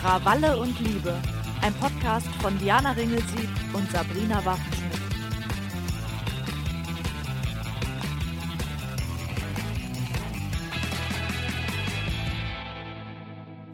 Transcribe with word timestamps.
Krawalle 0.00 0.58
und 0.58 0.80
Liebe. 0.80 1.14
Ein 1.60 1.74
Podcast 1.74 2.26
von 2.36 2.58
Diana 2.58 2.92
Ringelsieb 2.92 3.50
und 3.74 3.90
Sabrina 3.90 4.42
Waffenschmidt. 4.46 4.98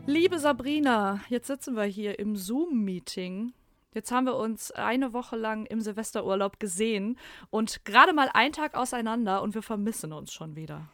Liebe 0.07 0.41
Sabrina, 0.41 1.21
jetzt 1.29 1.47
sitzen 1.47 1.77
wir 1.77 1.85
hier 1.85 2.19
im 2.19 2.35
Zoom-Meeting. 2.35 3.53
Jetzt 3.95 4.11
haben 4.11 4.27
wir 4.27 4.35
uns 4.35 4.73
eine 4.73 5.13
Woche 5.13 5.37
lang 5.37 5.65
im 5.67 5.81
Silvesterurlaub 5.81 6.59
gesehen 6.59 7.21
und 7.51 7.85
gerade 7.85 8.13
mal 8.13 8.31
einen 8.35 8.53
Tag 8.53 8.75
auseinander 8.75 9.43
und 9.43 9.55
wir 9.55 9.63
vermissen 9.63 10.13
uns 10.13 10.33
schon 10.33 10.57
wieder. 10.57 10.89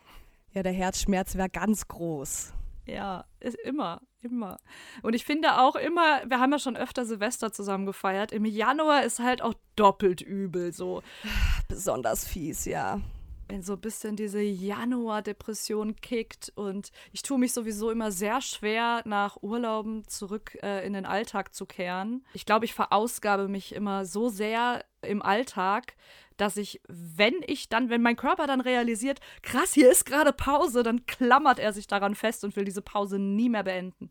Ja, 0.52 0.62
der 0.62 0.72
Herzschmerz 0.72 1.36
wäre 1.36 1.48
ganz 1.48 1.88
groß. 1.88 2.52
Ja, 2.84 3.24
ist 3.40 3.56
immer, 3.60 4.02
immer. 4.22 4.58
Und 5.02 5.14
ich 5.14 5.24
finde 5.24 5.58
auch 5.58 5.76
immer, 5.76 6.22
wir 6.26 6.40
haben 6.40 6.52
ja 6.52 6.58
schon 6.58 6.76
öfter 6.76 7.04
Silvester 7.04 7.52
zusammen 7.52 7.86
gefeiert. 7.86 8.32
Im 8.32 8.44
Januar 8.44 9.04
ist 9.04 9.18
halt 9.18 9.42
auch 9.42 9.54
doppelt 9.76 10.20
übel 10.20 10.72
so. 10.72 11.02
Besonders 11.68 12.26
fies, 12.26 12.64
ja. 12.64 13.00
Wenn 13.48 13.62
so 13.62 13.74
ein 13.74 13.80
bisschen 13.80 14.16
diese 14.16 14.40
Januar-Depression 14.40 15.96
kickt 15.96 16.52
und 16.54 16.90
ich 17.12 17.22
tue 17.22 17.38
mich 17.38 17.52
sowieso 17.52 17.90
immer 17.90 18.10
sehr 18.10 18.40
schwer, 18.40 19.02
nach 19.04 19.42
Urlauben 19.42 20.08
zurück 20.08 20.56
äh, 20.62 20.86
in 20.86 20.94
den 20.94 21.04
Alltag 21.04 21.54
zu 21.54 21.66
kehren. 21.66 22.24
Ich 22.32 22.46
glaube, 22.46 22.64
ich 22.64 22.72
verausgabe 22.72 23.48
mich 23.48 23.74
immer 23.74 24.06
so 24.06 24.30
sehr 24.30 24.84
im 25.02 25.20
Alltag, 25.20 25.96
dass 26.36 26.56
ich, 26.56 26.80
wenn 26.88 27.34
ich 27.46 27.68
dann, 27.68 27.90
wenn 27.90 28.02
mein 28.02 28.16
Körper 28.16 28.46
dann 28.46 28.60
realisiert, 28.60 29.20
krass, 29.42 29.72
hier 29.72 29.90
ist 29.90 30.04
gerade 30.06 30.32
Pause, 30.32 30.82
dann 30.82 31.06
klammert 31.06 31.58
er 31.58 31.72
sich 31.72 31.86
daran 31.86 32.14
fest 32.14 32.44
und 32.44 32.56
will 32.56 32.64
diese 32.64 32.82
Pause 32.82 33.18
nie 33.18 33.48
mehr 33.48 33.64
beenden. 33.64 34.10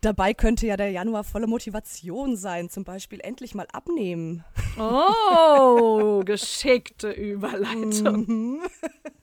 Dabei 0.00 0.34
könnte 0.34 0.66
ja 0.66 0.76
der 0.76 0.90
Januar 0.90 1.22
volle 1.22 1.46
Motivation 1.46 2.36
sein, 2.36 2.68
zum 2.68 2.82
Beispiel 2.82 3.20
endlich 3.20 3.54
mal 3.54 3.68
abnehmen. 3.72 4.44
Oh, 4.76 6.22
geschickte 6.24 7.12
Überleitung. 7.12 8.26
Mhm. 8.26 8.62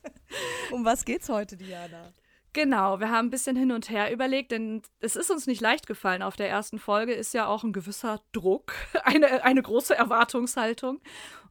um 0.71 0.85
was 0.85 1.03
geht's 1.03 1.27
heute, 1.27 1.57
Diana? 1.57 2.13
Genau, 2.53 2.99
wir 2.99 3.11
haben 3.11 3.27
ein 3.27 3.29
bisschen 3.29 3.55
hin 3.55 3.71
und 3.71 3.89
her 3.89 4.11
überlegt, 4.11 4.51
denn 4.51 4.81
es 5.01 5.15
ist 5.15 5.29
uns 5.29 5.45
nicht 5.45 5.61
leicht 5.61 5.85
gefallen. 5.85 6.23
Auf 6.23 6.35
der 6.35 6.49
ersten 6.49 6.79
Folge 6.79 7.13
ist 7.13 7.33
ja 7.33 7.45
auch 7.45 7.63
ein 7.63 7.73
gewisser 7.73 8.21
Druck, 8.31 8.73
eine, 9.03 9.43
eine 9.43 9.61
große 9.61 9.95
Erwartungshaltung. 9.95 11.01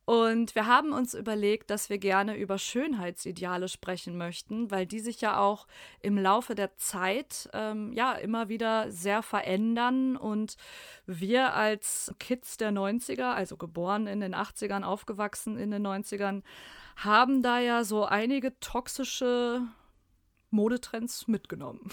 Und 0.09 0.55
wir 0.55 0.65
haben 0.65 0.93
uns 0.95 1.13
überlegt, 1.13 1.69
dass 1.69 1.91
wir 1.91 1.99
gerne 1.99 2.35
über 2.39 2.57
Schönheitsideale 2.57 3.69
sprechen 3.69 4.17
möchten, 4.17 4.71
weil 4.71 4.87
die 4.87 5.01
sich 5.01 5.21
ja 5.21 5.39
auch 5.39 5.67
im 6.01 6.17
Laufe 6.17 6.55
der 6.55 6.75
Zeit 6.79 7.51
ähm, 7.53 7.93
ja 7.93 8.15
immer 8.15 8.49
wieder 8.49 8.91
sehr 8.91 9.23
verändern. 9.23 10.17
Und 10.17 10.57
wir 11.05 11.53
als 11.53 12.15
Kids 12.19 12.57
der 12.57 12.73
90er, 12.73 13.35
also 13.35 13.59
geboren 13.59 14.07
in 14.07 14.21
den 14.21 14.35
80ern, 14.35 14.83
aufgewachsen 14.83 15.59
in 15.59 15.71
den 15.71 15.87
90ern, 15.87 16.43
haben 16.97 17.43
da 17.43 17.59
ja 17.59 17.85
so 17.85 18.07
einige 18.07 18.59
toxische 18.61 19.61
Modetrends 20.49 21.29
mitgenommen. 21.29 21.91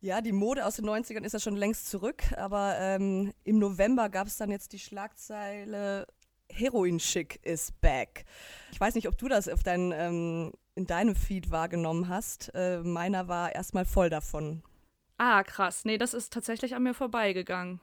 Ja, 0.00 0.22
die 0.22 0.32
Mode 0.32 0.64
aus 0.64 0.76
den 0.76 0.86
90ern 0.86 1.24
ist 1.24 1.34
ja 1.34 1.40
schon 1.40 1.56
längst 1.56 1.90
zurück, 1.90 2.22
aber 2.38 2.78
ähm, 2.78 3.34
im 3.44 3.58
November 3.58 4.08
gab 4.08 4.26
es 4.26 4.38
dann 4.38 4.50
jetzt 4.50 4.72
die 4.72 4.78
Schlagzeile 4.78 6.06
Heroin-Schick 6.52 7.40
is 7.42 7.72
back. 7.80 8.24
Ich 8.72 8.80
weiß 8.80 8.94
nicht, 8.94 9.08
ob 9.08 9.16
du 9.18 9.28
das 9.28 9.48
auf 9.48 9.62
dein, 9.62 9.92
ähm, 9.92 10.52
in 10.74 10.86
deinem 10.86 11.14
Feed 11.14 11.50
wahrgenommen 11.50 12.08
hast. 12.08 12.50
Äh, 12.54 12.78
meiner 12.78 13.28
war 13.28 13.54
erstmal 13.54 13.84
voll 13.84 14.10
davon. 14.10 14.62
Ah, 15.18 15.42
krass. 15.42 15.84
Nee, 15.84 15.98
das 15.98 16.14
ist 16.14 16.32
tatsächlich 16.32 16.74
an 16.74 16.82
mir 16.82 16.94
vorbeigegangen. 16.94 17.80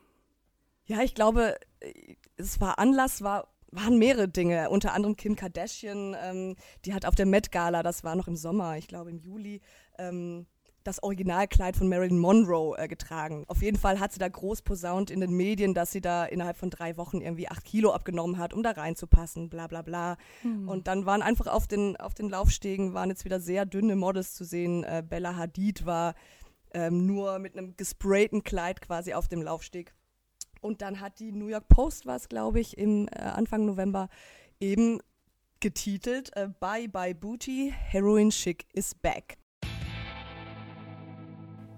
Ja, 0.85 1.01
ich 1.01 1.13
glaube, 1.13 1.57
äh, 1.79 2.15
es 2.37 2.59
war 2.61 2.79
Anlass, 2.79 3.21
war 3.21 3.49
waren 3.71 3.97
mehrere 3.97 4.27
Dinge, 4.27 4.69
unter 4.69 4.93
anderem 4.93 5.15
Kim 5.15 5.35
Kardashian, 5.35 6.15
ähm, 6.21 6.55
die 6.85 6.93
hat 6.93 7.05
auf 7.05 7.15
der 7.15 7.25
Met 7.25 7.51
Gala, 7.51 7.83
das 7.83 8.03
war 8.03 8.15
noch 8.15 8.27
im 8.27 8.35
Sommer, 8.35 8.77
ich 8.77 8.87
glaube 8.87 9.09
im 9.09 9.19
Juli, 9.19 9.61
ähm, 9.97 10.47
das 10.87 11.03
Originalkleid 11.03 11.75
von 11.75 11.89
Marilyn 11.89 12.17
Monroe 12.17 12.77
äh, 12.77 12.87
getragen. 12.87 13.43
Auf 13.47 13.61
jeden 13.61 13.77
Fall 13.77 13.99
hat 13.99 14.13
sie 14.13 14.19
da 14.19 14.29
groß 14.29 14.61
posaunt 14.61 15.11
in 15.11 15.19
den 15.19 15.33
Medien, 15.33 15.73
dass 15.73 15.91
sie 15.91 16.01
da 16.01 16.25
innerhalb 16.25 16.57
von 16.57 16.69
drei 16.69 16.95
Wochen 16.97 17.19
irgendwie 17.21 17.49
acht 17.49 17.65
Kilo 17.65 17.91
abgenommen 17.91 18.37
hat, 18.37 18.53
um 18.53 18.63
da 18.63 18.71
reinzupassen, 18.71 19.49
bla 19.49 19.67
bla 19.67 19.81
bla. 19.81 20.17
Mhm. 20.43 20.69
Und 20.69 20.87
dann 20.87 21.05
waren 21.05 21.21
einfach 21.21 21.47
auf 21.47 21.67
den, 21.67 21.97
auf 21.97 22.13
den 22.13 22.29
Laufstegen 22.29 22.93
waren 22.93 23.09
jetzt 23.09 23.25
wieder 23.25 23.39
sehr 23.39 23.65
dünne 23.65 23.95
Models 23.95 24.33
zu 24.33 24.45
sehen. 24.45 24.83
Äh, 24.85 25.03
Bella 25.07 25.35
Hadid 25.35 25.85
war 25.85 26.15
ähm, 26.73 27.05
nur 27.05 27.39
mit 27.39 27.57
einem 27.57 27.75
gesprayten 27.75 28.43
Kleid 28.43 28.81
quasi 28.81 29.13
auf 29.13 29.27
dem 29.27 29.41
Laufsteg. 29.41 29.93
Und 30.61 30.81
dann 30.81 31.01
hat 31.01 31.19
die 31.19 31.33
New 31.33 31.47
York 31.47 31.67
Post, 31.67 32.05
war 32.05 32.15
es 32.15 32.29
glaube 32.29 32.61
ich, 32.61 32.77
im 32.77 33.07
äh, 33.09 33.19
Anfang 33.19 33.65
November 33.65 34.07
eben 34.59 34.99
getitelt 35.59 36.31
äh, 36.35 36.47
Bye 36.59 36.87
Bye 36.87 37.13
Booty, 37.13 37.73
Heroin 37.75 38.29
Chic 38.29 38.65
is 38.73 38.95
Back. 38.95 39.37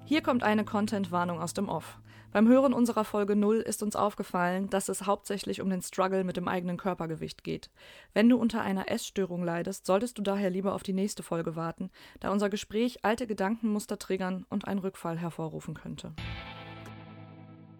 Hier 0.09 0.24
kommt 0.24 0.42
eine 0.42 0.66
Content-Warnung 0.66 1.40
aus 1.40 1.53
dem 1.53 1.70
Off. 1.70 2.00
Beim 2.31 2.47
Hören 2.47 2.74
unserer 2.74 3.06
Folge 3.06 3.36
0 3.36 3.58
ist 3.58 3.84
uns 3.84 3.96
aufgefallen, 3.96 4.68
dass 4.72 4.90
es 4.90 5.06
hauptsächlich 5.06 5.62
um 5.62 5.70
den 5.70 5.84
Struggle 5.84 6.24
mit 6.24 6.36
dem 6.36 6.47
eigenen 6.47 6.78
Körpergewicht 6.78 7.44
geht. 7.44 7.70
Wenn 8.16 8.28
du 8.28 8.36
unter 8.36 8.64
einer 8.64 8.90
Essstörung 8.90 9.44
leidest, 9.44 9.86
solltest 9.86 10.18
du 10.18 10.24
daher 10.24 10.50
lieber 10.50 10.74
auf 10.74 10.81
die 10.81 10.94
nächste 10.94 11.22
Folge 11.22 11.56
warten, 11.56 11.92
da 12.22 12.31
unser 12.31 12.50
Gespräch 12.50 13.06
alte 13.06 13.28
Gedankenmuster 13.28 14.00
triggern 14.00 14.47
und 14.50 14.68
einen 14.68 14.80
Rückfall 14.80 15.20
hervorrufen 15.20 15.75
könnte. 15.75 16.12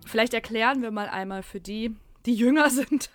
Vielleicht 0.06 0.36
erklären 0.36 0.84
wir 0.84 0.92
mal 0.92 1.10
einmal 1.10 1.42
für 1.42 1.60
die, 1.60 1.96
die 2.26 2.36
jünger 2.36 2.70
sind 2.70 3.10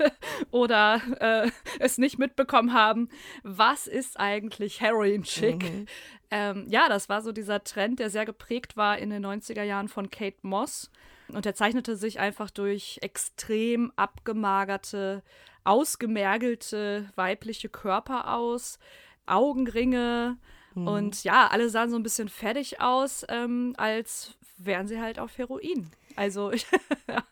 oder 0.50 1.00
äh, 1.20 1.50
es 1.78 1.98
nicht 1.98 2.18
mitbekommen 2.18 2.72
haben, 2.72 3.08
was 3.42 3.86
ist 3.86 4.18
eigentlich 4.18 4.80
Heroin 4.80 5.22
Chick? 5.22 5.62
Mhm. 5.62 5.86
Ähm, 6.30 6.66
ja, 6.68 6.88
das 6.88 7.08
war 7.08 7.22
so 7.22 7.32
dieser 7.32 7.62
Trend, 7.64 8.00
der 8.00 8.10
sehr 8.10 8.24
geprägt 8.24 8.76
war 8.76 8.98
in 8.98 9.10
den 9.10 9.24
90er 9.24 9.62
Jahren 9.62 9.88
von 9.88 10.10
Kate 10.10 10.38
Moss. 10.42 10.90
Und 11.28 11.46
er 11.46 11.54
zeichnete 11.54 11.96
sich 11.96 12.18
einfach 12.18 12.50
durch 12.50 12.98
extrem 13.00 13.92
abgemagerte, 13.96 15.22
ausgemergelte 15.64 17.10
weibliche 17.14 17.68
Körper 17.68 18.34
aus, 18.34 18.78
Augenringe. 19.26 20.36
Mhm. 20.74 20.86
Und 20.86 21.24
ja, 21.24 21.46
alle 21.46 21.70
sahen 21.70 21.90
so 21.90 21.96
ein 21.96 22.02
bisschen 22.02 22.28
fertig 22.28 22.80
aus, 22.80 23.24
ähm, 23.28 23.74
als 23.78 24.36
wären 24.58 24.86
sie 24.86 25.00
halt 25.00 25.18
auf 25.18 25.38
Heroin. 25.38 25.90
Also, 26.16 26.52
ja 27.08 27.24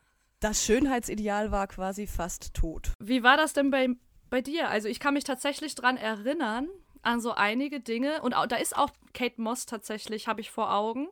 das 0.43 0.65
Schönheitsideal 0.65 1.51
war 1.53 1.67
quasi 1.69 2.07
fast 2.07 2.55
tot. 2.55 2.93
Wie 2.99 3.23
war 3.23 3.37
das 3.37 3.53
denn 3.53 3.71
bei, 3.71 3.89
bei 4.29 4.41
dir? 4.41 4.69
Also 4.69 4.89
ich 4.89 5.01
kann 5.01 5.15
mich 5.15 5.25
tatsächlich 5.25 5.75
daran 5.75 5.97
erinnern, 5.97 6.69
an 7.03 7.21
so 7.21 7.33
einige 7.33 7.81
Dinge. 7.81 8.23
Und 8.23 8.35
auch, 8.35 8.47
da 8.47 8.57
ist 8.57 8.77
auch 8.77 8.91
Kate 9.13 9.41
Moss 9.41 9.67
tatsächlich, 9.67 10.29
habe 10.29 10.41
ich 10.41 10.51
vor 10.51 10.73
Augen. 10.73 11.09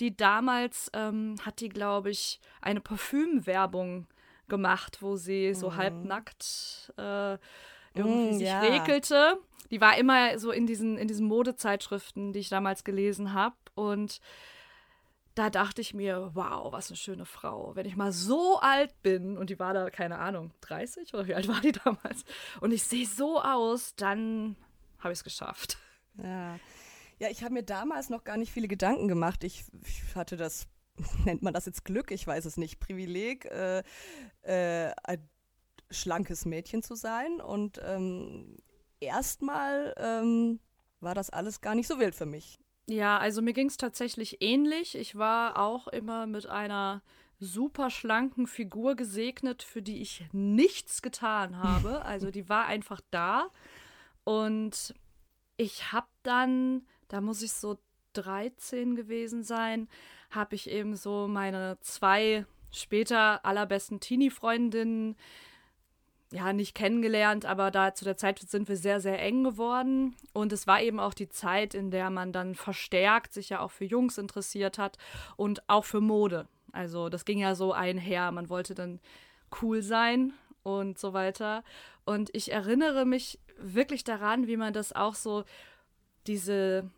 Die 0.00 0.16
damals 0.16 0.90
ähm, 0.94 1.36
hat 1.44 1.60
die, 1.60 1.68
glaube 1.68 2.10
ich, 2.10 2.40
eine 2.60 2.80
Parfümwerbung 2.80 4.06
gemacht, 4.48 4.98
wo 5.00 5.16
sie 5.16 5.48
mhm. 5.48 5.54
so 5.54 5.76
halbnackt 5.76 6.92
äh, 6.98 7.38
irgendwie 7.94 8.34
mm, 8.34 8.38
sich 8.38 8.48
ja. 8.48 8.60
regelte. 8.60 9.38
Die 9.70 9.80
war 9.80 9.96
immer 9.96 10.38
so 10.38 10.50
in 10.50 10.66
diesen, 10.66 10.98
in 10.98 11.08
diesen 11.08 11.26
Modezeitschriften, 11.26 12.32
die 12.32 12.40
ich 12.40 12.48
damals 12.48 12.84
gelesen 12.84 13.32
habe. 13.32 13.56
Und 13.74 14.20
da 15.34 15.50
dachte 15.50 15.80
ich 15.80 15.94
mir, 15.94 16.30
wow, 16.34 16.72
was 16.72 16.90
eine 16.90 16.96
schöne 16.96 17.24
Frau. 17.24 17.74
Wenn 17.74 17.86
ich 17.86 17.96
mal 17.96 18.12
so 18.12 18.58
alt 18.60 19.02
bin, 19.02 19.36
und 19.36 19.50
die 19.50 19.58
war 19.58 19.74
da, 19.74 19.90
keine 19.90 20.18
Ahnung, 20.18 20.52
30 20.60 21.12
oder 21.14 21.26
wie 21.26 21.34
alt 21.34 21.48
war 21.48 21.60
die 21.60 21.72
damals, 21.84 22.24
und 22.60 22.72
ich 22.72 22.84
sehe 22.84 23.06
so 23.06 23.40
aus, 23.40 23.94
dann 23.96 24.56
habe 24.98 25.12
ich 25.12 25.18
es 25.18 25.24
geschafft. 25.24 25.78
Ja. 26.22 26.58
Ja, 27.18 27.28
ich 27.30 27.42
habe 27.42 27.54
mir 27.54 27.62
damals 27.62 28.10
noch 28.10 28.24
gar 28.24 28.36
nicht 28.36 28.52
viele 28.52 28.68
Gedanken 28.68 29.08
gemacht. 29.08 29.44
Ich, 29.44 29.64
ich, 29.84 30.16
hatte 30.16 30.36
das, 30.36 30.66
nennt 31.24 31.42
man 31.42 31.54
das 31.54 31.66
jetzt 31.66 31.84
Glück, 31.84 32.10
ich 32.10 32.26
weiß 32.26 32.44
es 32.44 32.56
nicht, 32.56 32.80
Privileg, 32.80 33.44
äh, 33.46 33.82
äh, 34.42 34.92
ein 35.02 35.28
schlankes 35.90 36.44
Mädchen 36.44 36.82
zu 36.82 36.94
sein. 36.94 37.40
Und 37.40 37.80
ähm, 37.84 38.56
erstmal 39.00 39.94
ähm, 39.96 40.60
war 41.00 41.14
das 41.14 41.30
alles 41.30 41.60
gar 41.60 41.74
nicht 41.74 41.86
so 41.86 41.98
wild 41.98 42.14
für 42.14 42.26
mich. 42.26 42.58
Ja, 42.86 43.18
also 43.18 43.40
mir 43.40 43.54
ging 43.54 43.68
es 43.68 43.76
tatsächlich 43.76 44.42
ähnlich. 44.42 44.94
Ich 44.94 45.16
war 45.16 45.58
auch 45.58 45.88
immer 45.88 46.26
mit 46.26 46.46
einer 46.46 47.02
super 47.40 47.90
schlanken 47.90 48.46
Figur 48.46 48.94
gesegnet, 48.94 49.62
für 49.62 49.82
die 49.82 50.00
ich 50.00 50.24
nichts 50.32 51.02
getan 51.02 51.58
habe. 51.62 52.04
Also 52.04 52.30
die 52.30 52.48
war 52.48 52.66
einfach 52.66 53.00
da. 53.10 53.50
Und 54.24 54.94
ich 55.56 55.92
habe 55.92 56.08
dann, 56.22 56.86
da 57.08 57.20
muss 57.20 57.42
ich 57.42 57.52
so 57.52 57.78
13 58.14 58.96
gewesen 58.96 59.42
sein, 59.42 59.88
habe 60.30 60.54
ich 60.54 60.70
eben 60.70 60.96
so 60.96 61.26
meine 61.28 61.78
zwei 61.80 62.46
später 62.70 63.44
allerbesten 63.44 64.00
Teenie-Freundinnen 64.00 65.16
ja, 66.34 66.52
nicht 66.52 66.74
kennengelernt, 66.74 67.46
aber 67.46 67.70
da 67.70 67.94
zu 67.94 68.04
der 68.04 68.16
Zeit 68.16 68.40
sind 68.40 68.68
wir 68.68 68.76
sehr, 68.76 69.00
sehr 69.00 69.22
eng 69.22 69.44
geworden. 69.44 70.16
Und 70.32 70.52
es 70.52 70.66
war 70.66 70.82
eben 70.82 70.98
auch 70.98 71.14
die 71.14 71.28
Zeit, 71.28 71.74
in 71.74 71.92
der 71.92 72.10
man 72.10 72.32
dann 72.32 72.56
verstärkt 72.56 73.32
sich 73.32 73.50
ja 73.50 73.60
auch 73.60 73.70
für 73.70 73.84
Jungs 73.84 74.18
interessiert 74.18 74.76
hat 74.76 74.98
und 75.36 75.62
auch 75.68 75.84
für 75.84 76.00
Mode. 76.00 76.48
Also 76.72 77.08
das 77.08 77.24
ging 77.24 77.38
ja 77.38 77.54
so 77.54 77.72
einher. 77.72 78.32
Man 78.32 78.48
wollte 78.48 78.74
dann 78.74 78.98
cool 79.62 79.80
sein 79.80 80.32
und 80.64 80.98
so 80.98 81.12
weiter. 81.12 81.62
Und 82.04 82.30
ich 82.32 82.50
erinnere 82.50 83.04
mich 83.04 83.38
wirklich 83.56 84.02
daran, 84.02 84.48
wie 84.48 84.56
man 84.56 84.72
das 84.72 84.92
auch 84.92 85.14
so, 85.14 85.44
diese 86.26 86.90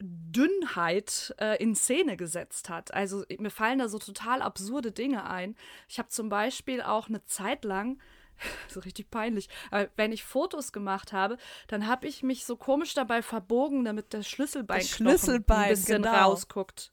Dünnheit 0.00 1.34
äh, 1.38 1.62
in 1.62 1.74
Szene 1.74 2.16
gesetzt 2.16 2.68
hat. 2.68 2.92
Also 2.92 3.24
mir 3.38 3.50
fallen 3.50 3.78
da 3.78 3.88
so 3.88 3.98
total 3.98 4.42
absurde 4.42 4.92
Dinge 4.92 5.28
ein. 5.28 5.56
Ich 5.88 5.98
habe 5.98 6.08
zum 6.08 6.28
Beispiel 6.28 6.82
auch 6.82 7.08
eine 7.08 7.24
Zeit 7.24 7.64
lang, 7.64 7.98
so 8.68 8.80
richtig 8.80 9.10
peinlich, 9.10 9.48
aber 9.70 9.88
wenn 9.96 10.12
ich 10.12 10.24
Fotos 10.24 10.72
gemacht 10.72 11.12
habe, 11.12 11.38
dann 11.68 11.86
habe 11.86 12.06
ich 12.06 12.22
mich 12.22 12.44
so 12.44 12.56
komisch 12.56 12.94
dabei 12.94 13.22
verbogen, 13.22 13.84
damit 13.84 14.12
der 14.12 14.22
Schlüsselbein, 14.22 14.82
Schlüsselbein 14.82 15.64
ein 15.64 15.70
bisschen 15.70 16.02
genau. 16.02 16.28
rausguckt. 16.28 16.92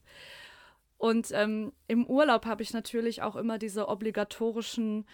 Und 0.98 1.32
ähm, 1.34 1.74
im 1.88 2.06
Urlaub 2.06 2.46
habe 2.46 2.64
ich 2.64 2.72
natürlich 2.72 3.22
auch 3.24 3.36
immer 3.36 3.58
diese 3.58 3.90
obligatorischen 3.90 5.06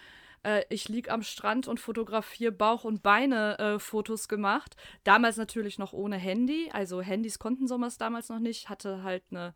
äh, 0.43 0.63
ich 0.69 0.89
liege 0.89 1.11
am 1.11 1.23
Strand 1.23 1.67
und 1.67 1.79
fotografiere 1.79 2.51
Bauch- 2.51 2.83
und 2.83 3.03
Beine-Fotos 3.03 4.25
äh, 4.25 4.27
gemacht. 4.27 4.75
Damals 5.03 5.37
natürlich 5.37 5.79
noch 5.79 5.93
ohne 5.93 6.17
Handy. 6.17 6.69
Also 6.71 7.01
Handys 7.01 7.39
konnten 7.39 7.67
sowas 7.67 7.97
damals 7.97 8.29
noch 8.29 8.39
nicht. 8.39 8.69
Hatte 8.69 9.03
halt 9.03 9.23
eine 9.31 9.53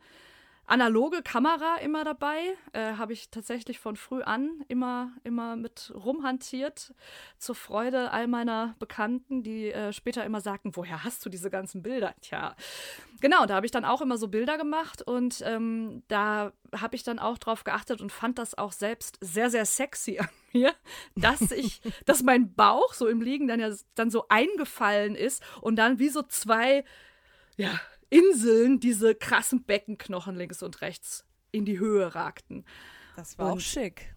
analoge 0.65 1.21
Kamera 1.21 1.77
immer 1.77 2.03
dabei. 2.03 2.55
Äh, 2.71 2.93
Habe 2.93 3.13
ich 3.13 3.29
tatsächlich 3.29 3.79
von 3.79 3.95
früh 3.95 4.21
an 4.21 4.63
immer, 4.67 5.11
immer 5.23 5.55
mit 5.55 5.93
rumhantiert. 5.95 6.93
Zur 7.37 7.55
Freude 7.55 8.11
all 8.11 8.27
meiner 8.27 8.75
Bekannten, 8.79 9.43
die 9.43 9.71
äh, 9.71 9.91
später 9.93 10.23
immer 10.23 10.41
sagten, 10.41 10.75
woher 10.75 11.03
hast 11.03 11.25
du 11.25 11.29
diese 11.29 11.49
ganzen 11.49 11.83
Bilder? 11.83 12.15
Tja, 12.21 12.55
genau, 13.19 13.45
da 13.45 13.55
habe 13.55 13.65
ich 13.65 13.71
dann 13.71 13.85
auch 13.85 14.01
immer 14.01 14.17
so 14.17 14.27
Bilder 14.27 14.57
gemacht 14.57 15.01
und 15.01 15.41
ähm, 15.45 16.03
da 16.07 16.53
habe 16.73 16.95
ich 16.95 17.03
dann 17.03 17.19
auch 17.19 17.37
drauf 17.37 17.63
geachtet 17.63 18.01
und 18.01 18.11
fand 18.11 18.39
das 18.39 18.57
auch 18.57 18.71
selbst 18.71 19.17
sehr, 19.21 19.49
sehr 19.49 19.65
sexy 19.65 20.19
an 20.19 20.29
mir, 20.53 20.73
dass 21.15 21.51
ich, 21.51 21.81
dass 22.05 22.23
mein 22.23 22.53
Bauch 22.53 22.93
so 22.93 23.07
im 23.07 23.21
Liegen 23.21 23.47
dann 23.47 23.59
ja 23.59 23.69
dann 23.95 24.09
so 24.09 24.25
eingefallen 24.29 25.15
ist 25.15 25.43
und 25.61 25.75
dann 25.75 25.99
wie 25.99 26.09
so 26.09 26.21
zwei, 26.21 26.83
ja, 27.57 27.79
Inseln 28.13 28.79
diese 28.79 29.15
krassen 29.15 29.63
Beckenknochen 29.63 30.35
links 30.35 30.61
und 30.61 30.81
rechts 30.81 31.25
in 31.51 31.65
die 31.65 31.79
Höhe 31.79 32.13
ragten. 32.13 32.65
Das 33.15 33.37
war 33.37 33.47
und 33.47 33.57
auch 33.57 33.59
schick. 33.59 34.15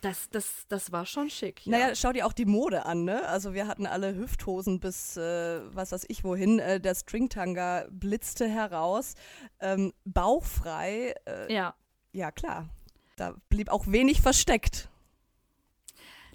Das, 0.00 0.28
das, 0.28 0.66
das 0.68 0.92
war 0.92 1.06
schon 1.06 1.30
schick. 1.30 1.66
Ja. 1.66 1.78
Naja, 1.78 1.94
schau 1.94 2.12
dir 2.12 2.26
auch 2.26 2.32
die 2.32 2.44
Mode 2.44 2.84
an, 2.84 3.04
ne? 3.04 3.26
Also 3.26 3.54
wir 3.54 3.66
hatten 3.66 3.86
alle 3.86 4.14
Hüfthosen 4.14 4.78
bis 4.78 5.16
äh, 5.16 5.60
was 5.74 5.92
weiß 5.92 6.04
ich 6.08 6.24
wohin. 6.24 6.58
Äh, 6.58 6.78
der 6.78 6.94
Stringtanga 6.94 7.86
blitzte 7.90 8.46
heraus. 8.46 9.14
Ähm, 9.60 9.94
bauchfrei. 10.04 11.14
Äh, 11.24 11.52
ja. 11.52 11.74
Ja, 12.12 12.30
klar. 12.30 12.68
Da 13.16 13.34
blieb 13.48 13.70
auch 13.70 13.86
wenig 13.86 14.20
versteckt. 14.20 14.90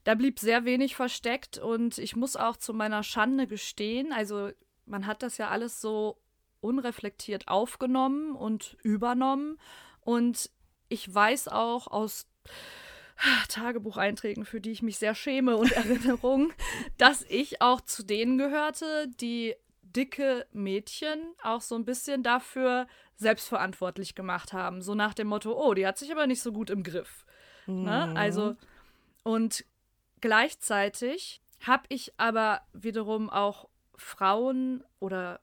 Da 0.03 0.15
blieb 0.15 0.39
sehr 0.39 0.65
wenig 0.65 0.95
versteckt 0.95 1.57
und 1.59 1.97
ich 1.97 2.15
muss 2.15 2.35
auch 2.35 2.57
zu 2.57 2.73
meiner 2.73 3.03
Schande 3.03 3.47
gestehen, 3.47 4.11
also 4.11 4.49
man 4.85 5.05
hat 5.05 5.21
das 5.21 5.37
ja 5.37 5.49
alles 5.49 5.81
so 5.81 6.17
unreflektiert 6.61 7.47
aufgenommen 7.47 8.35
und 8.35 8.77
übernommen. 8.83 9.59
Und 10.01 10.49
ich 10.89 11.13
weiß 11.13 11.47
auch 11.49 11.87
aus 11.87 12.27
Tagebucheinträgen, 13.49 14.45
für 14.45 14.61
die 14.61 14.71
ich 14.71 14.81
mich 14.81 14.97
sehr 14.97 15.15
schäme 15.15 15.57
und 15.57 15.71
Erinnerungen, 15.73 16.53
dass 16.97 17.23
ich 17.23 17.61
auch 17.61 17.81
zu 17.81 18.03
denen 18.03 18.37
gehörte, 18.37 19.07
die 19.19 19.55
dicke 19.81 20.45
Mädchen 20.51 21.19
auch 21.43 21.61
so 21.61 21.75
ein 21.75 21.85
bisschen 21.85 22.23
dafür 22.23 22.87
selbstverantwortlich 23.15 24.15
gemacht 24.15 24.53
haben. 24.53 24.81
So 24.81 24.95
nach 24.95 25.13
dem 25.13 25.27
Motto, 25.27 25.51
oh, 25.53 25.73
die 25.73 25.85
hat 25.85 25.97
sich 25.97 26.11
aber 26.11 26.27
nicht 26.27 26.41
so 26.41 26.51
gut 26.51 26.69
im 26.69 26.83
Griff. 26.83 27.25
Mhm. 27.65 27.83
Ne? 27.83 28.13
Also, 28.15 28.55
und 29.23 29.65
gleichzeitig 30.21 31.41
habe 31.61 31.83
ich 31.89 32.13
aber 32.17 32.61
wiederum 32.73 33.29
auch 33.29 33.67
Frauen 33.95 34.83
oder 34.99 35.41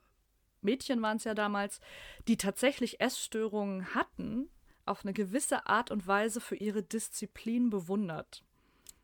Mädchen 0.67 1.01
waren 1.01 1.17
es 1.17 1.25
ja 1.25 1.33
damals, 1.33 1.81
die 2.29 2.37
tatsächlich 2.37 3.01
Essstörungen 3.01 3.95
hatten, 3.95 4.51
auf 4.85 5.05
eine 5.05 5.15
gewisse 5.15 5.67
Art 5.67 5.91
und 5.91 6.07
Weise 6.07 6.41
für 6.41 6.57
ihre 6.57 6.83
Disziplin 6.83 7.71
bewundert. 7.71 8.45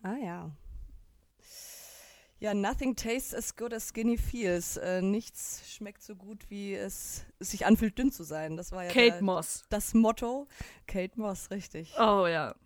Ah 0.03 0.17
ja. 0.23 0.51
Ja, 2.39 2.55
nothing 2.55 2.97
tastes 2.97 3.35
as 3.35 3.55
good 3.55 3.73
as 3.73 3.89
skinny 3.89 4.19
feels. 4.19 4.77
Äh, 4.77 5.01
nichts 5.01 5.63
schmeckt 5.73 6.03
so 6.03 6.17
gut, 6.17 6.51
wie 6.51 6.75
es 6.75 7.25
sich 7.39 7.67
anfühlt, 7.67 7.97
dünn 7.97 8.11
zu 8.11 8.25
sein. 8.25 8.57
Das 8.57 8.73
war 8.73 8.83
ja 8.83 8.91
Kate 8.91 9.13
der, 9.13 9.23
Moss. 9.23 9.65
Das 9.71 9.95
Motto. 9.95 10.49
Kate 10.89 11.21
Moss, 11.21 11.53
richtig. 11.53 11.95
Oh 11.99 12.27
ja. 12.27 12.57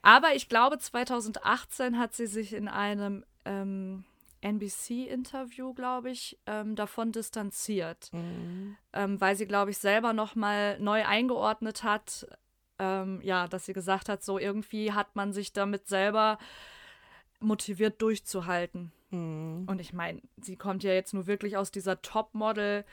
Aber 0.00 0.34
ich 0.34 0.48
glaube, 0.48 0.78
2018 0.78 1.98
hat 1.98 2.14
sie 2.14 2.26
sich 2.26 2.54
in 2.54 2.68
einem 2.68 3.22
ähm, 3.44 4.04
NBC-Interview, 4.42 5.72
glaube 5.72 6.10
ich, 6.10 6.38
ähm, 6.46 6.76
davon 6.76 7.12
distanziert, 7.12 8.10
mhm. 8.12 8.76
ähm, 8.92 9.20
weil 9.20 9.36
sie, 9.36 9.46
glaube 9.46 9.70
ich, 9.70 9.78
selber 9.78 10.12
noch 10.12 10.34
mal 10.34 10.78
neu 10.78 11.04
eingeordnet 11.06 11.82
hat, 11.82 12.26
ähm, 12.78 13.20
ja, 13.22 13.48
dass 13.48 13.66
sie 13.66 13.72
gesagt 13.72 14.08
hat, 14.08 14.22
so 14.22 14.38
irgendwie 14.38 14.92
hat 14.92 15.16
man 15.16 15.32
sich 15.32 15.52
damit 15.52 15.88
selber 15.88 16.38
motiviert 17.40 18.02
durchzuhalten. 18.02 18.92
Mhm. 19.10 19.64
Und 19.66 19.80
ich 19.80 19.92
meine, 19.92 20.20
sie 20.40 20.56
kommt 20.56 20.82
ja 20.82 20.92
jetzt 20.92 21.14
nur 21.14 21.26
wirklich 21.26 21.56
aus 21.56 21.70
dieser 21.70 22.02
Topmodel- 22.02 22.84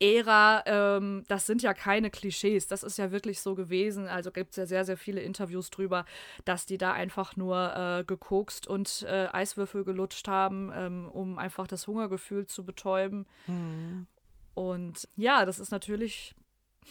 Ära, 0.00 0.62
ähm, 0.66 1.24
das 1.28 1.46
sind 1.46 1.62
ja 1.62 1.74
keine 1.74 2.10
Klischees, 2.10 2.68
das 2.68 2.82
ist 2.82 2.98
ja 2.98 3.10
wirklich 3.10 3.40
so 3.40 3.54
gewesen. 3.54 4.06
Also 4.06 4.30
gibt 4.30 4.50
es 4.50 4.56
ja 4.56 4.66
sehr, 4.66 4.84
sehr 4.84 4.96
viele 4.96 5.20
Interviews 5.20 5.70
drüber, 5.70 6.04
dass 6.44 6.66
die 6.66 6.78
da 6.78 6.92
einfach 6.92 7.36
nur 7.36 7.74
äh, 7.76 8.04
gekokst 8.04 8.66
und 8.66 9.04
äh, 9.08 9.26
Eiswürfel 9.32 9.84
gelutscht 9.84 10.28
haben, 10.28 10.70
ähm, 10.74 11.08
um 11.08 11.38
einfach 11.38 11.66
das 11.66 11.86
Hungergefühl 11.86 12.46
zu 12.46 12.64
betäuben. 12.64 13.26
Mhm. 13.46 14.06
Und 14.54 15.08
ja, 15.16 15.44
das 15.44 15.58
ist 15.58 15.70
natürlich 15.70 16.34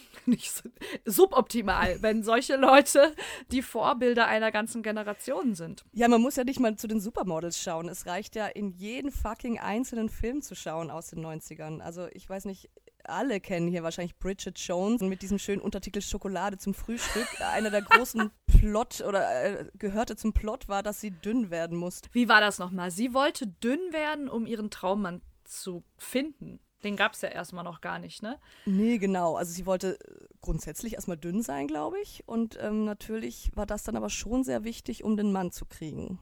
nicht 0.26 0.50
so, 0.50 0.68
suboptimal, 1.04 2.02
wenn 2.02 2.22
solche 2.22 2.56
Leute 2.56 3.14
die 3.50 3.62
Vorbilder 3.62 4.26
einer 4.26 4.52
ganzen 4.52 4.82
Generation 4.82 5.54
sind. 5.54 5.84
Ja, 5.92 6.08
man 6.08 6.20
muss 6.20 6.36
ja 6.36 6.44
nicht 6.44 6.60
mal 6.60 6.76
zu 6.76 6.88
den 6.88 7.00
Supermodels 7.00 7.60
schauen. 7.60 7.88
Es 7.88 8.06
reicht 8.06 8.36
ja, 8.36 8.46
in 8.46 8.70
jeden 8.70 9.10
fucking 9.10 9.58
einzelnen 9.58 10.08
Film 10.08 10.42
zu 10.42 10.54
schauen 10.54 10.90
aus 10.90 11.08
den 11.08 11.24
90ern. 11.24 11.80
Also 11.80 12.06
ich 12.12 12.28
weiß 12.28 12.44
nicht, 12.44 12.70
alle 13.08 13.40
kennen 13.40 13.68
hier 13.68 13.82
wahrscheinlich 13.82 14.16
Bridget 14.18 14.58
Jones 14.58 15.00
mit 15.00 15.22
diesem 15.22 15.38
schönen 15.38 15.60
Untertitel 15.60 16.00
Schokolade 16.00 16.58
zum 16.58 16.74
Frühstück. 16.74 17.26
Einer 17.52 17.70
der 17.70 17.82
großen 17.82 18.30
Plot 18.46 19.00
oder 19.00 19.44
äh, 19.44 19.70
gehörte 19.78 20.16
zum 20.16 20.32
Plot 20.32 20.68
war, 20.68 20.82
dass 20.82 21.00
sie 21.00 21.10
dünn 21.10 21.50
werden 21.50 21.76
musste. 21.76 22.08
Wie 22.12 22.28
war 22.28 22.40
das 22.40 22.58
nochmal? 22.58 22.90
Sie 22.90 23.14
wollte 23.14 23.46
dünn 23.46 23.92
werden, 23.92 24.28
um 24.28 24.46
ihren 24.46 24.70
Traummann 24.70 25.22
zu 25.44 25.84
finden. 25.96 26.60
Den 26.84 26.96
gab 26.96 27.14
es 27.14 27.22
ja 27.22 27.28
erstmal 27.28 27.64
noch 27.64 27.80
gar 27.80 27.98
nicht, 27.98 28.22
ne? 28.22 28.38
Nee, 28.64 28.98
genau. 28.98 29.34
Also 29.36 29.52
sie 29.52 29.66
wollte 29.66 29.98
äh, 29.98 30.26
grundsätzlich 30.40 30.94
erstmal 30.94 31.16
dünn 31.16 31.42
sein, 31.42 31.66
glaube 31.66 31.98
ich. 32.00 32.22
Und 32.26 32.56
ähm, 32.60 32.84
natürlich 32.84 33.50
war 33.54 33.66
das 33.66 33.82
dann 33.82 33.96
aber 33.96 34.10
schon 34.10 34.44
sehr 34.44 34.64
wichtig, 34.64 35.02
um 35.02 35.16
den 35.16 35.32
Mann 35.32 35.50
zu 35.50 35.64
kriegen. 35.64 36.20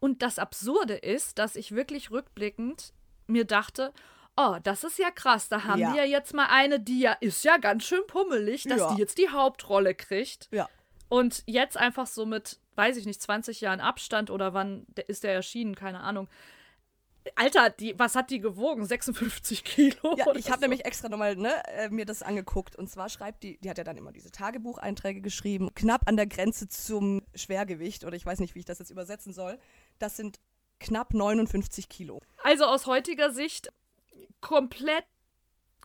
Und 0.00 0.22
das 0.22 0.38
Absurde 0.38 0.94
ist, 0.94 1.38
dass 1.38 1.56
ich 1.56 1.72
wirklich 1.72 2.10
rückblickend 2.10 2.92
mir 3.26 3.44
dachte, 3.44 3.92
oh, 4.38 4.56
das 4.62 4.84
ist 4.84 4.98
ja 4.98 5.10
krass, 5.10 5.48
da 5.48 5.64
haben 5.64 5.80
ja. 5.80 5.92
die 5.92 5.98
ja 5.98 6.04
jetzt 6.04 6.32
mal 6.32 6.46
eine, 6.46 6.80
die 6.80 7.00
ja 7.00 7.12
ist 7.12 7.44
ja 7.44 7.58
ganz 7.58 7.84
schön 7.84 8.06
pummelig, 8.06 8.64
dass 8.64 8.78
ja. 8.78 8.94
die 8.94 9.00
jetzt 9.00 9.18
die 9.18 9.28
Hauptrolle 9.28 9.94
kriegt. 9.94 10.48
Ja. 10.52 10.68
Und 11.08 11.42
jetzt 11.46 11.76
einfach 11.76 12.06
so 12.06 12.26
mit, 12.26 12.60
weiß 12.76 12.96
ich 12.96 13.06
nicht, 13.06 13.20
20 13.20 13.60
Jahren 13.60 13.80
Abstand 13.80 14.30
oder 14.30 14.54
wann 14.54 14.86
ist 15.06 15.24
der 15.24 15.32
erschienen, 15.32 15.74
keine 15.74 16.00
Ahnung. 16.00 16.28
Alter, 17.34 17.70
die, 17.70 17.98
was 17.98 18.14
hat 18.14 18.30
die 18.30 18.40
gewogen? 18.40 18.86
56 18.86 19.64
Kilo? 19.64 20.16
Ja, 20.16 20.34
ich 20.34 20.46
habe 20.46 20.58
so. 20.58 20.60
nämlich 20.62 20.84
extra 20.84 21.08
nochmal 21.08 21.36
ne, 21.36 21.52
äh, 21.66 21.88
mir 21.90 22.06
das 22.06 22.22
angeguckt. 22.22 22.76
Und 22.76 22.88
zwar 22.88 23.08
schreibt 23.08 23.42
die, 23.42 23.58
die 23.58 23.68
hat 23.68 23.76
ja 23.76 23.84
dann 23.84 23.96
immer 23.96 24.12
diese 24.12 24.30
Tagebucheinträge 24.30 25.20
geschrieben, 25.20 25.70
knapp 25.74 26.02
an 26.06 26.16
der 26.16 26.26
Grenze 26.26 26.68
zum 26.68 27.22
Schwergewicht, 27.34 28.04
oder 28.04 28.16
ich 28.16 28.24
weiß 28.24 28.38
nicht, 28.40 28.54
wie 28.54 28.60
ich 28.60 28.64
das 28.64 28.78
jetzt 28.78 28.90
übersetzen 28.90 29.32
soll. 29.32 29.58
Das 29.98 30.16
sind 30.16 30.38
knapp 30.80 31.12
59 31.12 31.88
Kilo. 31.88 32.20
Also 32.42 32.64
aus 32.64 32.86
heutiger 32.86 33.30
Sicht 33.30 33.70
komplett 34.40 35.04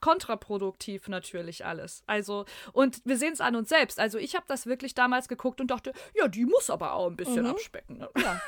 kontraproduktiv 0.04 1.08
natürlich 1.08 1.66
alles. 1.66 2.04
Also, 2.08 2.44
und 2.74 3.00
wir 3.06 3.18
sehen 3.18 3.32
es 3.32 3.40
an 3.40 3.56
uns 3.56 3.70
selbst. 3.70 4.02
Also, 4.02 4.18
ich 4.18 4.36
habe 4.36 4.44
das 4.50 4.66
wirklich 4.66 4.94
damals 4.94 5.30
geguckt 5.30 5.62
und 5.62 5.72
dachte, 5.72 5.94
ja, 6.14 6.28
die 6.28 6.46
muss 6.46 6.70
aber 6.70 6.92
auch 6.94 7.08
ein 7.08 7.16
bisschen 7.16 7.44
mhm. 7.44 7.52
abspecken. 7.52 8.00
Ne? 8.00 8.10
Ja. 8.18 8.42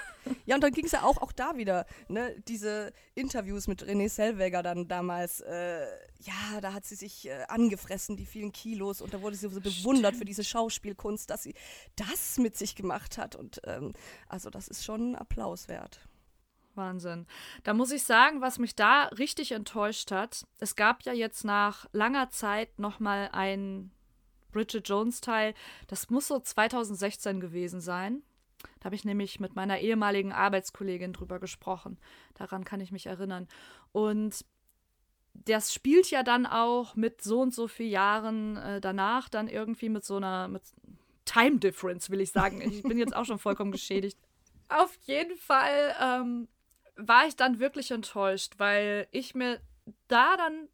ja, 0.45 0.55
und 0.55 0.62
dann 0.65 0.74
ging 0.74 0.83
es 0.83 0.91
ja 0.91 1.03
auch, 1.03 1.21
auch 1.21 1.31
da 1.31 1.55
wieder, 1.55 1.85
ne, 2.09 2.35
diese 2.45 2.91
Interviews 3.13 3.67
mit 3.67 3.85
René 3.85 4.09
Selweger 4.09 4.63
dann 4.63 4.89
damals, 4.89 5.39
äh, 5.39 5.85
ja, 6.19 6.59
da 6.59 6.74
hat 6.74 6.83
sie 6.83 6.95
sich 6.95 7.29
äh, 7.29 7.45
angefressen, 7.47 8.17
die 8.17 8.25
vielen 8.25 8.51
Kilos, 8.51 9.00
und 9.00 9.13
da 9.13 9.21
wurde 9.21 9.38
sie 9.38 9.47
so 9.47 9.62
bewundert 9.62 10.07
Stimmt. 10.07 10.17
für 10.17 10.25
diese 10.25 10.43
Schauspielkunst, 10.43 11.29
dass 11.29 11.43
sie 11.43 11.53
das 11.95 12.38
mit 12.38 12.57
sich 12.57 12.75
gemacht 12.75 13.17
hat. 13.17 13.38
Und 13.38 13.62
ähm, 13.63 13.93
also, 14.27 14.50
das 14.50 14.67
ist 14.67 14.83
schon 14.83 15.15
Applaus 15.15 15.69
wert. 15.69 16.01
Wahnsinn. 16.77 17.25
Da 17.63 17.74
muss 17.74 17.91
ich 17.91 18.03
sagen, 18.03 18.41
was 18.41 18.60
mich 18.60 18.75
da 18.75 19.05
richtig 19.17 19.51
enttäuscht 19.51 20.12
hat, 20.12 20.46
es 20.60 20.75
gab 20.75 21.03
ja 21.03 21.13
jetzt 21.13 21.44
nach 21.44 21.88
langer 21.91 22.29
Zeit 22.29 22.79
nochmal 22.79 23.29
ein 23.32 23.91
Bridget 24.51 24.88
Jones-Teil, 24.88 25.53
das 25.88 26.10
muss 26.10 26.27
so 26.27 26.39
2016 26.39 27.41
gewesen 27.41 27.82
sein. 27.82 28.24
Da 28.79 28.86
habe 28.86 28.96
ich 28.96 29.03
nämlich 29.03 29.39
mit 29.39 29.55
meiner 29.55 29.79
ehemaligen 29.79 30.32
Arbeitskollegin 30.32 31.13
drüber 31.13 31.39
gesprochen. 31.39 32.00
Daran 32.36 32.63
kann 32.63 32.79
ich 32.79 32.91
mich 32.91 33.05
erinnern. 33.05 33.48
Und 33.91 34.46
das 35.34 35.74
spielt 35.74 36.10
ja 36.10 36.24
dann 36.24 36.46
auch 36.46 36.96
mit 36.96 37.22
so 37.22 37.41
und 37.41 37.53
so 37.53 37.67
vielen 37.67 37.91
Jahren 37.91 38.58
äh, 38.58 38.82
danach 38.82 39.27
dann 39.27 39.48
irgendwie 39.48 39.89
mit 39.89 40.05
so 40.05 40.15
einer 40.15 40.48
mit 40.48 40.63
Time 41.25 41.58
Difference, 41.58 42.10
will 42.10 42.22
ich 42.22 42.32
sagen. 42.32 42.62
Ich 42.62 42.84
bin 42.84 42.98
jetzt 42.98 43.15
auch 43.15 43.25
schon 43.25 43.39
vollkommen 43.39 43.72
geschädigt. 43.74 44.17
Auf 44.70 44.96
jeden 45.01 45.38
Fall 45.38 45.96
ähm, 46.01 46.48
war 46.96 47.28
ich 47.28 47.36
dann 47.36 47.60
wirklich 47.60 47.92
enttäuscht, 47.92 48.54
weil 48.58 49.08
ich 49.12 49.36
mir 49.36 49.60
da 50.08 50.38
dann 50.38 50.70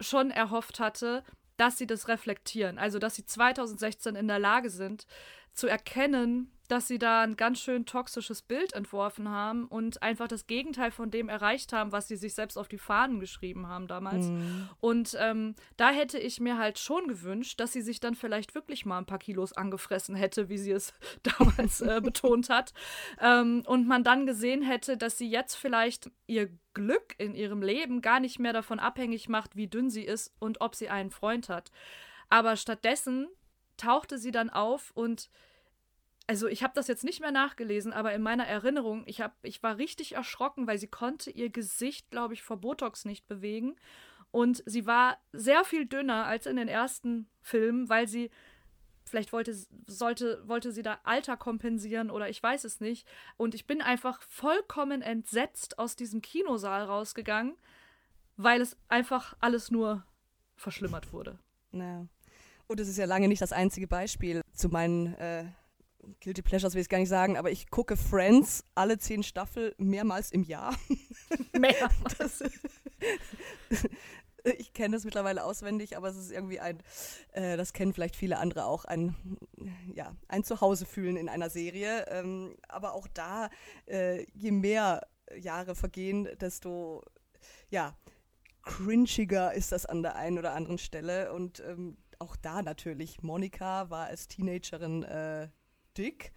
schon 0.00 0.30
erhofft 0.30 0.80
hatte, 0.80 1.24
dass 1.56 1.78
sie 1.78 1.86
das 1.86 2.08
reflektieren. 2.08 2.78
Also, 2.78 2.98
dass 2.98 3.14
sie 3.14 3.26
2016 3.26 4.16
in 4.16 4.28
der 4.28 4.38
Lage 4.38 4.70
sind, 4.70 5.06
zu 5.52 5.66
erkennen, 5.66 6.52
dass 6.70 6.86
sie 6.86 6.98
da 6.98 7.22
ein 7.22 7.36
ganz 7.36 7.60
schön 7.60 7.84
toxisches 7.84 8.42
Bild 8.42 8.72
entworfen 8.74 9.28
haben 9.28 9.66
und 9.66 10.02
einfach 10.02 10.28
das 10.28 10.46
Gegenteil 10.46 10.90
von 10.90 11.10
dem 11.10 11.28
erreicht 11.28 11.72
haben, 11.72 11.90
was 11.90 12.06
sie 12.06 12.16
sich 12.16 12.34
selbst 12.34 12.56
auf 12.56 12.68
die 12.68 12.78
Fahnen 12.78 13.18
geschrieben 13.18 13.66
haben 13.66 13.88
damals. 13.88 14.26
Mhm. 14.26 14.68
Und 14.80 15.16
ähm, 15.18 15.54
da 15.76 15.90
hätte 15.90 16.18
ich 16.18 16.40
mir 16.40 16.58
halt 16.58 16.78
schon 16.78 17.08
gewünscht, 17.08 17.58
dass 17.58 17.72
sie 17.72 17.82
sich 17.82 17.98
dann 17.98 18.14
vielleicht 18.14 18.54
wirklich 18.54 18.86
mal 18.86 18.98
ein 18.98 19.06
paar 19.06 19.18
Kilos 19.18 19.52
angefressen 19.52 20.14
hätte, 20.14 20.48
wie 20.48 20.58
sie 20.58 20.70
es 20.70 20.94
damals 21.38 21.80
äh, 21.80 22.00
betont 22.00 22.48
hat. 22.48 22.72
Ähm, 23.20 23.62
und 23.66 23.88
man 23.88 24.04
dann 24.04 24.26
gesehen 24.26 24.62
hätte, 24.62 24.96
dass 24.96 25.18
sie 25.18 25.28
jetzt 25.28 25.56
vielleicht 25.56 26.10
ihr 26.26 26.50
Glück 26.72 27.16
in 27.18 27.34
ihrem 27.34 27.62
Leben 27.62 28.00
gar 28.00 28.20
nicht 28.20 28.38
mehr 28.38 28.52
davon 28.52 28.78
abhängig 28.78 29.28
macht, 29.28 29.56
wie 29.56 29.66
dünn 29.66 29.90
sie 29.90 30.04
ist 30.04 30.32
und 30.38 30.60
ob 30.60 30.76
sie 30.76 30.88
einen 30.88 31.10
Freund 31.10 31.48
hat. 31.48 31.72
Aber 32.28 32.56
stattdessen 32.56 33.26
tauchte 33.76 34.18
sie 34.18 34.30
dann 34.30 34.50
auf 34.50 34.92
und 34.94 35.30
also 36.30 36.46
ich 36.46 36.62
habe 36.62 36.74
das 36.76 36.86
jetzt 36.86 37.02
nicht 37.02 37.20
mehr 37.20 37.32
nachgelesen, 37.32 37.92
aber 37.92 38.14
in 38.14 38.22
meiner 38.22 38.46
Erinnerung, 38.46 39.02
ich, 39.06 39.20
hab, 39.20 39.34
ich 39.42 39.64
war 39.64 39.78
richtig 39.78 40.14
erschrocken, 40.14 40.68
weil 40.68 40.78
sie 40.78 40.86
konnte 40.86 41.28
ihr 41.28 41.50
Gesicht, 41.50 42.08
glaube 42.12 42.34
ich, 42.34 42.42
vor 42.44 42.58
Botox 42.58 43.04
nicht 43.04 43.26
bewegen. 43.26 43.74
Und 44.30 44.62
sie 44.64 44.86
war 44.86 45.18
sehr 45.32 45.64
viel 45.64 45.86
dünner 45.86 46.26
als 46.26 46.46
in 46.46 46.54
den 46.54 46.68
ersten 46.68 47.28
Filmen, 47.40 47.88
weil 47.88 48.06
sie, 48.06 48.30
vielleicht 49.02 49.32
wollte, 49.32 49.56
sollte, 49.88 50.46
wollte 50.46 50.70
sie 50.70 50.84
da 50.84 51.00
Alter 51.02 51.36
kompensieren 51.36 52.12
oder 52.12 52.28
ich 52.28 52.40
weiß 52.40 52.62
es 52.62 52.78
nicht. 52.78 53.08
Und 53.36 53.56
ich 53.56 53.66
bin 53.66 53.82
einfach 53.82 54.22
vollkommen 54.22 55.02
entsetzt 55.02 55.80
aus 55.80 55.96
diesem 55.96 56.22
Kinosaal 56.22 56.84
rausgegangen, 56.84 57.56
weil 58.36 58.60
es 58.60 58.76
einfach 58.86 59.34
alles 59.40 59.72
nur 59.72 60.04
verschlimmert 60.54 61.12
wurde. 61.12 61.40
Ja. 61.72 62.06
Und 62.68 62.78
es 62.78 62.86
ist 62.86 62.98
ja 62.98 63.06
lange 63.06 63.26
nicht 63.26 63.42
das 63.42 63.52
einzige 63.52 63.88
Beispiel 63.88 64.42
zu 64.52 64.68
meinen 64.68 65.14
äh, 65.14 65.46
Guilty 66.20 66.42
Pleasures 66.42 66.74
will 66.74 66.82
ich 66.82 66.88
gar 66.88 66.98
nicht 66.98 67.08
sagen, 67.08 67.36
aber 67.36 67.50
ich 67.50 67.70
gucke 67.70 67.96
Friends 67.96 68.64
alle 68.74 68.98
zehn 68.98 69.22
Staffel 69.22 69.74
mehrmals 69.78 70.30
im 70.32 70.42
Jahr. 70.42 70.76
Mehrmals. 71.58 72.42
ich 74.58 74.72
kenne 74.72 74.96
es 74.96 75.04
mittlerweile 75.04 75.44
auswendig, 75.44 75.96
aber 75.96 76.08
es 76.08 76.16
ist 76.16 76.30
irgendwie 76.30 76.60
ein, 76.60 76.78
äh, 77.32 77.56
das 77.56 77.72
kennen 77.72 77.92
vielleicht 77.92 78.16
viele 78.16 78.38
andere 78.38 78.64
auch, 78.64 78.84
ein, 78.84 79.14
ja, 79.94 80.14
ein 80.28 80.44
Zuhause 80.44 80.86
fühlen 80.86 81.16
in 81.16 81.28
einer 81.28 81.50
Serie. 81.50 82.06
Ähm, 82.08 82.56
aber 82.68 82.94
auch 82.94 83.06
da, 83.08 83.50
äh, 83.86 84.24
je 84.32 84.50
mehr 84.50 85.06
Jahre 85.36 85.74
vergehen, 85.74 86.28
desto, 86.40 87.04
ja, 87.68 87.96
cringiger 88.62 89.54
ist 89.54 89.72
das 89.72 89.86
an 89.86 90.02
der 90.02 90.16
einen 90.16 90.38
oder 90.38 90.54
anderen 90.54 90.78
Stelle. 90.78 91.32
Und 91.32 91.60
ähm, 91.60 91.96
auch 92.18 92.36
da 92.36 92.62
natürlich, 92.62 93.22
Monika 93.22 93.90
war 93.90 94.06
als 94.06 94.28
Teenagerin 94.28 95.02
äh, 95.04 95.48
dick. 96.00 96.32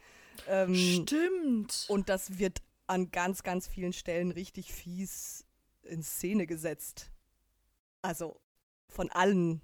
Ähm, 0.48 0.76
Stimmt. 0.76 1.86
Und 1.88 2.10
das 2.10 2.38
wird 2.38 2.62
an 2.88 3.12
ganz, 3.12 3.44
ganz 3.44 3.68
vielen 3.68 3.94
Stellen 3.94 4.32
richtig 4.32 4.74
fies 4.74 5.46
in 5.84 6.04
Szene 6.04 6.46
gesetzt. 6.46 7.12
Also 8.02 8.40
von 8.90 9.10
allen. 9.12 9.62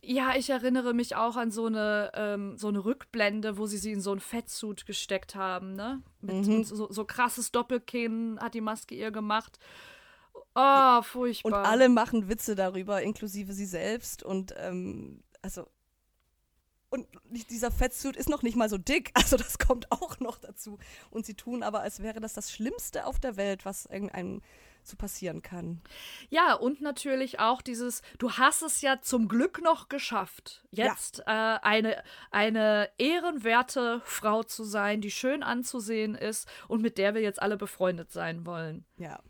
Ja, 0.00 0.36
ich 0.36 0.48
erinnere 0.50 0.94
mich 0.94 1.16
auch 1.16 1.36
an 1.36 1.50
so 1.50 1.66
eine, 1.66 2.12
ähm, 2.14 2.56
so 2.56 2.68
eine 2.68 2.84
Rückblende, 2.84 3.58
wo 3.58 3.66
sie 3.66 3.78
sie 3.78 3.92
in 3.92 4.00
so 4.00 4.12
ein 4.12 4.20
Fettsuit 4.20 4.86
gesteckt 4.86 5.34
haben, 5.34 5.72
ne? 5.74 6.02
Mit 6.20 6.46
mhm. 6.46 6.64
so, 6.64 6.90
so 6.90 7.04
krasses 7.04 7.50
Doppelkinn 7.50 8.38
hat 8.40 8.54
die 8.54 8.60
Maske 8.60 8.94
ihr 8.94 9.10
gemacht. 9.10 9.58
Oh, 10.54 11.02
furchtbar. 11.02 11.60
Und 11.60 11.66
alle 11.66 11.88
machen 11.88 12.28
Witze 12.28 12.54
darüber, 12.54 13.02
inklusive 13.02 13.52
sie 13.52 13.66
selbst. 13.66 14.22
Und 14.22 14.54
ähm, 14.56 15.24
also 15.42 15.66
und 16.90 17.06
dieser 17.50 17.70
Fettsuit 17.70 18.16
ist 18.16 18.28
noch 18.28 18.42
nicht 18.42 18.56
mal 18.56 18.68
so 18.68 18.78
dick, 18.78 19.10
also 19.14 19.36
das 19.36 19.58
kommt 19.58 19.90
auch 19.92 20.20
noch 20.20 20.38
dazu. 20.38 20.78
Und 21.10 21.26
sie 21.26 21.34
tun 21.34 21.62
aber, 21.62 21.80
als 21.80 22.02
wäre 22.02 22.20
das 22.20 22.34
das 22.34 22.50
Schlimmste 22.52 23.06
auf 23.06 23.18
der 23.20 23.36
Welt, 23.36 23.64
was 23.64 23.86
irgendeinem 23.86 24.42
so 24.82 24.96
passieren 24.96 25.42
kann. 25.42 25.82
Ja, 26.30 26.54
und 26.54 26.80
natürlich 26.80 27.40
auch 27.40 27.60
dieses, 27.60 28.00
du 28.18 28.32
hast 28.32 28.62
es 28.62 28.80
ja 28.80 29.00
zum 29.02 29.28
Glück 29.28 29.60
noch 29.62 29.88
geschafft, 29.88 30.64
jetzt 30.70 31.22
ja. 31.26 31.56
äh, 31.56 31.60
eine, 31.60 32.02
eine 32.30 32.88
ehrenwerte 32.96 34.00
Frau 34.04 34.42
zu 34.42 34.64
sein, 34.64 35.00
die 35.00 35.10
schön 35.10 35.42
anzusehen 35.42 36.14
ist 36.14 36.48
und 36.68 36.80
mit 36.80 36.96
der 36.96 37.14
wir 37.14 37.20
jetzt 37.20 37.42
alle 37.42 37.58
befreundet 37.58 38.12
sein 38.12 38.46
wollen. 38.46 38.86
Ja. 38.96 39.20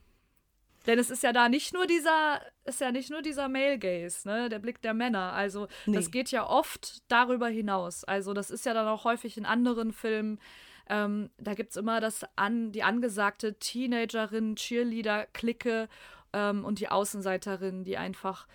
Denn 0.88 0.98
es 0.98 1.10
ist 1.10 1.22
ja 1.22 1.34
da 1.34 1.50
nicht 1.50 1.74
nur 1.74 1.86
dieser, 1.86 2.40
ist 2.64 2.80
ja 2.80 2.90
nicht 2.90 3.10
nur 3.10 3.20
dieser 3.20 3.50
Male 3.50 3.78
Gaze, 3.78 4.26
ne, 4.26 4.48
der 4.48 4.58
Blick 4.58 4.80
der 4.80 4.94
Männer. 4.94 5.34
Also 5.34 5.68
nee. 5.84 5.94
das 5.94 6.10
geht 6.10 6.30
ja 6.30 6.48
oft 6.48 7.02
darüber 7.08 7.48
hinaus. 7.48 8.04
Also 8.04 8.32
das 8.32 8.50
ist 8.50 8.64
ja 8.64 8.72
dann 8.72 8.88
auch 8.88 9.04
häufig 9.04 9.36
in 9.36 9.44
anderen 9.44 9.92
Filmen. 9.92 10.40
Ähm, 10.88 11.28
da 11.36 11.52
gibt 11.52 11.72
es 11.72 11.76
immer 11.76 12.00
das 12.00 12.24
an, 12.36 12.72
die 12.72 12.84
angesagte 12.84 13.58
Teenagerin, 13.58 14.56
Cheerleader-Clique 14.56 15.90
ähm, 16.32 16.64
und 16.64 16.80
die 16.80 16.88
Außenseiterin, 16.88 17.84
die 17.84 17.98
einfach 17.98 18.46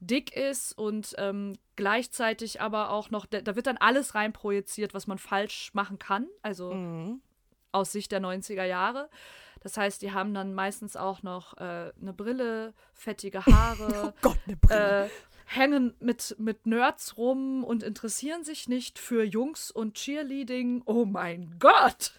dick 0.00 0.34
ist 0.34 0.72
und 0.72 1.14
ähm, 1.18 1.58
gleichzeitig 1.76 2.62
aber 2.62 2.88
auch 2.88 3.10
noch, 3.10 3.26
da 3.26 3.54
wird 3.54 3.66
dann 3.66 3.76
alles 3.76 4.14
reinprojiziert, 4.14 4.94
was 4.94 5.06
man 5.06 5.18
falsch 5.18 5.74
machen 5.74 5.98
kann. 5.98 6.26
Also 6.40 6.72
mhm. 6.72 7.20
aus 7.70 7.92
Sicht 7.92 8.12
der 8.12 8.22
90er 8.22 8.64
Jahre. 8.64 9.10
Das 9.62 9.76
heißt, 9.76 10.02
die 10.02 10.12
haben 10.12 10.34
dann 10.34 10.54
meistens 10.54 10.96
auch 10.96 11.22
noch 11.22 11.56
äh, 11.58 11.92
eine 12.00 12.12
Brille, 12.12 12.74
fettige 12.94 13.46
Haare. 13.46 14.12
oh 14.14 14.18
Gott, 14.20 14.38
eine 14.46 14.56
Brille. 14.56 15.04
Äh, 15.04 15.08
hängen 15.44 15.94
mit, 16.00 16.36
mit 16.38 16.66
Nerds 16.66 17.16
rum 17.16 17.62
und 17.62 17.82
interessieren 17.82 18.42
sich 18.44 18.68
nicht 18.68 18.98
für 18.98 19.22
Jungs 19.22 19.70
und 19.70 19.94
Cheerleading. 19.94 20.82
Oh 20.86 21.04
mein 21.04 21.56
Gott! 21.58 22.12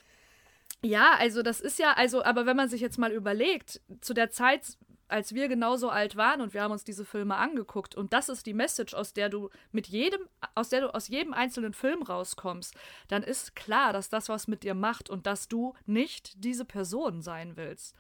Ja, 0.86 1.16
also 1.18 1.44
das 1.44 1.62
ist 1.62 1.80
ja, 1.80 1.94
also, 1.94 2.24
aber 2.24 2.46
wenn 2.46 2.58
man 2.58 2.68
sich 2.68 2.82
jetzt 2.82 2.98
mal 2.98 3.12
überlegt, 3.12 3.82
zu 4.02 4.14
der 4.14 4.32
Zeit 4.32 4.78
als 5.14 5.36
wir 5.36 5.48
genauso 5.48 5.90
alt 5.90 6.16
waren 6.16 6.42
und 6.42 6.56
wir 6.56 6.64
haben 6.64 6.72
uns 6.72 6.84
diese 6.84 7.06
Filme 7.06 7.36
angeguckt 7.36 7.94
und 7.94 8.14
das 8.14 8.30
ist 8.30 8.48
die 8.48 8.56
Message, 8.56 8.96
aus 8.96 9.14
der 9.14 9.30
du 9.30 9.52
mit 9.72 9.88
jedem, 9.88 10.22
aus 10.56 10.70
der 10.70 10.82
du 10.82 10.96
aus 10.96 11.08
jedem 11.08 11.34
einzelnen 11.34 11.74
Film 11.74 12.02
rauskommst, 12.02 12.74
dann 13.10 13.22
ist 13.22 13.56
klar, 13.56 13.94
dass 13.94 14.10
das 14.10 14.28
was 14.28 14.48
mit 14.48 14.64
dir 14.64 14.74
macht 14.74 15.12
und 15.12 15.28
dass 15.28 15.48
du 15.48 15.76
nicht 15.86 16.44
diese 16.44 16.66
Person 16.66 17.22
sein 17.22 17.56
willst. 17.58 17.96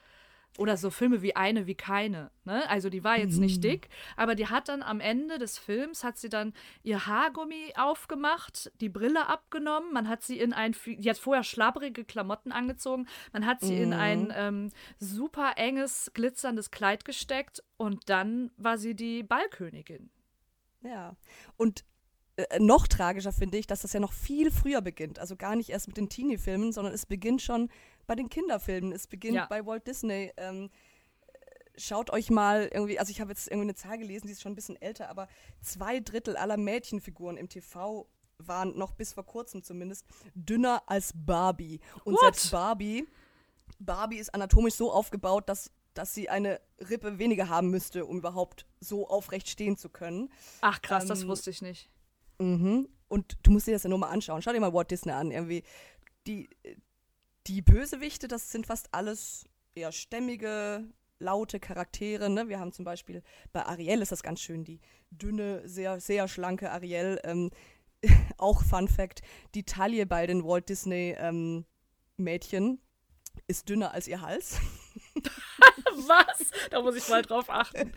Oder 0.60 0.78
so 0.78 0.92
Filme 0.92 1.24
wie 1.24 1.36
eine 1.36 1.66
wie 1.66 1.74
keine. 1.74 2.30
Ne? 2.46 2.70
Also 2.70 2.90
die 2.90 3.04
war 3.04 3.18
jetzt 3.18 3.38
nicht 3.38 3.58
mhm. 3.58 3.62
dick, 3.62 3.90
aber 4.16 4.36
die 4.36 4.48
hat 4.48 4.70
dann 4.70 4.84
am 4.84 5.00
Ende 5.00 5.40
des 5.40 5.58
Films 5.58 6.04
hat 6.04 6.18
sie 6.18 6.30
dann 6.30 6.54
ihr 6.84 7.08
Haargummi 7.08 7.74
aufgemacht, 7.76 8.72
die 8.80 8.90
Brille 8.90 9.28
abgenommen, 9.28 9.92
man 9.94 10.08
hat 10.08 10.22
sie 10.22 10.40
in 10.40 10.54
ein, 10.54 10.76
die 10.86 11.10
hat 11.10 11.18
vorher 11.18 11.44
schlabbrige 11.44 12.06
Klamotten 12.06 12.52
angezogen, 12.52 13.08
man 13.32 13.48
hat 13.48 13.62
sie 13.62 13.76
mhm. 13.76 13.82
in 13.82 13.94
ein 13.94 14.34
ähm, 14.36 14.70
super 15.00 15.54
enges, 15.56 16.12
glitzerndes 16.14 16.70
Kleid 16.70 17.04
gesteckt 17.04 17.64
und 17.78 18.10
dann 18.10 18.52
war 18.58 18.78
sie 18.78 18.96
die 18.96 19.24
Ballkönigin. 19.24 20.12
Ja, 20.84 21.16
und 21.58 21.84
äh, 22.36 22.60
noch 22.60 22.88
tragischer 22.88 23.32
finde 23.32 23.58
ich, 23.58 23.68
dass 23.68 23.82
das 23.82 23.94
ja 23.94 24.00
noch 24.00 24.14
viel 24.14 24.52
früher 24.52 24.82
beginnt. 24.82 25.20
Also 25.20 25.36
gar 25.36 25.56
nicht 25.56 25.70
erst 25.70 25.88
mit 25.88 25.98
den 25.98 26.10
Teenie-Filmen, 26.10 26.72
sondern 26.72 26.94
es 26.94 27.06
beginnt 27.06 27.42
schon 27.42 27.70
bei 28.08 28.16
den 28.16 28.30
Kinderfilmen. 28.30 28.92
Es 28.92 29.08
beginnt 29.08 29.36
ja. 29.36 29.46
bei 29.46 29.66
Walt 29.66 29.88
Disney. 29.88 30.32
Ähm, 30.38 30.70
schaut 31.78 32.12
euch 32.12 32.30
mal 32.30 32.70
irgendwie, 32.72 33.00
also 33.00 33.12
ich 33.12 33.22
habe 33.22 33.32
jetzt 33.32 33.48
irgendwie 33.48 33.66
eine 33.66 33.76
Zahl 33.76 33.98
gelesen, 33.98 34.28
die 34.28 34.34
ist 34.34 34.42
schon 34.42 34.54
ein 34.54 34.56
bisschen 34.56 34.82
älter, 34.82 35.10
aber 35.10 35.28
zwei 35.62 36.00
Drittel 36.00 36.38
aller 36.38 36.58
Mädchenfiguren 36.58 37.38
im 37.38 37.50
TV 37.50 38.08
waren 38.38 38.78
noch 38.78 38.94
bis 38.94 39.14
vor 39.14 39.26
kurzem 39.26 39.64
zumindest 39.64 40.06
dünner 40.36 40.84
als 40.88 41.14
Barbie. 41.16 41.80
Und 42.04 42.14
What? 42.14 42.22
selbst 42.22 42.52
Barbie, 42.52 43.08
Barbie 43.80 44.18
ist 44.18 44.34
anatomisch 44.34 44.76
so 44.76 44.92
aufgebaut, 44.92 45.48
dass, 45.48 45.72
dass 45.94 46.14
sie 46.14 46.30
eine 46.30 46.60
Rippe 46.90 47.20
weniger 47.20 47.50
haben 47.50 47.70
müsste, 47.70 48.06
um 48.06 48.18
überhaupt 48.18 48.66
so 48.80 49.08
aufrecht 49.08 49.48
stehen 49.50 49.78
zu 49.78 49.90
können. 49.90 50.30
Ach 50.62 50.82
krass, 50.82 51.04
ähm, 51.04 51.10
das 51.10 51.28
wusste 51.28 51.50
ich 51.50 51.62
nicht. 51.62 51.90
Mhm. 52.40 52.90
Und 53.08 53.38
du 53.44 53.52
musst 53.52 53.68
dir 53.68 53.74
das 53.74 53.84
ja 53.84 53.90
nur 53.90 54.00
mal 54.00 54.10
anschauen. 54.10 54.42
Schau 54.42 54.52
dir 54.52 54.60
mal 54.60 54.74
Walt 54.74 54.92
Disney 54.92 55.12
an. 55.12 55.32
Irgendwie 55.32 55.64
die, 56.26 56.50
die 57.48 57.62
Bösewichte, 57.62 58.28
das 58.28 58.52
sind 58.52 58.68
fast 58.68 58.94
alles 58.94 59.46
eher 59.76 59.92
stämmige, 59.92 60.88
laute 61.20 61.60
Charaktere. 61.60 62.30
Ne? 62.30 62.50
Wir 62.50 62.60
haben 62.60 62.72
zum 62.72 62.86
Beispiel 62.86 63.24
bei 63.52 63.66
Ariel 63.66 64.02
ist 64.02 64.12
das 64.12 64.24
ganz 64.24 64.42
schön 64.42 64.64
die 64.64 64.80
dünne, 65.10 65.68
sehr, 65.68 66.00
sehr 66.00 66.28
schlanke 66.28 66.72
Ariel. 66.72 67.20
Ähm, 67.24 67.50
auch 68.38 68.64
Fun 68.64 68.88
Fact: 68.88 69.22
Die 69.56 69.64
Taille 69.64 70.06
bei 70.06 70.28
den 70.28 70.44
Walt 70.44 70.70
Disney 70.70 71.16
ähm, 71.18 71.66
Mädchen 72.18 72.80
ist 73.48 73.70
dünner 73.70 73.94
als 73.94 74.08
ihr 74.08 74.22
Hals. 74.22 74.60
Was? 75.96 76.52
Da 76.70 76.82
muss 76.82 76.96
ich 76.96 77.08
mal 77.10 77.22
drauf 77.22 77.50
achten. 77.50 77.92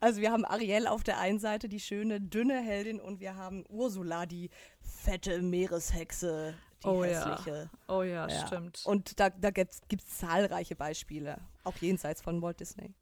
Also 0.00 0.20
wir 0.20 0.30
haben 0.30 0.44
Ariel 0.44 0.86
auf 0.86 1.02
der 1.02 1.18
einen 1.18 1.38
Seite, 1.38 1.68
die 1.68 1.80
schöne, 1.80 2.20
dünne 2.20 2.60
Heldin, 2.60 3.00
und 3.00 3.20
wir 3.20 3.36
haben 3.36 3.64
Ursula, 3.68 4.26
die 4.26 4.50
fette 4.80 5.42
Meereshexe, 5.42 6.54
die 6.84 6.88
oh 6.88 7.04
hässliche. 7.04 7.70
Ja. 7.88 7.94
Oh 7.94 8.02
ja, 8.02 8.28
ja. 8.28 8.46
stimmt. 8.46 8.82
Und 8.84 9.20
da, 9.20 9.30
da 9.30 9.50
gibt 9.50 9.72
es 9.72 10.18
zahlreiche 10.18 10.76
Beispiele, 10.76 11.38
auch 11.64 11.76
jenseits 11.76 12.22
von 12.22 12.40
Walt 12.42 12.60
Disney. 12.60 12.94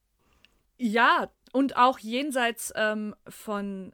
Ja, 0.77 1.31
und 1.53 1.77
auch 1.77 1.99
jenseits 1.99 2.73
ähm, 2.77 3.15
von 3.29 3.93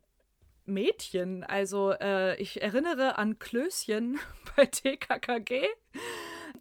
Mädchen. 0.67 1.45
Also 1.45 1.93
äh, 1.93 2.37
ich 2.41 2.62
erinnere 2.62 3.19
an 3.19 3.38
Klößchen 3.38 4.19
bei 4.57 4.67
TKKG. 4.67 5.67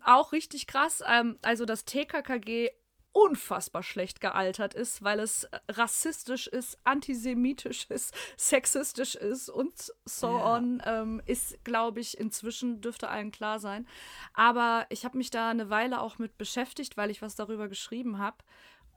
Auch 0.06 0.32
richtig 0.32 0.68
krass. 0.68 1.03
Ähm, 1.08 1.38
also 1.42 1.65
das 1.65 1.86
TKKG 1.86 2.70
unfassbar 3.13 3.84
schlecht 3.84 4.20
gealtert 4.20 4.74
ist, 4.74 5.03
weil 5.03 5.20
es 5.20 5.48
rassistisch 5.70 6.48
ist, 6.48 6.79
antisemitisch 6.84 7.86
ist, 7.89 8.13
sexistisch 8.36 9.15
ist 9.15 9.50
und 9.50 9.93
so 10.03 10.27
ja. 10.38 10.55
on, 10.55 10.82
ähm, 10.86 11.22
ist, 11.25 11.63
glaube 11.63 12.00
ich, 12.00 12.17
inzwischen 12.20 12.82
dürfte 12.82 13.10
allen 13.10 13.32
klar 13.32 13.60
sein. 13.60 13.88
Aber 14.34 14.86
ich 14.89 15.05
habe 15.05 15.17
mich 15.17 15.29
da 15.29 15.50
eine 15.50 15.70
Weile 15.70 16.01
auch 16.01 16.17
mit 16.17 16.38
beschäftigt, 16.38 16.98
weil 16.98 17.12
ich 17.12 17.22
was 17.22 17.36
darüber 17.36 17.70
geschrieben 17.70 18.17
habe 18.17 18.38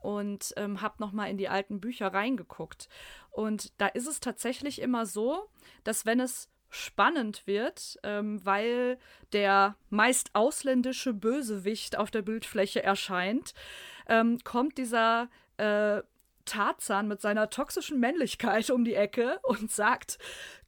und 0.01 0.55
ähm, 0.57 0.81
habe 0.81 0.97
nochmal 0.99 1.31
in 1.31 1.37
die 1.37 1.49
alten 1.49 1.81
Bücher 1.81 2.09
reingeguckt. 2.09 2.89
Und 3.31 3.73
da 3.79 3.87
ist 3.87 4.07
es 4.07 4.21
tatsächlich 4.21 4.81
immer 4.81 5.05
so, 5.05 5.49
dass 5.85 6.07
wenn 6.07 6.21
es 6.21 6.49
spannend 6.69 7.47
wird, 7.47 7.99
ähm, 8.03 8.45
weil 8.45 8.99
der 9.33 9.77
meist 9.91 10.35
ausländische 10.35 11.13
Bösewicht 11.13 11.97
auf 11.97 12.11
der 12.11 12.23
Bildfläche 12.23 12.83
erscheint, 12.83 13.55
ähm, 14.09 14.39
kommt 14.45 14.79
dieser 14.79 15.29
äh, 15.57 16.03
Tarzan 16.47 17.09
mit 17.09 17.21
seiner 17.21 17.51
toxischen 17.51 18.01
Männlichkeit 18.01 18.71
um 18.71 18.85
die 18.85 18.95
Ecke 18.95 19.39
und 19.43 19.71
sagt, 19.71 20.19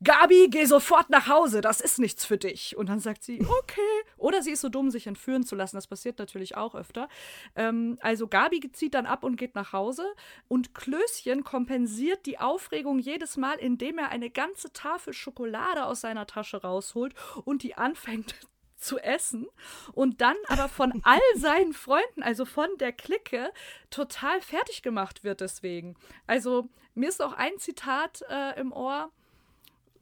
Gabi, 0.04 0.48
geh 0.50 0.66
sofort 0.66 1.08
nach 1.08 1.28
Hause, 1.28 1.60
das 1.60 1.80
ist 1.80 1.98
nichts 1.98 2.26
für 2.26 2.36
dich. 2.36 2.76
Und 2.76 2.88
dann 2.88 3.00
sagt 3.00 3.24
sie, 3.24 3.40
okay. 3.40 3.80
Oder 4.18 4.42
sie 4.42 4.50
ist 4.50 4.60
so 4.60 4.68
dumm, 4.68 4.90
sich 4.90 5.06
entführen 5.06 5.44
zu 5.44 5.54
lassen. 5.56 5.76
Das 5.76 5.86
passiert 5.86 6.18
natürlich 6.18 6.56
auch 6.56 6.74
öfter. 6.74 7.08
Ähm, 7.56 7.96
also 8.00 8.28
Gabi 8.28 8.70
zieht 8.72 8.94
dann 8.94 9.06
ab 9.06 9.24
und 9.24 9.36
geht 9.36 9.54
nach 9.54 9.72
Hause 9.72 10.04
und 10.48 10.74
Klößchen 10.74 11.44
kompensiert 11.44 12.26
die 12.26 12.38
Aufregung 12.38 12.98
jedes 12.98 13.36
Mal, 13.36 13.58
indem 13.58 13.98
er 13.98 14.10
eine 14.10 14.30
ganze 14.30 14.72
Tafel 14.72 15.14
Schokolade 15.14 15.86
aus 15.86 16.02
seiner 16.02 16.26
Tasche 16.26 16.60
rausholt 16.60 17.14
und 17.44 17.62
die 17.62 17.76
anfängt 17.76 18.34
zu 18.78 18.98
essen 18.98 19.46
und 19.92 20.20
dann 20.20 20.36
aber 20.48 20.68
von 20.68 21.00
all 21.04 21.20
seinen 21.36 21.72
Freunden, 21.72 22.22
also 22.22 22.44
von 22.44 22.68
der 22.78 22.92
Clique, 22.92 23.52
total 23.90 24.40
fertig 24.40 24.82
gemacht 24.82 25.24
wird 25.24 25.40
deswegen. 25.40 25.96
Also 26.26 26.68
mir 26.94 27.08
ist 27.08 27.22
auch 27.22 27.32
ein 27.32 27.58
Zitat 27.58 28.22
äh, 28.28 28.58
im 28.58 28.72
Ohr, 28.72 29.10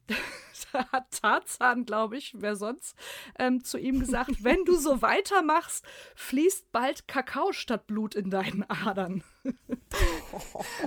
hat 0.73 1.11
Tarzan, 1.11 1.85
glaube 1.85 2.17
ich, 2.17 2.33
wer 2.35 2.55
sonst, 2.55 2.95
ähm, 3.39 3.63
zu 3.63 3.77
ihm 3.77 3.99
gesagt, 3.99 4.31
wenn 4.43 4.63
du 4.65 4.75
so 4.75 5.01
weitermachst, 5.01 5.85
fließt 6.15 6.71
bald 6.71 7.07
Kakao 7.07 7.51
statt 7.51 7.87
Blut 7.87 8.15
in 8.15 8.29
deinen 8.29 8.63
Adern. 8.69 9.23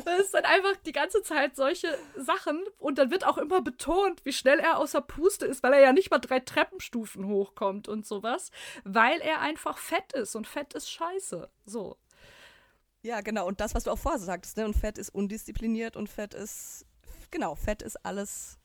das 0.04 0.20
ist 0.20 0.35
dann 0.35 0.44
einfach 0.44 0.76
die 0.85 0.92
ganze 0.92 1.22
Zeit 1.22 1.56
solche 1.56 1.96
Sachen 2.16 2.62
und 2.78 2.98
dann 2.98 3.11
wird 3.11 3.24
auch 3.24 3.38
immer 3.38 3.62
betont, 3.62 4.24
wie 4.24 4.33
schnell 4.33 4.59
er 4.59 4.78
außer 4.78 5.00
Puste 5.00 5.46
ist, 5.46 5.62
weil 5.62 5.72
er 5.72 5.80
ja 5.80 5.92
nicht 5.92 6.11
mal 6.11 6.18
drei 6.18 6.40
Treppenstufen 6.40 7.26
hochkommt 7.26 7.88
und 7.88 8.06
sowas, 8.06 8.50
weil 8.85 9.20
er 9.20 9.40
einfach 9.40 9.78
fett 9.78 10.12
ist 10.12 10.35
und 10.37 10.46
Fett 10.46 10.74
ist 10.74 10.90
scheiße. 10.90 11.48
So. 11.64 11.96
Ja, 13.02 13.22
genau. 13.22 13.46
Und 13.46 13.61
das, 13.61 13.74
was 13.74 13.85
du 13.85 13.90
auch 13.90 13.98
vorher 13.98 14.20
sagtest, 14.20 14.59
ne? 14.59 14.66
Und 14.66 14.76
Fett 14.76 14.98
ist 14.98 15.09
undiszipliniert 15.14 15.96
und 15.96 16.09
Fett 16.11 16.35
ist, 16.35 16.85
genau, 17.30 17.54
Fett 17.54 17.80
ist 17.80 18.04
alles 18.04 18.60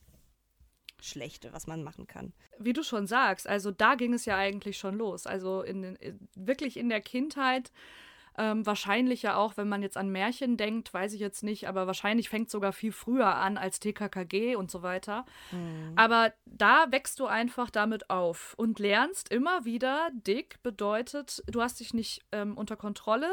Schlechte, 1.02 1.54
was 1.54 1.68
man 1.68 1.84
machen 1.84 2.08
kann. 2.08 2.34
Wie 2.60 2.74
du 2.74 2.84
schon 2.84 3.08
sagst, 3.08 3.48
also 3.48 3.72
da 3.72 3.96
ging 3.96 4.14
es 4.14 4.26
ja 4.26 4.38
eigentlich 4.38 4.78
schon 4.78 4.96
los. 4.96 5.28
Also 5.28 5.62
in, 5.62 5.96
in 5.96 6.28
wirklich 6.36 6.78
in 6.78 6.90
der 6.90 7.02
Kindheit. 7.02 7.72
Ähm, 8.38 8.66
wahrscheinlich 8.66 9.22
ja 9.22 9.38
auch, 9.38 9.56
wenn 9.56 9.70
man 9.70 9.82
jetzt 9.82 9.96
an 9.96 10.10
Märchen 10.10 10.58
denkt, 10.58 10.94
weiß 10.94 11.14
ich 11.14 11.22
jetzt 11.22 11.42
nicht, 11.42 11.70
aber 11.70 11.88
wahrscheinlich 11.88 12.28
fängt 12.28 12.48
es 12.48 12.52
sogar 12.52 12.74
viel 12.74 12.92
früher 12.92 13.34
an 13.34 13.58
als 13.58 13.80
TKKG 13.80 14.58
und 14.58 14.70
so 14.70 14.82
weiter. 14.82 15.26
Mhm. 15.52 15.94
Aber 15.96 16.34
da 16.46 16.88
wächst 16.90 17.22
du 17.22 17.28
einfach 17.28 17.70
damit 17.70 18.10
auf 18.10 18.54
und 18.58 18.80
lernst 18.80 19.32
immer 19.32 19.64
wieder, 19.64 20.10
dick 20.12 20.62
bedeutet, 20.64 21.44
du 21.48 21.62
hast 21.62 21.80
dich 21.80 21.94
nicht 21.94 22.26
ähm, 22.34 22.58
unter 22.58 22.76
Kontrolle, 22.76 23.32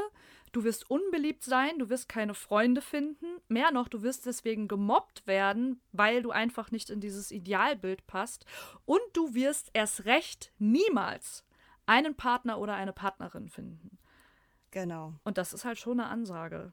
Du 0.52 0.64
wirst 0.64 0.90
unbeliebt 0.90 1.42
sein, 1.42 1.78
du 1.78 1.88
wirst 1.88 2.08
keine 2.08 2.34
Freunde 2.34 2.82
finden. 2.82 3.26
Mehr 3.48 3.70
noch, 3.72 3.88
du 3.88 4.02
wirst 4.02 4.26
deswegen 4.26 4.68
gemobbt 4.68 5.26
werden, 5.26 5.80
weil 5.92 6.22
du 6.22 6.30
einfach 6.30 6.70
nicht 6.70 6.90
in 6.90 7.00
dieses 7.00 7.30
Idealbild 7.30 8.06
passt. 8.06 8.44
Und 8.84 9.00
du 9.14 9.34
wirst 9.34 9.70
erst 9.72 10.04
recht 10.04 10.52
niemals 10.58 11.44
einen 11.86 12.14
Partner 12.14 12.58
oder 12.58 12.74
eine 12.74 12.92
Partnerin 12.92 13.48
finden. 13.48 13.98
Genau. 14.70 15.14
Und 15.24 15.38
das 15.38 15.52
ist 15.52 15.64
halt 15.64 15.78
schon 15.78 16.00
eine 16.00 16.08
Ansage. 16.08 16.72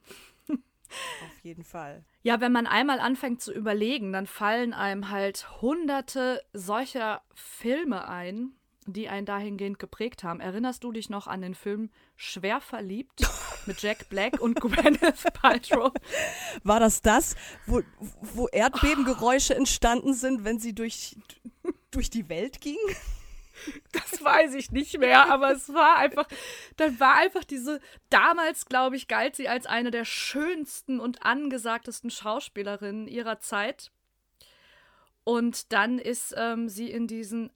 Auf 0.50 1.40
jeden 1.44 1.64
Fall. 1.64 2.04
Ja, 2.24 2.42
wenn 2.42 2.52
man 2.52 2.68
einmal 2.68 3.00
anfängt 3.00 3.42
zu 3.42 3.54
überlegen, 3.54 4.12
dann 4.12 4.26
fallen 4.26 4.74
einem 4.74 5.10
halt 5.10 5.62
hunderte 5.62 6.42
solcher 6.52 7.22
Filme 7.34 8.08
ein, 8.08 8.54
die 8.94 9.10
einen 9.10 9.26
dahingehend 9.26 9.80
geprägt 9.80 10.24
haben. 10.24 10.40
Erinnerst 10.40 10.84
du 10.84 10.92
dich 10.92 11.10
noch 11.10 11.28
an 11.28 11.42
den 11.42 11.56
Film 11.56 11.90
Schwer 12.16 12.62
verliebt 12.62 13.22
mit 13.66 13.82
Jack 13.82 14.10
Black 14.10 14.40
und 14.40 14.56
Gwyneth 14.62 15.34
Paltrow? 15.34 15.92
War 16.64 16.80
das 16.80 17.02
das, 17.02 17.36
wo, 17.66 17.82
wo 18.22 18.48
Erdbebengeräusche 18.48 19.56
entstanden 19.56 20.14
sind, 20.14 20.44
wenn 20.44 20.60
sie 20.60 20.74
durch, 20.74 21.18
durch 21.92 22.10
die 22.10 22.30
Welt 22.30 22.62
ging? 22.62 22.78
Das 23.92 24.24
weiß 24.24 24.54
ich 24.54 24.72
nicht 24.72 25.00
mehr, 25.00 25.30
aber 25.32 25.52
es 25.52 25.74
war 25.74 25.98
einfach, 25.98 26.28
dann 26.78 27.00
war 27.00 27.16
einfach 27.16 27.44
diese, 27.44 27.80
damals 28.10 28.66
glaube 28.66 28.96
ich, 28.96 29.08
galt 29.08 29.36
sie 29.36 29.50
als 29.50 29.66
eine 29.66 29.92
der 29.92 30.06
schönsten 30.06 31.00
und 31.00 31.24
angesagtesten 31.24 32.10
Schauspielerinnen 32.10 33.08
ihrer 33.08 33.40
Zeit. 33.40 33.92
Und 35.24 35.74
dann 35.74 36.00
ist 36.00 36.34
ähm, 36.38 36.70
sie 36.70 36.90
in 36.90 37.08
diesen 37.08 37.52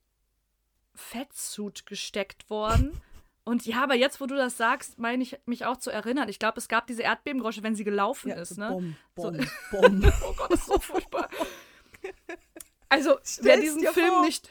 Fettsuit 0.94 1.86
gesteckt 1.86 2.48
worden. 2.50 3.00
Und 3.44 3.66
ja, 3.66 3.82
aber 3.82 3.94
jetzt, 3.94 4.20
wo 4.20 4.26
du 4.26 4.36
das 4.36 4.56
sagst, 4.56 4.98
meine 4.98 5.22
ich 5.22 5.38
mich 5.44 5.66
auch 5.66 5.76
zu 5.76 5.90
erinnern. 5.90 6.28
Ich 6.30 6.38
glaube, 6.38 6.58
es 6.58 6.66
gab 6.66 6.86
diese 6.86 7.02
Erdbebengeräusche, 7.02 7.62
wenn 7.62 7.76
sie 7.76 7.84
gelaufen 7.84 8.30
ja, 8.30 8.36
ist, 8.36 8.56
ne? 8.56 8.68
Bom, 8.70 8.96
bom, 9.14 9.40
so. 9.70 9.80
bom. 9.80 10.12
oh 10.22 10.34
Gott, 10.34 10.50
das 10.50 10.60
ist 10.60 10.66
so 10.66 10.78
furchtbar. 10.78 11.28
Also, 12.88 13.18
Stell's 13.22 13.38
wer 13.42 13.60
diesen 13.60 13.82
Film 13.88 14.08
vor. 14.08 14.24
nicht. 14.24 14.48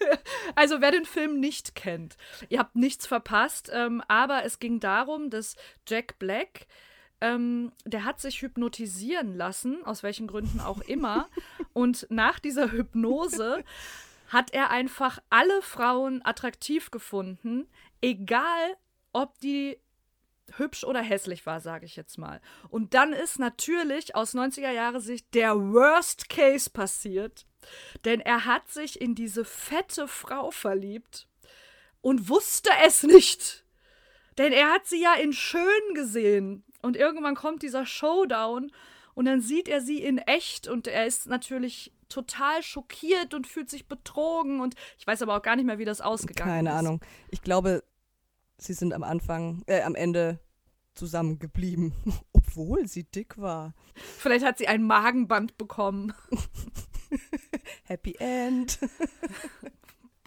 also, 0.54 0.82
wer 0.82 0.90
den 0.90 1.06
Film 1.06 1.40
nicht 1.40 1.74
kennt, 1.74 2.18
ihr 2.50 2.58
habt 2.58 2.76
nichts 2.76 3.06
verpasst. 3.06 3.70
Ähm, 3.72 4.02
aber 4.08 4.44
es 4.44 4.58
ging 4.58 4.78
darum, 4.78 5.30
dass 5.30 5.56
Jack 5.86 6.18
Black. 6.18 6.66
Ähm, 7.20 7.72
der 7.84 8.04
hat 8.04 8.20
sich 8.20 8.42
hypnotisieren 8.42 9.36
lassen, 9.36 9.82
aus 9.84 10.04
welchen 10.04 10.28
Gründen 10.28 10.60
auch 10.60 10.80
immer. 10.82 11.28
und 11.72 12.06
nach 12.10 12.38
dieser 12.38 12.70
Hypnose 12.70 13.64
hat 14.28 14.52
er 14.52 14.70
einfach 14.70 15.18
alle 15.30 15.62
Frauen 15.62 16.24
attraktiv 16.24 16.90
gefunden, 16.90 17.68
egal 18.00 18.76
ob 19.12 19.38
die 19.40 19.78
hübsch 20.56 20.84
oder 20.84 21.02
hässlich 21.02 21.44
war, 21.46 21.60
sage 21.60 21.84
ich 21.86 21.96
jetzt 21.96 22.18
mal. 22.18 22.40
Und 22.68 22.94
dann 22.94 23.12
ist 23.12 23.38
natürlich 23.38 24.14
aus 24.14 24.34
90er 24.34 24.70
Jahre 24.70 25.00
Sicht 25.00 25.34
der 25.34 25.56
Worst 25.56 26.28
Case 26.28 26.70
passiert, 26.70 27.46
denn 28.04 28.20
er 28.20 28.44
hat 28.44 28.68
sich 28.68 29.00
in 29.00 29.14
diese 29.14 29.44
fette 29.44 30.08
Frau 30.08 30.50
verliebt 30.50 31.26
und 32.00 32.28
wusste 32.28 32.70
es 32.84 33.02
nicht. 33.02 33.64
Denn 34.38 34.52
er 34.52 34.72
hat 34.72 34.86
sie 34.86 35.02
ja 35.02 35.14
in 35.14 35.32
schön 35.32 35.94
gesehen. 35.94 36.64
Und 36.80 36.96
irgendwann 36.96 37.34
kommt 37.34 37.62
dieser 37.62 37.84
Showdown 37.84 38.70
und 39.18 39.24
dann 39.24 39.40
sieht 39.40 39.66
er 39.66 39.80
sie 39.80 40.00
in 40.00 40.18
echt 40.18 40.68
und 40.68 40.86
er 40.86 41.04
ist 41.04 41.26
natürlich 41.26 41.92
total 42.08 42.62
schockiert 42.62 43.34
und 43.34 43.48
fühlt 43.48 43.68
sich 43.68 43.88
betrogen 43.88 44.60
und 44.60 44.76
ich 44.96 45.08
weiß 45.08 45.22
aber 45.22 45.36
auch 45.36 45.42
gar 45.42 45.56
nicht 45.56 45.64
mehr, 45.64 45.78
wie 45.80 45.84
das 45.84 46.00
ausgegangen 46.00 46.48
Keine 46.48 46.68
ist. 46.68 46.74
Keine 46.76 46.78
Ahnung. 46.78 47.00
Ich 47.32 47.42
glaube, 47.42 47.82
sie 48.58 48.74
sind 48.74 48.94
am 48.94 49.02
Anfang, 49.02 49.64
äh, 49.66 49.82
am 49.82 49.96
Ende 49.96 50.38
zusammengeblieben, 50.94 51.94
obwohl 52.32 52.86
sie 52.86 53.10
dick 53.10 53.38
war. 53.38 53.74
Vielleicht 54.18 54.44
hat 54.44 54.58
sie 54.58 54.68
ein 54.68 54.84
Magenband 54.84 55.58
bekommen. 55.58 56.14
Happy 57.82 58.14
End. 58.20 58.78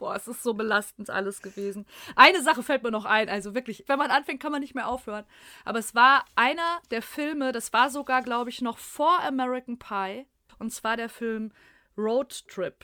Boah, 0.02 0.16
es 0.16 0.28
ist 0.28 0.42
so 0.42 0.56
belastend 0.56 1.12
alles 1.12 1.44
gewesen. 1.44 1.86
Eine 2.16 2.42
Sache 2.42 2.64
fällt 2.64 2.82
mir 2.82 2.90
noch 2.90 3.06
ein, 3.06 3.30
also 3.30 3.54
wirklich, 3.54 3.84
wenn 3.86 4.00
man 4.00 4.10
anfängt, 4.10 4.42
kann 4.42 4.52
man 4.52 4.62
nicht 4.62 4.74
mehr 4.74 4.88
aufhören. 4.88 5.26
Aber 5.64 5.78
es 5.78 5.94
war 5.94 6.26
einer 6.36 6.80
der 6.90 7.04
Filme, 7.04 7.52
das 7.52 7.72
war 7.72 7.92
sogar, 7.92 8.24
glaube 8.24 8.50
ich, 8.50 8.62
noch 8.62 8.80
vor 8.80 9.20
American 9.22 9.78
Pie. 9.78 10.26
und 10.58 10.72
zwar 10.74 10.98
der 10.98 11.08
Film 11.08 11.52
Road 11.96 12.48
Trip. 12.48 12.84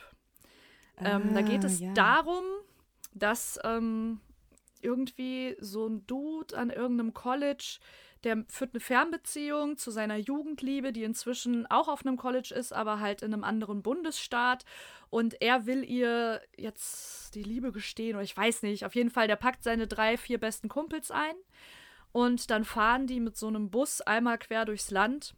Ähm, 0.99 1.33
da 1.33 1.41
geht 1.41 1.63
Ah, 1.63 1.67
es 1.67 1.79
ja. 1.79 1.91
darum, 1.93 2.43
dass 3.15 3.59
ähm, 3.63 4.19
irgendwie 4.81 5.55
so 5.59 5.87
ein 5.87 6.05
Dude 6.05 6.55
an 6.55 6.69
irgendeinem 6.69 7.13
College, 7.15 7.79
der 8.27 8.43
führt 8.49 8.73
eine 8.73 8.81
Fernbeziehung 8.81 9.77
zu 9.77 9.89
seiner 9.89 10.17
Jugendliebe, 10.17 10.91
die 10.91 11.03
inzwischen 11.03 11.65
auch 11.67 11.87
auf 11.87 12.05
einem 12.05 12.17
College 12.17 12.53
ist, 12.53 12.73
aber 12.73 12.99
halt 12.99 13.21
in 13.21 13.33
einem 13.33 13.45
anderen 13.45 13.81
Bundesstaat. 13.81 14.65
Und 15.09 15.41
er 15.41 15.65
will 15.65 15.83
ihr 15.89 16.41
jetzt 16.57 17.35
die 17.35 17.43
Liebe 17.43 17.71
gestehen, 17.71 18.15
oder 18.15 18.23
ich 18.23 18.35
weiß 18.35 18.63
nicht. 18.63 18.85
Auf 18.85 18.95
jeden 18.95 19.09
Fall, 19.09 19.27
der 19.27 19.37
packt 19.37 19.63
seine 19.63 19.87
drei, 19.87 20.17
vier 20.17 20.39
besten 20.39 20.67
Kumpels 20.67 21.09
ein. 21.09 21.35
Und 22.11 22.51
dann 22.51 22.65
fahren 22.65 23.07
die 23.07 23.21
mit 23.21 23.37
so 23.37 23.47
einem 23.47 23.69
Bus 23.69 24.01
einmal 24.01 24.37
quer 24.37 24.65
durchs 24.65 24.91
Land 24.91 25.33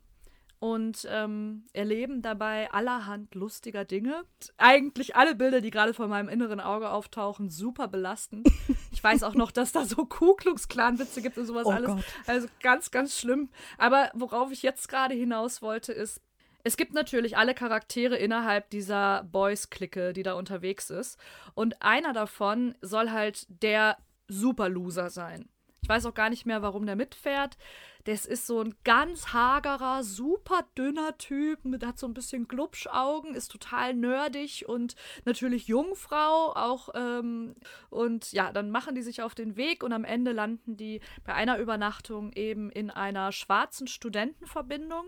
und 0.60 1.08
ähm, 1.10 1.66
erleben 1.74 2.22
dabei 2.22 2.72
allerhand 2.72 3.34
lustiger 3.36 3.86
Dinge. 3.86 4.24
Eigentlich 4.58 5.16
alle 5.16 5.36
Bilder, 5.36 5.62
die 5.62 5.72
gerade 5.72 5.94
vor 5.94 6.08
meinem 6.08 6.28
inneren 6.28 6.60
Auge 6.60 6.90
auftauchen, 6.90 7.50
super 7.50 7.88
belastend. 7.88 8.48
Ich 9.00 9.04
weiß 9.06 9.24
auch 9.24 9.34
noch, 9.34 9.52
dass 9.52 9.72
da 9.72 9.86
so 9.86 10.04
Ku 10.04 10.34
Klux 10.34 10.68
Klan 10.68 11.00
Witze 11.00 11.22
gibt 11.22 11.38
und 11.38 11.46
sowas 11.46 11.66
Oh 11.66 11.72
alles. 11.72 11.88
Gott. 11.88 12.04
Also 12.28 12.50
ganz, 12.62 12.92
ganz 12.92 13.18
schlimm. 13.18 13.48
Aber 13.78 14.12
worauf 14.14 14.52
ich 14.52 14.62
jetzt 14.62 14.90
gerade 14.90 15.16
hinaus 15.16 15.62
wollte, 15.62 15.94
ist, 15.94 16.20
es 16.66 16.76
gibt 16.76 16.94
natürlich 16.94 17.38
alle 17.38 17.54
Charaktere 17.54 18.18
innerhalb 18.18 18.70
dieser 18.72 19.24
Boys-Clique, 19.24 20.12
die 20.12 20.24
da 20.24 20.34
unterwegs 20.34 20.90
ist. 20.90 21.18
Und 21.54 21.82
einer 21.82 22.12
davon 22.12 22.76
soll 22.82 23.12
halt 23.12 23.46
der 23.64 23.96
Super-Loser 24.28 25.10
sein. 25.10 25.48
Ich 25.82 25.90
weiß 25.90 26.06
auch 26.06 26.14
gar 26.14 26.30
nicht 26.30 26.46
mehr, 26.46 26.62
warum 26.62 26.86
der 26.86 26.96
mitfährt. 26.96 27.58
Das 28.06 28.26
ist 28.26 28.48
so 28.48 28.62
ein 28.62 28.76
ganz 28.84 29.34
hagerer, 29.34 30.04
super 30.04 30.66
dünner 30.78 31.18
Typ, 31.18 31.60
hat 31.84 32.00
so 32.00 32.08
ein 32.08 32.14
bisschen 32.14 32.48
Glubschaugen, 32.48 33.36
ist 33.36 33.52
total 33.52 33.94
nerdig 33.94 34.66
und 34.68 34.96
natürlich 35.26 35.68
Jungfrau 35.68 36.54
auch. 36.56 36.90
Ähm, 36.96 37.56
und 37.90 38.32
ja, 38.32 38.52
dann 38.52 38.72
machen 38.72 38.96
die 38.96 39.02
sich 39.02 39.22
auf 39.22 39.36
den 39.36 39.58
Weg 39.58 39.84
und 39.84 39.94
am 39.94 40.06
Ende 40.06 40.32
landen 40.32 40.78
die 40.78 41.02
bei 41.26 41.34
einer 41.34 41.58
Übernachtung 41.60 42.32
eben 42.34 42.72
in 42.72 42.90
einer 42.90 43.32
schwarzen 43.32 43.88
Studentenverbindung. 43.88 45.06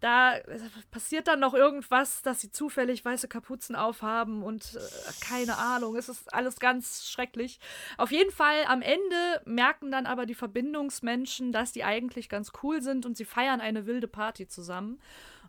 Da 0.00 0.38
passiert 0.90 1.26
dann 1.26 1.40
noch 1.40 1.54
irgendwas, 1.54 2.22
dass 2.22 2.40
sie 2.40 2.50
zufällig 2.50 3.04
weiße 3.04 3.26
Kapuzen 3.26 3.74
aufhaben 3.74 4.44
und 4.44 4.76
äh, 4.76 4.80
keine 5.20 5.56
Ahnung, 5.56 5.96
es 5.96 6.08
ist 6.08 6.32
alles 6.32 6.60
ganz 6.60 7.08
schrecklich. 7.08 7.58
Auf 7.96 8.12
jeden 8.12 8.30
Fall 8.30 8.64
am 8.66 8.80
Ende 8.82 9.42
merken 9.44 9.90
dann 9.90 10.06
aber 10.06 10.24
die 10.24 10.36
Verbindungsmenschen, 10.36 11.50
dass 11.50 11.72
die 11.72 11.82
eigentlich 11.82 12.28
ganz 12.28 12.52
cool 12.62 12.80
sind 12.80 13.06
und 13.06 13.16
sie 13.16 13.24
feiern 13.24 13.60
eine 13.60 13.86
wilde 13.86 14.08
Party 14.08 14.46
zusammen. 14.46 15.00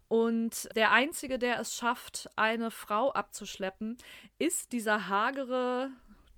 Und 0.08 0.68
der 0.76 0.92
Einzige, 0.92 1.38
der 1.38 1.60
es 1.60 1.76
schafft, 1.76 2.32
eine 2.36 2.72
Frau 2.72 3.12
abzuschleppen, 3.12 3.98
ist 4.40 4.72
dieser 4.72 5.08
hagere, 5.08 5.92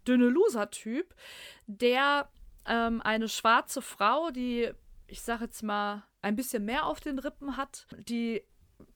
dünne 0.06 0.28
Loser-Typ, 0.28 1.16
der 1.68 2.28
ähm, 2.66 3.02
eine 3.02 3.30
schwarze 3.30 3.82
Frau, 3.82 4.30
die, 4.32 4.70
ich 5.08 5.22
sag 5.22 5.40
jetzt 5.40 5.64
mal, 5.64 6.04
ein 6.22 6.36
bisschen 6.36 6.66
mehr 6.66 6.86
auf 6.86 7.00
den 7.00 7.20
Rippen 7.20 7.58
hat, 7.58 7.88
die 8.08 8.44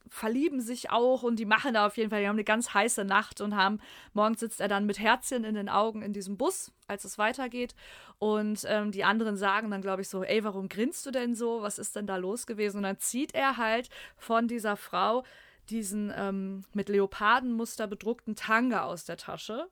verlieben 0.10 0.62
sich 0.62 0.92
auch 0.92 1.24
und 1.24 1.38
die 1.38 1.46
machen 1.46 1.74
da 1.74 1.88
auf 1.88 1.98
jeden 1.98 2.10
Fall, 2.10 2.22
die 2.22 2.28
haben 2.28 2.36
eine 2.36 2.44
ganz 2.44 2.74
heiße 2.74 3.04
Nacht 3.06 3.42
und 3.42 3.56
haben, 3.56 3.80
morgens 4.14 4.40
sitzt 4.40 4.62
er 4.62 4.68
dann 4.68 4.86
mit 4.86 5.00
Herzchen 5.00 5.44
in 5.44 5.56
den 5.56 5.70
Augen 5.70 6.02
in 6.02 6.14
diesem 6.14 6.38
Bus, 6.38 6.72
als 6.88 7.04
es 7.04 7.18
weitergeht. 7.18 7.76
Und 8.20 8.66
ähm, 8.68 8.92
die 8.92 9.04
anderen 9.04 9.36
sagen 9.36 9.72
dann, 9.72 9.82
glaube 9.82 10.04
ich, 10.04 10.10
so, 10.10 10.24
ey, 10.24 10.44
warum 10.44 10.70
grinst 10.70 11.06
du 11.06 11.12
denn 11.12 11.36
so? 11.36 11.62
Was 11.62 11.80
ist 11.80 11.96
denn 11.96 12.08
da 12.08 12.18
los 12.18 12.46
gewesen? 12.46 12.78
Und 12.78 12.84
dann 12.84 13.00
zieht 13.00 13.34
er 13.34 13.58
halt 13.58 13.90
von 14.18 14.48
dieser 14.48 14.78
Frau 14.78 15.24
diesen 15.70 16.14
ähm, 16.16 16.64
mit 16.74 16.90
Leopardenmuster 16.90 17.88
bedruckten 17.88 18.36
Tanga 18.36 18.84
aus 18.84 19.06
der 19.06 19.18
Tasche. 19.18 19.68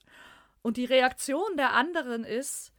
Und 0.61 0.77
die 0.77 0.85
Reaktion 0.85 1.55
der 1.57 1.73
anderen 1.73 2.23
ist, 2.23 2.72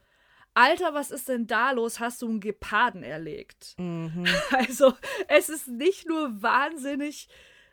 Alter, 0.55 0.95
was 0.95 1.11
ist 1.11 1.29
denn 1.29 1.47
da 1.47 1.73
los? 1.73 1.99
Hast 1.99 2.23
du 2.23 2.29
einen 2.29 2.41
Geparden 2.41 3.03
erlegt? 3.03 3.75
Mhm. 3.79 4.25
Also, 4.51 4.95
es 5.29 5.49
ist 5.49 5.69
nicht 5.69 6.07
nur 6.09 6.43
wahnsinnig, 6.43 7.29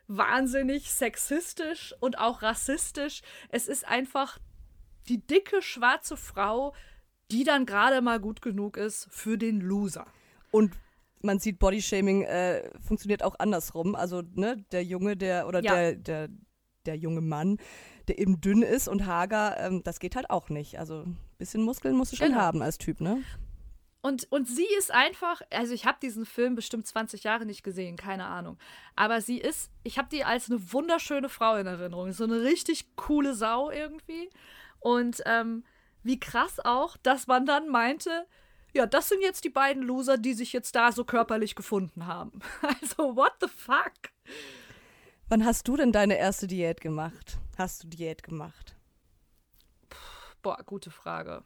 wahnsinnig 0.08 0.90
sexistisch 0.90 1.94
und 2.00 2.18
auch 2.18 2.42
rassistisch. 2.42 3.22
Es 3.50 3.68
ist 3.68 3.86
einfach 3.86 4.38
die 5.08 5.24
dicke 5.24 5.62
schwarze 5.62 6.16
Frau, 6.16 6.74
die 7.30 7.44
dann 7.44 7.66
gerade 7.66 8.00
mal 8.02 8.20
gut 8.20 8.42
genug 8.42 8.76
ist 8.76 9.08
für 9.10 9.38
den 9.38 9.60
Loser. 9.60 10.06
Und 10.50 10.74
man 11.22 11.38
sieht, 11.38 11.60
Bodyshaming 11.60 12.22
äh, 12.24 12.68
funktioniert 12.80 13.22
auch 13.22 13.36
andersrum. 13.38 13.94
Also, 13.94 14.22
ne, 14.34 14.56
der 14.72 14.82
Junge, 14.84 15.16
der, 15.16 15.46
oder 15.46 15.62
Ja. 15.62 15.74
der, 15.74 15.94
der, 15.94 16.28
der 16.86 16.96
junge 16.96 17.20
Mann, 17.20 17.58
der 18.08 18.18
eben 18.18 18.40
dünn 18.40 18.62
ist 18.62 18.88
und 18.88 19.06
hager, 19.06 19.56
ähm, 19.58 19.82
das 19.84 20.00
geht 20.00 20.16
halt 20.16 20.30
auch 20.30 20.48
nicht. 20.48 20.78
Also, 20.78 21.02
ein 21.02 21.18
bisschen 21.38 21.62
Muskeln 21.62 21.96
musst 21.96 22.12
du 22.12 22.16
schon 22.16 22.28
Genau. 22.28 22.40
haben 22.40 22.62
als 22.62 22.78
Typ, 22.78 23.00
ne? 23.00 23.22
Und, 24.04 24.26
und 24.32 24.48
sie 24.48 24.66
ist 24.78 24.90
einfach, 24.92 25.42
also 25.50 25.72
ich 25.72 25.86
habe 25.86 25.98
diesen 26.02 26.26
Film 26.26 26.56
bestimmt 26.56 26.88
20 26.88 27.22
Jahre 27.22 27.46
nicht 27.46 27.62
gesehen, 27.62 27.96
keine 27.96 28.24
Ahnung. 28.24 28.58
Aber 28.96 29.20
sie 29.20 29.38
ist, 29.38 29.70
ich 29.84 29.96
habe 29.96 30.08
die 30.10 30.24
als 30.24 30.50
eine 30.50 30.72
wunderschöne 30.72 31.28
Frau 31.28 31.54
in 31.54 31.68
Erinnerung. 31.68 32.12
So 32.12 32.24
eine 32.24 32.42
richtig 32.42 32.96
coole 32.96 33.34
Sau 33.34 33.70
irgendwie. 33.70 34.28
Und 34.80 35.22
ähm, 35.24 35.62
wie 36.02 36.18
krass 36.18 36.58
auch, 36.58 36.96
dass 36.96 37.28
man 37.28 37.46
dann 37.46 37.68
meinte, 37.68 38.26
ja, 38.74 38.86
das 38.86 39.08
sind 39.08 39.22
jetzt 39.22 39.44
die 39.44 39.50
beiden 39.50 39.84
Loser, 39.84 40.18
die 40.18 40.34
sich 40.34 40.52
jetzt 40.52 40.74
da 40.74 40.90
so 40.90 41.04
körperlich 41.04 41.54
gefunden 41.54 42.06
haben. 42.06 42.40
Also, 42.82 43.14
what 43.14 43.34
the 43.40 43.46
fuck? 43.46 43.92
Wann 45.32 45.46
hast 45.46 45.66
du 45.66 45.78
denn 45.78 45.92
deine 45.92 46.18
erste 46.18 46.46
Diät 46.46 46.82
gemacht? 46.82 47.38
Hast 47.56 47.82
du 47.82 47.88
Diät 47.88 48.22
gemacht? 48.22 48.76
Boah, 50.42 50.58
gute 50.66 50.90
Frage. 50.90 51.42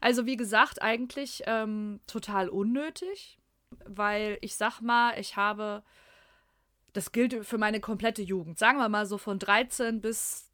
Also 0.00 0.26
wie 0.26 0.36
gesagt, 0.36 0.82
eigentlich 0.82 1.44
ähm, 1.46 2.00
total 2.08 2.48
unnötig, 2.48 3.38
weil 3.84 4.38
ich 4.40 4.56
sag 4.56 4.80
mal, 4.80 5.16
ich 5.20 5.36
habe, 5.36 5.84
das 6.94 7.12
gilt 7.12 7.46
für 7.46 7.58
meine 7.58 7.78
komplette 7.78 8.22
Jugend, 8.22 8.58
sagen 8.58 8.78
wir 8.78 8.88
mal 8.88 9.06
so 9.06 9.18
von 9.18 9.38
13 9.38 10.00
bis 10.00 10.50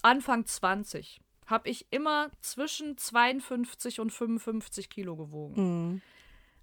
Anfang 0.00 0.46
20, 0.46 1.20
habe 1.46 1.68
ich 1.68 1.88
immer 1.90 2.30
zwischen 2.40 2.96
52 2.96 3.98
und 3.98 4.10
55 4.10 4.90
Kilo 4.90 5.16
gewogen. 5.16 5.54
Mhm. 5.56 6.02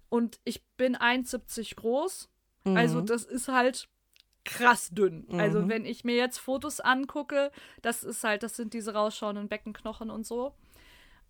Und 0.08 0.40
ich 0.44 0.64
bin 0.78 0.96
1,70 0.96 1.76
groß, 1.76 2.30
also 2.64 3.00
Mhm. 3.02 3.06
das 3.06 3.24
ist 3.24 3.48
halt 3.48 3.86
krass 4.44 4.90
dünn. 4.90 5.26
Also 5.32 5.60
Mhm. 5.60 5.68
wenn 5.68 5.84
ich 5.84 6.04
mir 6.04 6.16
jetzt 6.16 6.38
Fotos 6.38 6.80
angucke, 6.80 7.50
das 7.82 8.02
ist 8.02 8.24
halt, 8.24 8.42
das 8.42 8.56
sind 8.56 8.72
diese 8.74 8.94
rausschauenden 8.94 9.48
Beckenknochen 9.48 10.10
und 10.10 10.26
so. 10.26 10.54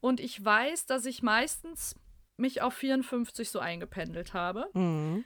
Und 0.00 0.20
ich 0.20 0.42
weiß, 0.44 0.86
dass 0.86 1.04
ich 1.06 1.22
meistens 1.22 1.94
mich 2.36 2.62
auf 2.62 2.74
54 2.74 3.50
so 3.50 3.58
eingependelt 3.58 4.32
habe. 4.32 4.70
Mhm. 4.74 5.24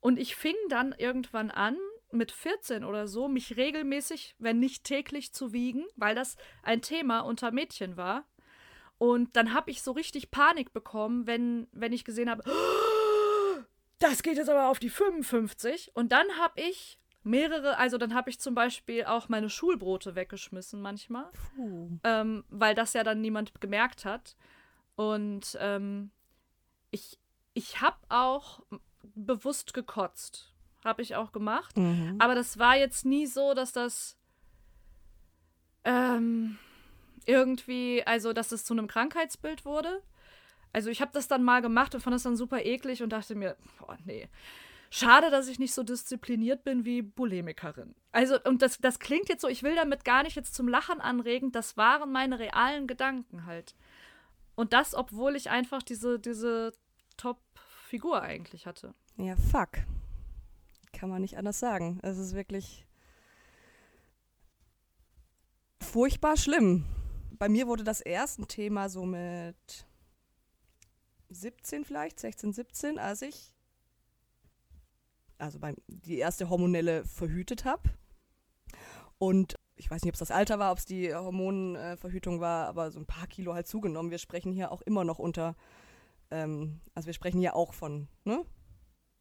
Und 0.00 0.18
ich 0.18 0.34
fing 0.34 0.56
dann 0.68 0.92
irgendwann 0.98 1.50
an, 1.50 1.76
mit 2.10 2.30
14 2.32 2.84
oder 2.84 3.06
so, 3.08 3.28
mich 3.28 3.56
regelmäßig, 3.56 4.34
wenn 4.38 4.58
nicht 4.58 4.84
täglich 4.84 5.32
zu 5.32 5.52
wiegen, 5.54 5.84
weil 5.96 6.14
das 6.14 6.36
ein 6.62 6.82
Thema 6.82 7.20
unter 7.20 7.52
Mädchen 7.52 7.96
war. 7.96 8.24
Und 8.98 9.34
dann 9.36 9.54
habe 9.54 9.70
ich 9.70 9.82
so 9.82 9.92
richtig 9.92 10.30
Panik 10.30 10.72
bekommen, 10.72 11.26
wenn, 11.26 11.68
wenn 11.72 11.92
ich 11.92 12.04
gesehen 12.04 12.28
habe, 12.28 12.42
das 13.98 14.22
geht 14.22 14.36
jetzt 14.36 14.50
aber 14.50 14.68
auf 14.68 14.78
die 14.78 14.90
55. 14.90 15.92
Und 15.94 16.12
dann 16.12 16.26
habe 16.38 16.60
ich 16.60 16.98
mehrere, 17.24 17.78
also 17.78 17.98
dann 17.98 18.14
habe 18.14 18.30
ich 18.30 18.40
zum 18.40 18.54
Beispiel 18.54 19.04
auch 19.04 19.28
meine 19.28 19.48
Schulbrote 19.48 20.14
weggeschmissen 20.14 20.80
manchmal 20.80 21.30
ähm, 22.04 22.44
weil 22.50 22.74
das 22.74 22.92
ja 22.92 23.04
dann 23.04 23.20
niemand 23.20 23.60
gemerkt 23.60 24.04
hat. 24.04 24.36
Und 24.96 25.56
ähm, 25.60 26.10
ich, 26.90 27.18
ich 27.54 27.80
habe 27.80 27.96
auch 28.08 28.60
bewusst 29.02 29.74
gekotzt. 29.74 30.52
Habe 30.84 31.02
ich 31.02 31.14
auch 31.16 31.32
gemacht. 31.32 31.76
Mhm. 31.76 32.16
Aber 32.18 32.34
das 32.34 32.58
war 32.58 32.76
jetzt 32.76 33.04
nie 33.04 33.26
so, 33.26 33.54
dass 33.54 33.72
das 33.72 34.16
ähm, 35.84 36.58
irgendwie, 37.24 38.02
also 38.04 38.32
dass 38.32 38.52
es 38.52 38.64
zu 38.64 38.74
einem 38.74 38.88
Krankheitsbild 38.88 39.64
wurde. 39.64 40.02
Also 40.72 40.90
ich 40.90 41.00
habe 41.00 41.12
das 41.12 41.28
dann 41.28 41.42
mal 41.42 41.62
gemacht 41.62 41.94
und 41.94 42.00
fand 42.00 42.14
das 42.14 42.22
dann 42.22 42.36
super 42.36 42.64
eklig 42.64 43.02
und 43.02 43.10
dachte 43.10 43.34
mir, 43.34 43.56
boah, 43.78 43.96
nee. 44.04 44.28
Schade, 44.94 45.30
dass 45.30 45.48
ich 45.48 45.58
nicht 45.58 45.72
so 45.72 45.82
diszipliniert 45.82 46.64
bin 46.64 46.84
wie 46.84 47.00
Bulimikerin. 47.00 47.94
Also, 48.10 48.38
und 48.44 48.60
das, 48.60 48.76
das 48.76 48.98
klingt 48.98 49.30
jetzt 49.30 49.40
so, 49.40 49.48
ich 49.48 49.62
will 49.62 49.74
damit 49.74 50.04
gar 50.04 50.22
nicht 50.22 50.36
jetzt 50.36 50.54
zum 50.54 50.68
Lachen 50.68 51.00
anregen, 51.00 51.50
das 51.50 51.78
waren 51.78 52.12
meine 52.12 52.38
realen 52.38 52.86
Gedanken 52.86 53.46
halt. 53.46 53.74
Und 54.54 54.74
das, 54.74 54.94
obwohl 54.94 55.34
ich 55.34 55.48
einfach 55.48 55.82
diese, 55.82 56.18
diese 56.18 56.72
Top-Figur 57.16 58.20
eigentlich 58.20 58.66
hatte. 58.66 58.92
Ja, 59.16 59.34
fuck. 59.34 59.70
Kann 60.92 61.08
man 61.08 61.22
nicht 61.22 61.38
anders 61.38 61.58
sagen. 61.58 61.98
Es 62.02 62.18
ist 62.18 62.34
wirklich 62.34 62.84
furchtbar 65.80 66.36
schlimm. 66.36 66.84
Bei 67.30 67.48
mir 67.48 67.66
wurde 67.66 67.82
das 67.82 68.02
erst 68.02 68.40
ein 68.40 68.46
Thema 68.46 68.90
so 68.90 69.06
mit 69.06 69.86
17 71.30 71.86
vielleicht, 71.86 72.20
16, 72.20 72.52
17, 72.52 72.98
als 72.98 73.22
ich 73.22 73.51
also 75.42 75.58
beim, 75.58 75.76
die 75.88 76.18
erste 76.18 76.48
hormonelle 76.48 77.04
verhütet 77.04 77.64
habe. 77.64 77.90
Und 79.18 79.56
ich 79.76 79.90
weiß 79.90 80.02
nicht, 80.02 80.10
ob 80.10 80.14
es 80.14 80.20
das 80.20 80.30
Alter 80.30 80.58
war, 80.58 80.72
ob 80.72 80.78
es 80.78 80.84
die 80.84 81.12
Hormonverhütung 81.14 82.40
war, 82.40 82.68
aber 82.68 82.90
so 82.90 83.00
ein 83.00 83.06
paar 83.06 83.26
Kilo 83.26 83.52
halt 83.54 83.66
zugenommen. 83.66 84.10
Wir 84.10 84.18
sprechen 84.18 84.52
hier 84.52 84.70
auch 84.70 84.82
immer 84.82 85.04
noch 85.04 85.18
unter, 85.18 85.56
ähm, 86.30 86.80
also 86.94 87.06
wir 87.06 87.14
sprechen 87.14 87.40
hier 87.40 87.56
auch 87.56 87.74
von 87.74 88.08
ne, 88.24 88.44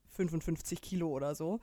55 0.10 0.81
Kilo 0.81 1.10
oder 1.10 1.34
so. 1.34 1.60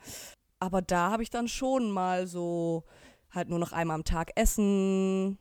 Aber 0.59 0.83
da 0.83 1.11
habe 1.13 1.23
ich 1.23 1.31
dann 1.31 1.47
schon 1.47 1.91
mal 1.91 2.27
so 2.27 2.85
halt 3.31 3.49
nur 3.49 3.59
noch 3.61 3.73
einmal 3.73 3.95
am 3.95 4.05
Tag 4.05 4.33
essen 4.35 5.39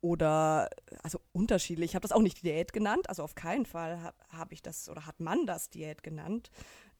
oder 0.00 0.70
also 1.02 1.18
unterschiedlich. 1.32 1.90
Ich 1.90 1.94
habe 1.94 2.02
das 2.02 2.12
auch 2.12 2.22
nicht 2.22 2.42
Diät 2.42 2.72
genannt, 2.72 3.08
also 3.08 3.22
auf 3.22 3.34
keinen 3.34 3.66
Fall 3.66 4.00
habe 4.02 4.16
hab 4.30 4.52
ich 4.52 4.62
das 4.62 4.88
oder 4.88 5.06
hat 5.06 5.20
man 5.20 5.44
das 5.46 5.68
Diät 5.68 6.02
genannt. 6.02 6.50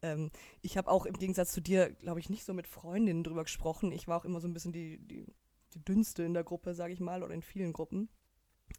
Ähm, 0.05 0.31
ich 0.61 0.77
habe 0.77 0.89
auch 0.89 1.05
im 1.05 1.17
Gegensatz 1.17 1.51
zu 1.51 1.61
dir, 1.61 1.91
glaube 1.91 2.19
ich, 2.19 2.29
nicht 2.29 2.45
so 2.45 2.53
mit 2.53 2.67
Freundinnen 2.67 3.23
drüber 3.23 3.43
gesprochen. 3.43 3.91
Ich 3.91 4.07
war 4.07 4.19
auch 4.19 4.25
immer 4.25 4.39
so 4.39 4.47
ein 4.47 4.53
bisschen 4.53 4.71
die, 4.71 4.99
die, 4.99 5.25
die 5.73 5.83
dünnste 5.83 6.23
in 6.23 6.33
der 6.33 6.43
Gruppe, 6.43 6.75
sage 6.75 6.93
ich 6.93 6.99
mal, 6.99 7.23
oder 7.23 7.33
in 7.33 7.41
vielen 7.41 7.73
Gruppen. 7.73 8.09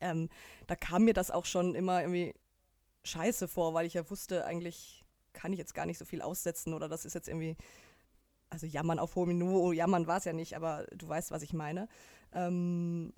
Ähm, 0.00 0.28
da 0.66 0.76
kam 0.76 1.04
mir 1.04 1.14
das 1.14 1.30
auch 1.30 1.44
schon 1.44 1.74
immer 1.74 2.00
irgendwie 2.00 2.34
scheiße 3.04 3.48
vor, 3.48 3.74
weil 3.74 3.86
ich 3.86 3.94
ja 3.94 4.08
wusste, 4.08 4.44
eigentlich 4.44 5.04
kann 5.32 5.52
ich 5.52 5.58
jetzt 5.58 5.74
gar 5.74 5.86
nicht 5.86 5.98
so 5.98 6.04
viel 6.04 6.22
aussetzen 6.22 6.74
oder 6.74 6.88
das 6.88 7.04
ist 7.04 7.14
jetzt 7.14 7.28
irgendwie, 7.28 7.56
also 8.48 8.66
jammern 8.66 8.98
auf 8.98 9.16
hohem 9.16 9.36
Niveau, 9.36 9.72
jammern 9.72 10.06
war 10.06 10.18
es 10.18 10.24
ja 10.24 10.32
nicht, 10.32 10.56
aber 10.56 10.86
du 10.94 11.08
weißt, 11.08 11.30
was 11.30 11.42
ich 11.42 11.52
meine. 11.52 11.88
Ähm, 12.32 13.12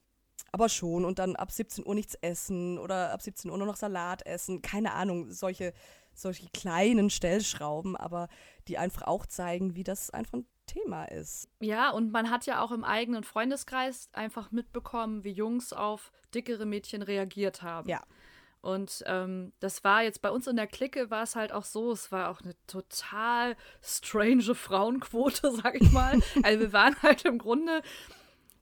aber 0.52 0.68
schon 0.68 1.04
und 1.04 1.18
dann 1.18 1.36
ab 1.36 1.50
17 1.50 1.86
Uhr 1.86 1.94
nichts 1.94 2.14
essen 2.14 2.78
oder 2.78 3.12
ab 3.12 3.22
17 3.22 3.50
Uhr 3.50 3.58
nur 3.58 3.66
noch 3.66 3.76
Salat 3.76 4.24
essen, 4.26 4.62
keine 4.62 4.92
Ahnung, 4.92 5.30
solche, 5.30 5.72
solche 6.18 6.48
kleinen 6.52 7.10
Stellschrauben, 7.10 7.96
aber 7.96 8.28
die 8.66 8.78
einfach 8.78 9.02
auch 9.02 9.26
zeigen, 9.26 9.74
wie 9.74 9.84
das 9.84 10.10
einfach 10.10 10.34
ein 10.34 10.46
Thema 10.66 11.04
ist. 11.06 11.48
Ja, 11.60 11.90
und 11.90 12.12
man 12.12 12.30
hat 12.30 12.46
ja 12.46 12.60
auch 12.62 12.72
im 12.72 12.84
eigenen 12.84 13.24
Freundeskreis 13.24 14.08
einfach 14.12 14.52
mitbekommen, 14.52 15.24
wie 15.24 15.32
Jungs 15.32 15.72
auf 15.72 16.12
dickere 16.34 16.66
Mädchen 16.66 17.02
reagiert 17.02 17.62
haben. 17.62 17.88
Ja. 17.88 18.02
Und 18.60 19.04
ähm, 19.06 19.52
das 19.60 19.84
war 19.84 20.02
jetzt 20.02 20.20
bei 20.20 20.30
uns 20.30 20.46
in 20.46 20.56
der 20.56 20.66
Clique 20.66 21.10
war 21.10 21.22
es 21.22 21.36
halt 21.36 21.52
auch 21.52 21.64
so, 21.64 21.92
es 21.92 22.10
war 22.10 22.28
auch 22.28 22.40
eine 22.40 22.54
total 22.66 23.56
strange 23.82 24.54
Frauenquote, 24.54 25.52
sag 25.62 25.80
ich 25.80 25.90
mal. 25.92 26.20
also 26.42 26.60
wir 26.60 26.72
waren 26.72 27.00
halt 27.02 27.24
im 27.24 27.38
Grunde, 27.38 27.82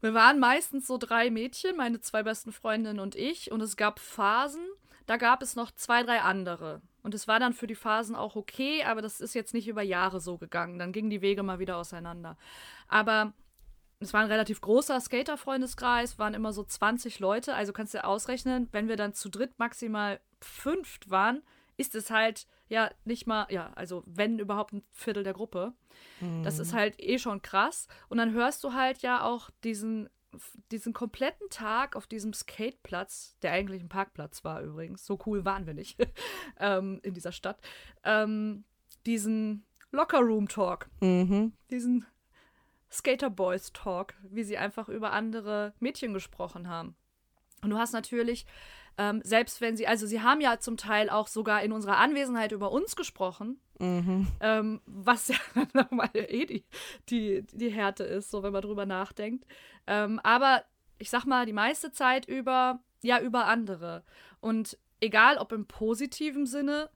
wir 0.01 0.15
waren 0.15 0.39
meistens 0.39 0.87
so 0.87 0.99
drei 0.99 1.31
Mädchen, 1.31 1.77
meine 1.77 2.01
zwei 2.01 2.23
besten 2.23 2.53
Freundinnen 2.53 3.01
und 3.01 3.15
ich. 3.15 3.51
Und 3.51 3.63
es 3.63 3.77
gab 3.77 3.99
Phasen, 3.99 4.67
da 5.07 5.17
gab 5.17 5.43
es 5.43 5.57
noch 5.57 5.71
zwei, 5.71 6.03
drei 6.03 6.21
andere. 6.21 6.83
Und 7.07 7.15
es 7.15 7.29
war 7.29 7.39
dann 7.39 7.53
für 7.53 7.69
die 7.69 7.77
Phasen 7.77 8.17
auch 8.17 8.35
okay, 8.35 8.83
aber 8.83 9.01
das 9.01 9.21
ist 9.21 9.33
jetzt 9.33 9.55
nicht 9.55 9.69
über 9.69 9.81
Jahre 9.81 10.19
so 10.19 10.39
gegangen. 10.39 10.77
Dann 10.77 10.91
gingen 10.91 11.09
die 11.09 11.23
Wege 11.23 11.45
mal 11.45 11.61
wieder 11.61 11.77
auseinander. 11.77 12.37
Aber 12.89 13.33
es 14.01 14.13
war 14.13 14.23
ein 14.23 14.27
relativ 14.27 14.61
großer 14.61 15.01
Skater-Freundeskreis, 15.01 16.19
waren 16.19 16.35
immer 16.35 16.53
so 16.53 16.65
20 16.65 17.21
Leute. 17.21 17.55
Also 17.55 17.73
kannst 17.73 17.95
du 17.95 17.99
dir 17.99 18.09
ausrechnen, 18.09 18.69
wenn 18.73 18.89
wir 18.89 18.97
dann 18.97 19.15
zu 19.15 19.29
dritt 19.29 19.57
maximal 19.57 20.19
fünft 20.41 21.09
waren, 21.09 21.45
ist 21.77 21.95
es 21.95 22.11
halt 22.11 22.49
ja 22.69 22.91
nicht 23.05 23.29
mal, 23.29 23.47
ja, 23.51 23.71
also 23.77 24.03
wenn 24.07 24.41
überhaupt 24.41 24.73
ein 24.73 24.83
Viertel 24.91 25.23
der 25.23 25.35
Gruppe. 25.35 25.75
Mhm. 26.21 26.43
Das 26.43 26.59
ist 26.59 26.73
halt 26.73 26.97
eh 26.99 27.21
schon 27.21 27.41
krass. 27.41 27.87
Und 28.09 28.19
dann 28.19 28.33
hörst 28.33 28.65
du 28.65 28.73
halt 28.73 29.03
ja 29.03 29.23
auch 29.23 29.51
diesen, 29.63 30.09
diesen 30.71 30.93
kompletten 30.93 31.49
Tag 31.51 31.97
auf 31.97 32.07
diesem 32.07 32.33
Skateplatz, 32.33 33.37
der 33.43 33.53
eigentlich 33.53 33.83
ein 33.83 33.89
Parkplatz 33.89 34.45
war 34.45 34.63
übrigens, 34.63 35.05
so 35.05 35.19
cool 35.27 35.45
waren 35.45 35.67
wir 35.67 35.75
nicht 35.75 35.99
ähm, 36.59 37.01
in 37.03 37.15
dieser 37.15 37.33
Stadt, 37.33 37.61
ähm, 38.05 38.65
diesen 39.07 39.65
Locker-Room-Talk. 39.93 40.89
Mhm. 41.01 41.53
Diesen 41.71 42.07
Skater 42.91 43.31
Boys 43.31 43.73
Talk, 43.73 44.15
wie 44.23 44.45
sie 44.45 44.59
einfach 44.59 44.89
über 44.89 45.13
andere 45.13 45.75
Mädchen 45.81 46.13
gesprochen 46.13 46.69
haben. 46.69 46.97
Und 47.63 47.71
du 47.71 47.79
hast 47.79 47.93
natürlich, 47.93 48.47
ähm, 48.99 49.21
selbst 49.25 49.61
wenn 49.61 49.77
sie, 49.77 49.87
also 49.87 50.07
sie 50.07 50.23
haben 50.23 50.41
ja 50.41 50.59
zum 50.59 50.77
Teil 50.77 51.11
auch 51.11 51.27
sogar 51.27 51.63
in 51.63 51.73
unserer 51.73 51.99
Anwesenheit 51.99 52.53
über 52.53 52.71
uns 52.71 52.97
gesprochen, 52.97 53.61
mhm. 53.79 54.27
ähm, 54.41 54.81
was 54.87 55.29
ja 55.29 55.37
nochmal 55.73 56.11
eh 56.15 56.47
die, 56.47 56.65
die, 57.09 57.45
die 57.53 57.71
Härte 57.71 58.05
ist, 58.05 58.31
so 58.31 58.43
wenn 58.43 58.53
man 58.53 58.63
drüber 58.63 58.87
nachdenkt. 58.87 59.47
Ähm, 59.87 60.21
aber 60.23 60.65
ich 60.99 61.11
sag 61.11 61.25
mal, 61.25 61.47
die 61.47 61.53
meiste 61.53 61.93
Zeit 61.93 62.27
über, 62.27 62.81
ja, 63.03 63.21
über 63.21 63.47
andere. 63.47 64.05
Und 64.41 64.79
egal 65.01 65.39
ob 65.39 65.53
im 65.53 65.67
positiven 65.67 66.47
Sinne, 66.47 66.91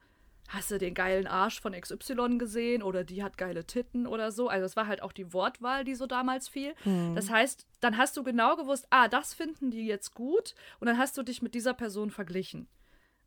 hast 0.48 0.70
du 0.70 0.78
den 0.78 0.94
geilen 0.94 1.26
Arsch 1.26 1.60
von 1.60 1.72
XY 1.72 2.38
gesehen 2.38 2.82
oder 2.82 3.04
die 3.04 3.22
hat 3.22 3.38
geile 3.38 3.64
Titten 3.64 4.06
oder 4.06 4.32
so. 4.32 4.48
Also 4.48 4.66
es 4.66 4.76
war 4.76 4.86
halt 4.86 5.02
auch 5.02 5.12
die 5.12 5.32
Wortwahl, 5.32 5.84
die 5.84 5.94
so 5.94 6.06
damals 6.06 6.48
fiel. 6.48 6.74
Mhm. 6.84 7.14
Das 7.14 7.30
heißt, 7.30 7.66
dann 7.80 7.96
hast 7.96 8.16
du 8.16 8.24
genau 8.24 8.56
gewusst, 8.56 8.86
ah, 8.90 9.08
das 9.08 9.32
finden 9.32 9.70
die 9.70 9.86
jetzt 9.86 10.14
gut 10.14 10.54
und 10.80 10.88
dann 10.88 10.98
hast 10.98 11.16
du 11.16 11.22
dich 11.22 11.40
mit 11.40 11.54
dieser 11.54 11.74
Person 11.74 12.10
verglichen. 12.10 12.66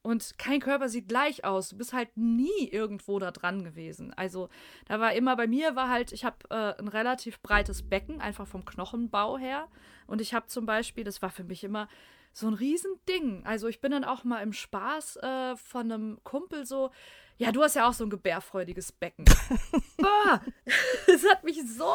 Und 0.04 0.38
kein 0.38 0.60
Körper 0.60 0.90
sieht 0.90 1.08
gleich 1.08 1.46
aus. 1.46 1.70
Du 1.70 1.78
bist 1.78 1.94
halt 1.94 2.10
nie 2.16 2.68
irgendwo 2.70 3.20
da 3.20 3.32
dran 3.32 3.64
gewesen. 3.64 4.14
Also 4.14 4.50
da 4.86 5.00
war 5.00 5.14
immer 5.14 5.38
bei 5.38 5.48
mir 5.48 5.78
war 5.78 5.90
halt, 5.90 6.12
ich 6.12 6.26
habe 6.26 6.38
äh, 6.50 6.78
ein 6.78 6.90
relativ 6.90 7.40
breites 7.42 7.88
Becken, 7.88 8.20
einfach 8.20 8.46
vom 8.46 8.66
Knochenbau 8.66 9.38
her. 9.38 9.70
Und 10.06 10.20
ich 10.20 10.34
habe 10.34 10.48
zum 10.48 10.66
Beispiel, 10.66 11.06
das 11.06 11.22
war 11.22 11.30
für 11.30 11.46
mich 11.46 11.64
immer 11.64 11.88
so 12.34 12.48
ein 12.48 12.54
Riesending. 12.54 13.46
Also 13.46 13.70
ich 13.70 13.80
bin 13.80 13.92
dann 13.92 14.04
auch 14.04 14.26
mal 14.26 14.42
im 14.42 14.52
Spaß 14.52 15.18
äh, 15.18 15.56
von 15.56 15.90
einem 15.90 16.20
Kumpel 16.26 16.66
so, 16.66 16.92
ja, 17.38 17.54
du 17.54 17.64
hast 17.64 17.76
ja 17.76 17.88
auch 17.88 17.94
so 17.94 18.04
ein 18.04 18.10
gebärfreudiges 18.10 18.92
Becken. 18.92 19.24
Boah, 19.98 20.42
das 21.08 21.26
hat 21.32 21.46
mich 21.46 21.62
so 21.66 21.92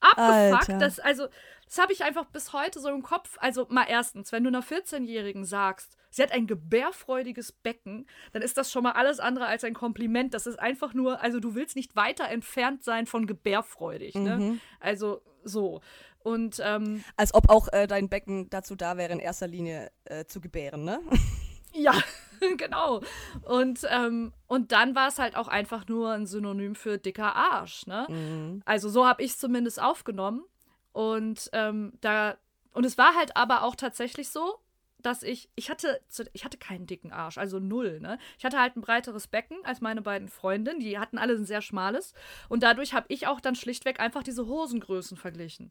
abgefuckt, 0.00 0.70
Alter. 0.70 0.78
dass, 0.78 0.98
also, 0.98 1.26
das 1.66 1.78
habe 1.78 1.92
ich 1.92 2.04
einfach 2.04 2.26
bis 2.26 2.52
heute 2.52 2.80
so 2.80 2.88
im 2.88 3.02
Kopf. 3.02 3.36
Also, 3.40 3.66
mal 3.68 3.86
erstens, 3.88 4.32
wenn 4.32 4.44
du 4.44 4.48
einer 4.48 4.62
14-Jährigen 4.62 5.44
sagst, 5.44 5.96
sie 6.10 6.22
hat 6.22 6.32
ein 6.32 6.46
gebärfreudiges 6.46 7.52
Becken, 7.52 8.06
dann 8.32 8.42
ist 8.42 8.56
das 8.56 8.70
schon 8.70 8.82
mal 8.82 8.92
alles 8.92 9.20
andere 9.20 9.46
als 9.46 9.64
ein 9.64 9.74
Kompliment. 9.74 10.34
Das 10.34 10.46
ist 10.46 10.58
einfach 10.58 10.94
nur, 10.94 11.20
also, 11.22 11.40
du 11.40 11.54
willst 11.54 11.76
nicht 11.76 11.96
weiter 11.96 12.28
entfernt 12.28 12.84
sein 12.84 13.06
von 13.06 13.26
gebärfreudig, 13.26 14.14
ne? 14.14 14.36
Mhm. 14.36 14.60
Also, 14.80 15.22
so. 15.44 15.80
Und, 16.20 16.60
ähm, 16.64 17.04
Als 17.16 17.32
ob 17.34 17.48
auch 17.48 17.68
äh, 17.72 17.86
dein 17.86 18.08
Becken 18.08 18.50
dazu 18.50 18.74
da 18.74 18.96
wäre, 18.96 19.12
in 19.12 19.20
erster 19.20 19.46
Linie 19.46 19.92
äh, 20.04 20.24
zu 20.24 20.40
gebären, 20.40 20.84
ne? 20.84 21.00
Ja, 21.76 21.94
genau. 22.56 23.02
Und, 23.42 23.86
ähm, 23.90 24.32
und 24.46 24.72
dann 24.72 24.94
war 24.94 25.08
es 25.08 25.18
halt 25.18 25.36
auch 25.36 25.48
einfach 25.48 25.86
nur 25.88 26.12
ein 26.12 26.26
Synonym 26.26 26.74
für 26.74 26.98
dicker 26.98 27.34
Arsch, 27.34 27.86
ne? 27.86 28.06
Mhm. 28.08 28.62
Also 28.64 28.88
so 28.88 29.06
habe 29.06 29.22
ich 29.22 29.32
es 29.32 29.38
zumindest 29.38 29.80
aufgenommen. 29.80 30.44
Und 30.92 31.50
ähm, 31.52 31.92
da, 32.00 32.36
und 32.72 32.84
es 32.84 32.96
war 32.96 33.14
halt 33.14 33.36
aber 33.36 33.62
auch 33.62 33.76
tatsächlich 33.76 34.30
so, 34.30 34.60
dass 34.98 35.22
ich, 35.22 35.50
ich 35.54 35.70
hatte, 35.70 36.00
ich 36.32 36.44
hatte 36.44 36.56
keinen 36.56 36.86
dicken 36.86 37.12
Arsch, 37.12 37.38
also 37.38 37.60
null, 37.60 38.00
ne? 38.00 38.18
Ich 38.38 38.44
hatte 38.44 38.58
halt 38.58 38.76
ein 38.76 38.80
breiteres 38.80 39.26
Becken 39.28 39.58
als 39.64 39.80
meine 39.80 40.02
beiden 40.02 40.28
Freundinnen, 40.28 40.80
die 40.80 40.98
hatten 40.98 41.18
alle 41.18 41.34
ein 41.34 41.44
sehr 41.44 41.62
schmales. 41.62 42.14
Und 42.48 42.62
dadurch 42.62 42.94
habe 42.94 43.06
ich 43.08 43.26
auch 43.26 43.40
dann 43.40 43.54
schlichtweg 43.54 44.00
einfach 44.00 44.22
diese 44.22 44.46
Hosengrößen 44.46 45.16
verglichen. 45.16 45.70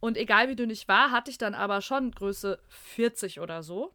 Und 0.00 0.16
egal 0.16 0.48
wie 0.48 0.56
dünn 0.56 0.70
ich 0.70 0.88
war, 0.88 1.10
hatte 1.10 1.30
ich 1.30 1.38
dann 1.38 1.54
aber 1.54 1.80
schon 1.82 2.10
Größe 2.10 2.58
40 2.68 3.40
oder 3.40 3.62
so 3.62 3.94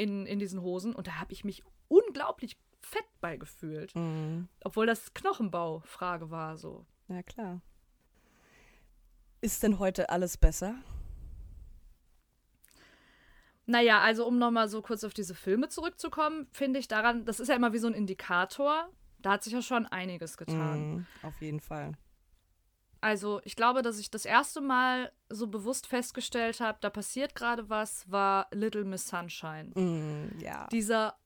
in, 0.00 0.26
in 0.26 0.38
diesen 0.38 0.62
Hosen. 0.62 0.94
Und 0.94 1.06
da 1.06 1.20
habe 1.20 1.32
ich 1.32 1.44
mich 1.44 1.62
unglaublich 1.88 2.56
fett 2.80 3.04
bei 3.20 3.36
gefühlt. 3.36 3.94
Mhm. 3.94 4.48
Obwohl 4.64 4.86
das 4.86 5.12
Knochenbau-Frage 5.12 6.30
war 6.30 6.56
so. 6.56 6.86
Ja, 7.08 7.22
klar. 7.22 7.60
Ist 9.42 9.62
denn 9.62 9.78
heute 9.78 10.10
alles 10.10 10.36
besser? 10.36 10.74
Naja, 13.66 14.00
also 14.00 14.26
um 14.26 14.38
nochmal 14.38 14.68
so 14.68 14.82
kurz 14.82 15.04
auf 15.04 15.14
diese 15.14 15.34
Filme 15.34 15.68
zurückzukommen, 15.68 16.48
finde 16.50 16.80
ich 16.80 16.88
daran, 16.88 17.24
das 17.24 17.38
ist 17.38 17.48
ja 17.48 17.54
immer 17.54 17.72
wie 17.72 17.78
so 17.78 17.86
ein 17.86 17.94
Indikator. 17.94 18.88
Da 19.18 19.32
hat 19.32 19.44
sich 19.44 19.52
ja 19.52 19.62
schon 19.62 19.86
einiges 19.86 20.36
getan. 20.36 20.94
Mhm, 20.94 21.06
auf 21.22 21.40
jeden 21.40 21.60
Fall. 21.60 21.92
Also 23.00 23.40
ich 23.44 23.56
glaube, 23.56 23.82
dass 23.82 23.98
ich 23.98 24.10
das 24.10 24.24
erste 24.24 24.60
Mal 24.60 25.10
so 25.28 25.46
bewusst 25.46 25.86
festgestellt 25.86 26.60
habe, 26.60 26.78
da 26.80 26.90
passiert 26.90 27.34
gerade 27.34 27.68
was, 27.70 28.10
war 28.10 28.46
Little 28.50 28.84
Miss 28.84 29.08
Sunshine. 29.08 29.70
Mhm, 29.74 30.38
ja. 30.40 30.66
Dieser 30.70 31.16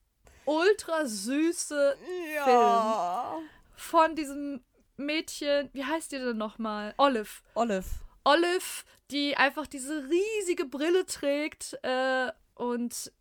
ultra 0.45 1.07
süße 1.07 1.97
ja. 2.37 3.39
von 3.75 4.15
diesem 4.15 4.63
Mädchen, 4.97 5.71
wie 5.73 5.85
heißt 5.85 6.13
die 6.13 6.19
denn 6.19 6.37
nochmal? 6.37 6.95
Olive. 6.99 7.43
Olive. 7.55 7.85
Olive, 8.25 8.85
die 9.11 9.37
einfach 9.37 9.67
diese 9.67 10.09
riesige 10.09 10.65
Brille 10.67 11.05
trägt 11.07 11.77
äh, 11.83 12.31
und 12.55 13.13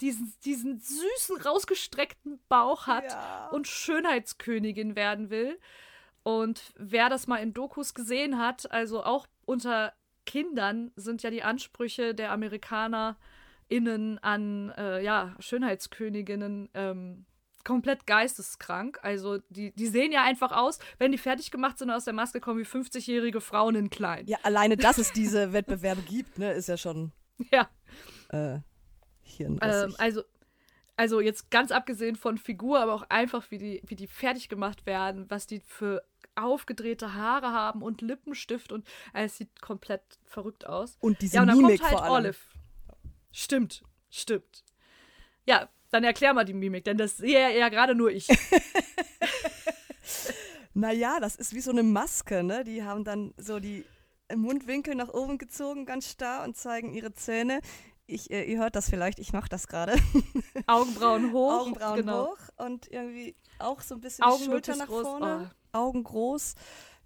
diesen, 0.00 0.34
diesen 0.44 0.80
süßen, 0.80 1.40
rausgestreckten 1.42 2.40
Bauch 2.48 2.86
hat 2.86 3.04
Ja. 3.12 3.48
und 3.52 3.68
Schönheitskönigin 3.68 4.96
werden 4.96 5.30
will. 5.30 5.58
Und 6.30 6.72
wer 6.76 7.08
das 7.08 7.26
mal 7.26 7.38
in 7.38 7.52
Dokus 7.52 7.92
gesehen 7.92 8.38
hat, 8.38 8.70
also 8.70 9.02
auch 9.02 9.26
unter 9.46 9.92
Kindern 10.26 10.92
sind 10.94 11.24
ja 11.24 11.30
die 11.30 11.42
Ansprüche 11.42 12.14
der 12.14 12.30
AmerikanerInnen 12.30 14.18
an 14.20 14.72
äh, 14.78 15.02
ja, 15.02 15.34
Schönheitsköniginnen 15.40 16.68
ähm, 16.74 17.26
komplett 17.64 18.06
geisteskrank. 18.06 19.00
Also 19.02 19.38
die, 19.48 19.72
die 19.72 19.88
sehen 19.88 20.12
ja 20.12 20.22
einfach 20.22 20.52
aus, 20.52 20.78
wenn 20.98 21.10
die 21.10 21.18
fertig 21.18 21.50
gemacht 21.50 21.78
sind 21.78 21.88
und 21.88 21.96
aus 21.96 22.04
der 22.04 22.14
Maske 22.14 22.38
kommen, 22.38 22.60
wie 22.60 22.64
50-jährige 22.64 23.40
Frauen 23.40 23.74
in 23.74 23.90
klein. 23.90 24.24
Ja, 24.28 24.38
alleine, 24.44 24.76
dass 24.76 24.98
es 24.98 25.12
diese 25.12 25.52
Wettbewerbe 25.52 26.02
gibt, 26.02 26.38
ne, 26.38 26.52
ist 26.52 26.68
ja 26.68 26.76
schon. 26.76 27.10
Ja. 27.50 27.68
Äh, 28.28 28.60
ähm, 29.40 29.58
also, 29.98 30.22
also 30.96 31.20
jetzt 31.20 31.50
ganz 31.50 31.72
abgesehen 31.72 32.14
von 32.14 32.38
Figur, 32.38 32.78
aber 32.78 32.94
auch 32.94 33.06
einfach, 33.08 33.50
wie 33.50 33.58
die, 33.58 33.82
wie 33.86 33.96
die 33.96 34.06
fertig 34.06 34.48
gemacht 34.48 34.86
werden, 34.86 35.24
was 35.28 35.48
die 35.48 35.60
für 35.60 36.04
aufgedrehte 36.42 37.14
Haare 37.14 37.52
haben 37.52 37.82
und 37.82 38.00
Lippenstift 38.00 38.72
und 38.72 38.86
äh, 39.14 39.24
es 39.24 39.36
sieht 39.36 39.60
komplett 39.60 40.02
verrückt 40.24 40.66
aus. 40.66 40.96
Und 41.00 41.20
diese 41.22 41.36
ja, 41.36 41.42
und 41.42 41.48
dann 41.48 41.58
Mimik 41.58 41.80
kommt 41.80 41.90
halt 41.90 41.98
vor 41.98 42.04
allem. 42.04 42.24
Olive. 42.24 42.38
Stimmt, 43.32 43.82
stimmt. 44.10 44.64
Ja, 45.46 45.68
dann 45.90 46.04
erklär 46.04 46.34
mal 46.34 46.44
die 46.44 46.54
Mimik, 46.54 46.84
denn 46.84 46.98
das 46.98 47.16
sehe 47.16 47.40
ja, 47.40 47.48
ja 47.48 47.68
gerade 47.68 47.94
nur 47.94 48.10
ich. 48.10 48.28
naja, 50.74 51.18
das 51.20 51.36
ist 51.36 51.54
wie 51.54 51.60
so 51.60 51.70
eine 51.70 51.82
Maske, 51.82 52.42
ne? 52.42 52.64
Die 52.64 52.84
haben 52.84 53.04
dann 53.04 53.34
so 53.36 53.58
die 53.58 53.84
Mundwinkel 54.34 54.94
nach 54.94 55.08
oben 55.08 55.38
gezogen, 55.38 55.86
ganz 55.86 56.08
starr 56.08 56.44
und 56.44 56.56
zeigen 56.56 56.92
ihre 56.92 57.12
Zähne. 57.12 57.60
Ich, 58.06 58.30
äh, 58.30 58.44
ihr 58.44 58.58
hört 58.58 58.74
das 58.74 58.90
vielleicht, 58.90 59.20
ich 59.20 59.32
mache 59.32 59.48
das 59.48 59.68
gerade. 59.68 59.94
Augenbrauen 60.66 61.32
hoch. 61.32 61.60
Augenbrauen 61.60 61.96
genau. 61.96 62.28
hoch 62.28 62.38
und 62.56 62.90
irgendwie 62.90 63.36
auch 63.58 63.80
so 63.80 63.94
ein 63.94 64.00
bisschen 64.00 64.24
Augen 64.24 64.38
die 64.38 64.44
Schulter 64.46 64.76
nach 64.76 64.86
groß. 64.86 65.02
vorne. 65.02 65.50
Oh. 65.52 65.59
Augen 65.72 66.04
groß. 66.04 66.54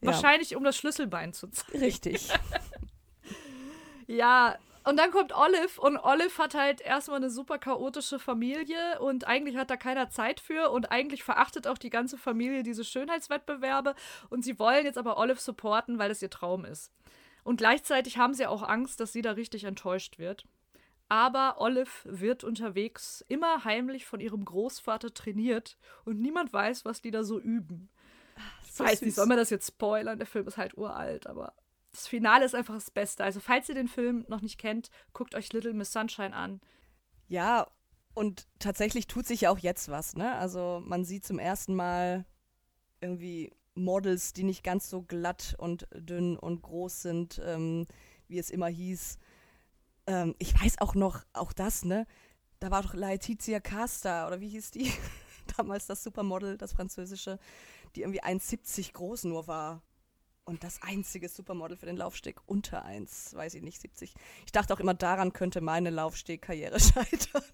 Ja. 0.00 0.12
Wahrscheinlich, 0.12 0.56
um 0.56 0.64
das 0.64 0.76
Schlüsselbein 0.76 1.32
zu 1.32 1.48
zeigen. 1.48 1.78
Richtig. 1.78 2.28
ja, 4.06 4.58
und 4.86 4.98
dann 4.98 5.10
kommt 5.10 5.34
Olive 5.34 5.80
und 5.80 5.96
Olive 5.96 6.36
hat 6.36 6.54
halt 6.54 6.82
erstmal 6.82 7.16
eine 7.16 7.30
super 7.30 7.58
chaotische 7.58 8.18
Familie 8.18 9.00
und 9.00 9.26
eigentlich 9.26 9.56
hat 9.56 9.70
da 9.70 9.78
keiner 9.78 10.10
Zeit 10.10 10.40
für 10.40 10.70
und 10.70 10.92
eigentlich 10.92 11.24
verachtet 11.24 11.66
auch 11.66 11.78
die 11.78 11.88
ganze 11.88 12.18
Familie 12.18 12.62
diese 12.62 12.84
Schönheitswettbewerbe 12.84 13.94
und 14.28 14.44
sie 14.44 14.58
wollen 14.58 14.84
jetzt 14.84 14.98
aber 14.98 15.16
Olive 15.16 15.40
supporten, 15.40 15.98
weil 15.98 16.10
es 16.10 16.20
ihr 16.20 16.28
Traum 16.28 16.66
ist. 16.66 16.92
Und 17.44 17.56
gleichzeitig 17.56 18.18
haben 18.18 18.34
sie 18.34 18.46
auch 18.46 18.62
Angst, 18.62 19.00
dass 19.00 19.12
sie 19.12 19.22
da 19.22 19.32
richtig 19.32 19.64
enttäuscht 19.64 20.18
wird. 20.18 20.44
Aber 21.08 21.60
Olive 21.60 21.90
wird 22.04 22.44
unterwegs 22.44 23.24
immer 23.28 23.64
heimlich 23.64 24.04
von 24.04 24.20
ihrem 24.20 24.44
Großvater 24.44 25.14
trainiert 25.14 25.78
und 26.04 26.20
niemand 26.20 26.52
weiß, 26.52 26.84
was 26.84 27.00
die 27.00 27.10
da 27.10 27.24
so 27.24 27.38
üben. 27.38 27.88
Ich 28.64 28.80
weiß 28.80 29.02
nicht, 29.02 29.14
soll 29.14 29.26
man 29.26 29.36
das 29.36 29.50
jetzt 29.50 29.68
spoilern? 29.68 30.18
Der 30.18 30.26
Film 30.26 30.46
ist 30.48 30.56
halt 30.56 30.76
uralt, 30.76 31.26
aber 31.26 31.54
das 31.92 32.08
Finale 32.08 32.44
ist 32.44 32.54
einfach 32.54 32.74
das 32.74 32.90
Beste. 32.90 33.22
Also, 33.22 33.40
falls 33.40 33.68
ihr 33.68 33.74
den 33.74 33.88
Film 33.88 34.24
noch 34.28 34.40
nicht 34.40 34.58
kennt, 34.58 34.90
guckt 35.12 35.34
euch 35.34 35.52
Little 35.52 35.74
Miss 35.74 35.92
Sunshine 35.92 36.34
an. 36.34 36.60
Ja, 37.28 37.68
und 38.14 38.48
tatsächlich 38.58 39.06
tut 39.06 39.26
sich 39.26 39.42
ja 39.42 39.50
auch 39.50 39.58
jetzt 39.58 39.88
was, 39.88 40.16
ne? 40.16 40.34
Also, 40.34 40.82
man 40.84 41.04
sieht 41.04 41.24
zum 41.24 41.38
ersten 41.38 41.74
Mal 41.74 42.24
irgendwie 43.00 43.52
Models, 43.74 44.32
die 44.32 44.44
nicht 44.44 44.64
ganz 44.64 44.90
so 44.90 45.02
glatt 45.02 45.54
und 45.58 45.86
dünn 45.94 46.36
und 46.36 46.62
groß 46.62 47.02
sind, 47.02 47.40
ähm, 47.44 47.86
wie 48.28 48.38
es 48.38 48.50
immer 48.50 48.68
hieß. 48.68 49.18
Ähm, 50.06 50.34
ich 50.38 50.60
weiß 50.60 50.80
auch 50.80 50.94
noch, 50.94 51.24
auch 51.32 51.52
das, 51.52 51.84
ne? 51.84 52.06
Da 52.60 52.70
war 52.70 52.82
doch 52.82 52.94
Laetitia 52.94 53.60
Casta, 53.60 54.26
oder 54.26 54.40
wie 54.40 54.48
hieß 54.48 54.70
die? 54.72 54.92
Damals 55.56 55.86
das 55.86 56.02
Supermodel, 56.02 56.56
das 56.56 56.72
französische, 56.72 57.38
die 57.94 58.02
irgendwie 58.02 58.22
1,70 58.22 58.92
groß 58.92 59.24
nur 59.24 59.46
war. 59.46 59.82
Und 60.46 60.62
das 60.62 60.82
einzige 60.82 61.30
Supermodel 61.30 61.78
für 61.78 61.86
den 61.86 61.96
Laufsteg 61.96 62.36
unter 62.44 62.84
1, 62.84 63.34
weiß 63.34 63.54
ich 63.54 63.62
nicht, 63.62 63.80
70. 63.80 64.14
Ich 64.44 64.52
dachte 64.52 64.74
auch 64.74 64.80
immer, 64.80 64.92
daran 64.92 65.32
könnte 65.32 65.62
meine 65.62 65.88
Laufstegkarriere 65.88 66.78
scheitern. 66.80 67.44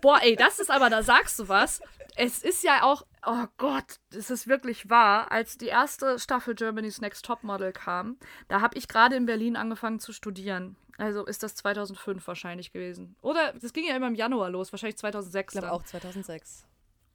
Boah, 0.00 0.18
ey, 0.20 0.34
das 0.34 0.58
ist 0.58 0.70
aber, 0.70 0.90
da 0.90 1.04
sagst 1.04 1.38
du 1.38 1.48
was. 1.48 1.80
Es 2.16 2.42
ist 2.42 2.64
ja 2.64 2.82
auch, 2.82 3.06
oh 3.24 3.46
Gott, 3.56 4.00
das 4.10 4.30
ist 4.30 4.48
wirklich 4.48 4.90
wahr. 4.90 5.30
Als 5.30 5.58
die 5.58 5.68
erste 5.68 6.18
Staffel 6.18 6.56
Germany's 6.56 7.00
Next 7.00 7.24
Topmodel 7.24 7.72
kam, 7.72 8.18
da 8.48 8.60
habe 8.60 8.76
ich 8.76 8.88
gerade 8.88 9.14
in 9.14 9.26
Berlin 9.26 9.54
angefangen 9.54 10.00
zu 10.00 10.12
studieren. 10.12 10.76
Also 10.98 11.24
ist 11.24 11.44
das 11.44 11.54
2005 11.54 12.26
wahrscheinlich 12.26 12.72
gewesen. 12.72 13.14
Oder 13.22 13.52
das 13.52 13.72
ging 13.72 13.86
ja 13.86 13.94
immer 13.94 14.08
im 14.08 14.16
Januar 14.16 14.50
los, 14.50 14.72
wahrscheinlich 14.72 14.98
2006. 14.98 15.54
Ich 15.54 15.60
glaube 15.60 15.72
auch 15.72 15.84
2006. 15.84 16.66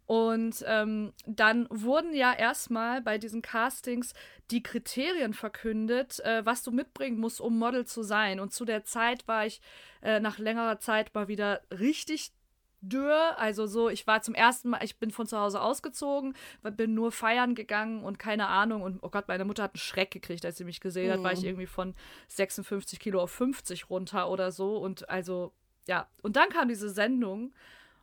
Und 0.07 0.63
ähm, 0.65 1.11
dann 1.25 1.67
wurden 1.69 2.13
ja 2.13 2.33
erstmal 2.33 3.01
bei 3.01 3.17
diesen 3.17 3.41
Castings 3.41 4.13
die 4.51 4.63
Kriterien 4.63 5.33
verkündet, 5.33 6.21
äh, 6.21 6.45
was 6.45 6.63
du 6.63 6.71
mitbringen 6.71 7.19
musst, 7.19 7.41
um 7.41 7.59
Model 7.59 7.85
zu 7.85 8.03
sein. 8.03 8.39
Und 8.39 8.53
zu 8.53 8.63
der 8.63 8.85
Zeit 8.85 9.27
war 9.27 9.45
ich 9.45 9.61
äh, 10.01 10.21
nach 10.21 10.37
längerer 10.37 10.79
Zeit 10.79 11.13
mal 11.13 11.27
wieder 11.27 11.61
richtig 11.77 12.31
dürr. 12.79 13.37
Also 13.37 13.67
so, 13.67 13.89
ich 13.89 14.07
war 14.07 14.21
zum 14.21 14.33
ersten 14.33 14.69
Mal, 14.69 14.79
ich 14.81 14.97
bin 14.97 15.11
von 15.11 15.27
zu 15.27 15.37
Hause 15.37 15.59
ausgezogen, 15.59 16.35
bin 16.63 16.93
nur 16.93 17.11
feiern 17.11 17.53
gegangen 17.53 18.05
und 18.05 18.17
keine 18.17 18.47
Ahnung. 18.47 18.83
Und 18.83 19.03
oh 19.03 19.09
Gott, 19.09 19.27
meine 19.27 19.43
Mutter 19.43 19.63
hat 19.63 19.73
einen 19.73 19.79
Schreck 19.79 20.11
gekriegt, 20.11 20.45
als 20.45 20.55
sie 20.57 20.63
mich 20.63 20.79
gesehen 20.79 21.11
hat, 21.11 21.19
mhm. 21.19 21.23
war 21.23 21.33
ich 21.33 21.43
irgendwie 21.43 21.67
von 21.67 21.95
56 22.29 22.99
Kilo 23.01 23.21
auf 23.21 23.31
50 23.31 23.89
runter 23.89 24.29
oder 24.29 24.53
so. 24.53 24.77
Und 24.77 25.09
also, 25.09 25.51
ja. 25.85 26.07
Und 26.21 26.37
dann 26.37 26.47
kam 26.47 26.69
diese 26.69 26.89
Sendung. 26.89 27.53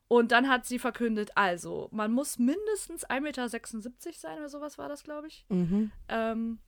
Und 0.08 0.32
dann 0.32 0.48
hat 0.48 0.66
sie 0.66 0.78
verkündet, 0.78 1.32
also, 1.34 1.88
man 1.90 2.12
muss 2.12 2.38
mindestens 2.38 3.06
1,76 3.06 3.20
Meter 3.20 3.48
sein 3.48 4.38
oder 4.38 4.48
sowas 4.48 4.78
war 4.78 4.88
das, 4.88 5.02
glaube 5.02 5.28
ich. 5.28 5.46
Mhm. 5.48 5.90
Ähm, 6.08 6.58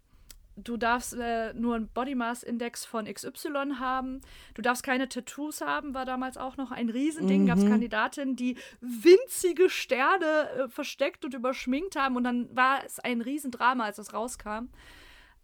du 0.57 0.77
darfst 0.77 1.15
äh, 1.15 1.53
nur 1.53 1.77
einen 1.77 1.89
Body 1.89 2.15
Mass 2.15 2.43
Index 2.43 2.85
von 2.85 3.05
XY 3.05 3.75
haben. 3.79 4.23
Du 4.55 4.63
darfst 4.63 4.83
keine 4.83 5.09
Tattoos 5.09 5.61
haben, 5.61 5.95
war 5.95 6.07
damals 6.07 6.39
auch 6.39 6.57
noch 6.57 6.71
ein 6.71 6.89
Riesending. 6.89 7.43
Mhm. 7.43 7.47
Gab 7.47 7.59
es 7.59 7.67
Kandidatinnen, 7.67 8.37
die 8.37 8.57
winzige 8.81 9.69
Sterne 9.69 10.51
äh, 10.51 10.69
versteckt 10.69 11.25
und 11.25 11.35
überschminkt 11.35 11.97
haben. 11.97 12.17
Und 12.17 12.25
dann 12.25 12.55
war 12.57 12.85
es 12.85 12.99
ein 13.01 13.21
Riesendrama, 13.21 13.85
als 13.85 13.97
das 13.97 14.15
rauskam. 14.15 14.69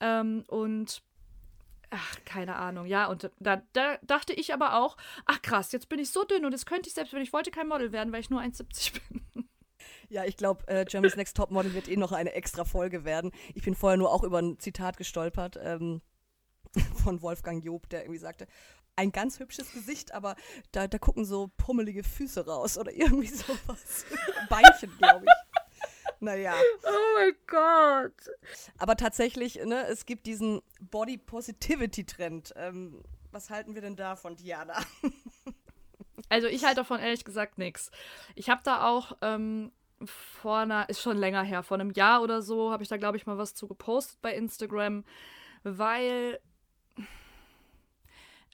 Ähm, 0.00 0.44
und 0.48 1.02
Ach, 1.94 2.16
keine 2.24 2.56
Ahnung, 2.56 2.86
ja. 2.86 3.06
Und 3.06 3.30
da, 3.38 3.62
da, 3.74 3.98
dachte 4.00 4.32
ich 4.32 4.54
aber 4.54 4.78
auch, 4.78 4.96
ach 5.26 5.42
krass, 5.42 5.72
jetzt 5.72 5.90
bin 5.90 5.98
ich 5.98 6.08
so 6.08 6.24
dünn 6.24 6.46
und 6.46 6.52
jetzt 6.52 6.64
könnte 6.64 6.88
ich 6.88 6.94
selbst, 6.94 7.12
wenn 7.12 7.20
ich 7.20 7.34
wollte, 7.34 7.50
kein 7.50 7.68
Model 7.68 7.92
werden, 7.92 8.14
weil 8.14 8.20
ich 8.20 8.30
nur 8.30 8.40
1,70 8.40 8.92
bin. 9.10 9.48
Ja, 10.08 10.24
ich 10.24 10.38
glaube, 10.38 10.66
äh, 10.68 10.86
Germany's 10.86 11.16
Next 11.16 11.36
Top 11.36 11.50
Model 11.50 11.74
wird 11.74 11.88
eh 11.88 11.96
noch 11.96 12.12
eine 12.12 12.32
extra 12.32 12.64
Folge 12.64 13.04
werden. 13.04 13.30
Ich 13.54 13.62
bin 13.62 13.74
vorher 13.74 13.98
nur 13.98 14.10
auch 14.10 14.22
über 14.22 14.40
ein 14.40 14.58
Zitat 14.58 14.96
gestolpert 14.96 15.58
ähm, 15.62 16.00
von 17.04 17.20
Wolfgang 17.20 17.62
Job, 17.62 17.86
der 17.90 18.04
irgendwie 18.04 18.18
sagte, 18.18 18.46
ein 18.96 19.12
ganz 19.12 19.38
hübsches 19.38 19.70
Gesicht, 19.72 20.12
aber 20.14 20.36
da, 20.70 20.88
da 20.88 20.98
gucken 20.98 21.26
so 21.26 21.50
pummelige 21.58 22.04
Füße 22.04 22.46
raus 22.46 22.78
oder 22.78 22.92
irgendwie 22.96 23.28
sowas. 23.28 24.06
Beinchen, 24.48 24.96
glaube 24.96 25.26
ich. 25.26 25.61
Naja. 26.22 26.54
Oh 26.84 27.18
mein 27.18 27.34
Gott. 27.48 28.30
Aber 28.78 28.96
tatsächlich, 28.96 29.56
ne, 29.56 29.86
es 29.88 30.06
gibt 30.06 30.24
diesen 30.26 30.62
Body 30.80 31.18
Positivity 31.18 32.04
Trend. 32.04 32.52
Ähm, 32.54 33.02
was 33.32 33.50
halten 33.50 33.74
wir 33.74 33.82
denn 33.82 33.96
davon, 33.96 34.36
Diana? 34.36 34.80
Also 36.28 36.46
ich 36.46 36.64
halte 36.64 36.76
davon 36.76 37.00
ehrlich 37.00 37.24
gesagt 37.24 37.58
nichts. 37.58 37.90
Ich 38.36 38.48
habe 38.48 38.62
da 38.64 38.88
auch 38.88 39.16
ähm, 39.20 39.72
vor 40.06 40.58
einer, 40.58 40.88
ist 40.88 41.02
schon 41.02 41.16
länger 41.16 41.42
her, 41.42 41.64
vor 41.64 41.76
einem 41.76 41.90
Jahr 41.90 42.22
oder 42.22 42.40
so, 42.40 42.70
habe 42.70 42.84
ich 42.84 42.88
da, 42.88 42.96
glaube 42.96 43.16
ich, 43.16 43.26
mal 43.26 43.36
was 43.36 43.54
zu 43.54 43.66
gepostet 43.66 44.22
bei 44.22 44.32
Instagram, 44.34 45.04
weil, 45.64 46.40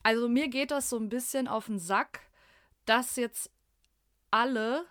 also 0.03 0.29
mir 0.29 0.49
geht 0.49 0.71
das 0.71 0.89
so 0.89 0.97
ein 0.97 1.11
bisschen 1.11 1.47
auf 1.47 1.67
den 1.67 1.79
Sack, 1.79 2.21
dass 2.87 3.17
jetzt 3.17 3.51
alle 4.31 4.87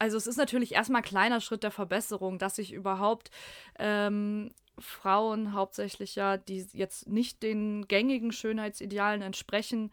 also 0.00 0.16
es 0.16 0.26
ist 0.26 0.38
natürlich 0.38 0.72
erstmal 0.72 1.02
ein 1.02 1.08
kleiner 1.08 1.40
Schritt 1.40 1.62
der 1.62 1.70
Verbesserung, 1.70 2.38
dass 2.38 2.56
sich 2.56 2.72
überhaupt 2.72 3.30
ähm, 3.78 4.48
Frauen 4.78 5.52
hauptsächlich 5.52 6.14
ja, 6.14 6.38
die 6.38 6.66
jetzt 6.72 7.06
nicht 7.06 7.42
den 7.42 7.86
gängigen 7.86 8.32
Schönheitsidealen 8.32 9.20
entsprechen, 9.20 9.92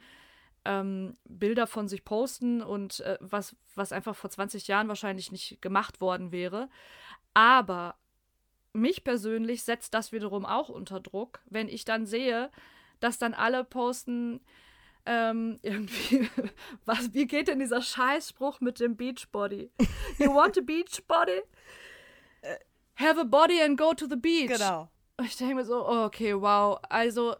ähm, 0.63 1.17
Bilder 1.25 1.67
von 1.67 1.89
sich 1.89 2.05
posten 2.05 2.61
und 2.61 3.01
äh, 3.01 3.17
was, 3.19 3.57
was 3.75 3.91
einfach 3.91 4.15
vor 4.15 4.29
20 4.29 4.69
Jahren 4.69 4.87
wahrscheinlich 4.87 5.33
nicht 5.33 5.61
gemacht 5.61 5.99
worden 5.99 6.31
wäre. 6.31 6.69
Aber 7.33 7.95
mich 8.71 9.03
persönlich 9.03 9.63
setzt 9.63 9.93
das 9.93 10.13
wiederum 10.13 10.45
auch 10.45 10.69
unter 10.69 11.01
Druck, 11.01 11.41
wenn 11.49 11.67
ich 11.67 11.83
dann 11.83 12.05
sehe, 12.05 12.49
dass 13.01 13.17
dann 13.17 13.33
alle 13.33 13.65
posten, 13.65 14.39
ähm, 15.07 15.57
irgendwie, 15.63 16.29
was, 16.85 17.13
wie 17.13 17.25
geht 17.25 17.47
denn 17.47 17.59
dieser 17.59 17.81
Scheißspruch 17.81 18.59
mit 18.59 18.79
dem 18.79 18.95
Beachbody? 18.95 19.71
You 20.19 20.33
want 20.33 20.57
a 20.57 20.61
Beachbody? 20.61 21.41
Äh, 22.41 22.57
have 22.95 23.19
a 23.19 23.23
body 23.23 23.61
and 23.61 23.77
go 23.77 23.93
to 23.93 24.05
the 24.07 24.15
beach. 24.15 24.49
Genau. 24.49 24.89
ich 25.23 25.37
denke 25.37 25.55
mir 25.55 25.65
so, 25.65 25.87
oh, 25.87 26.05
okay, 26.05 26.33
wow. 26.33 26.79
Also, 26.89 27.35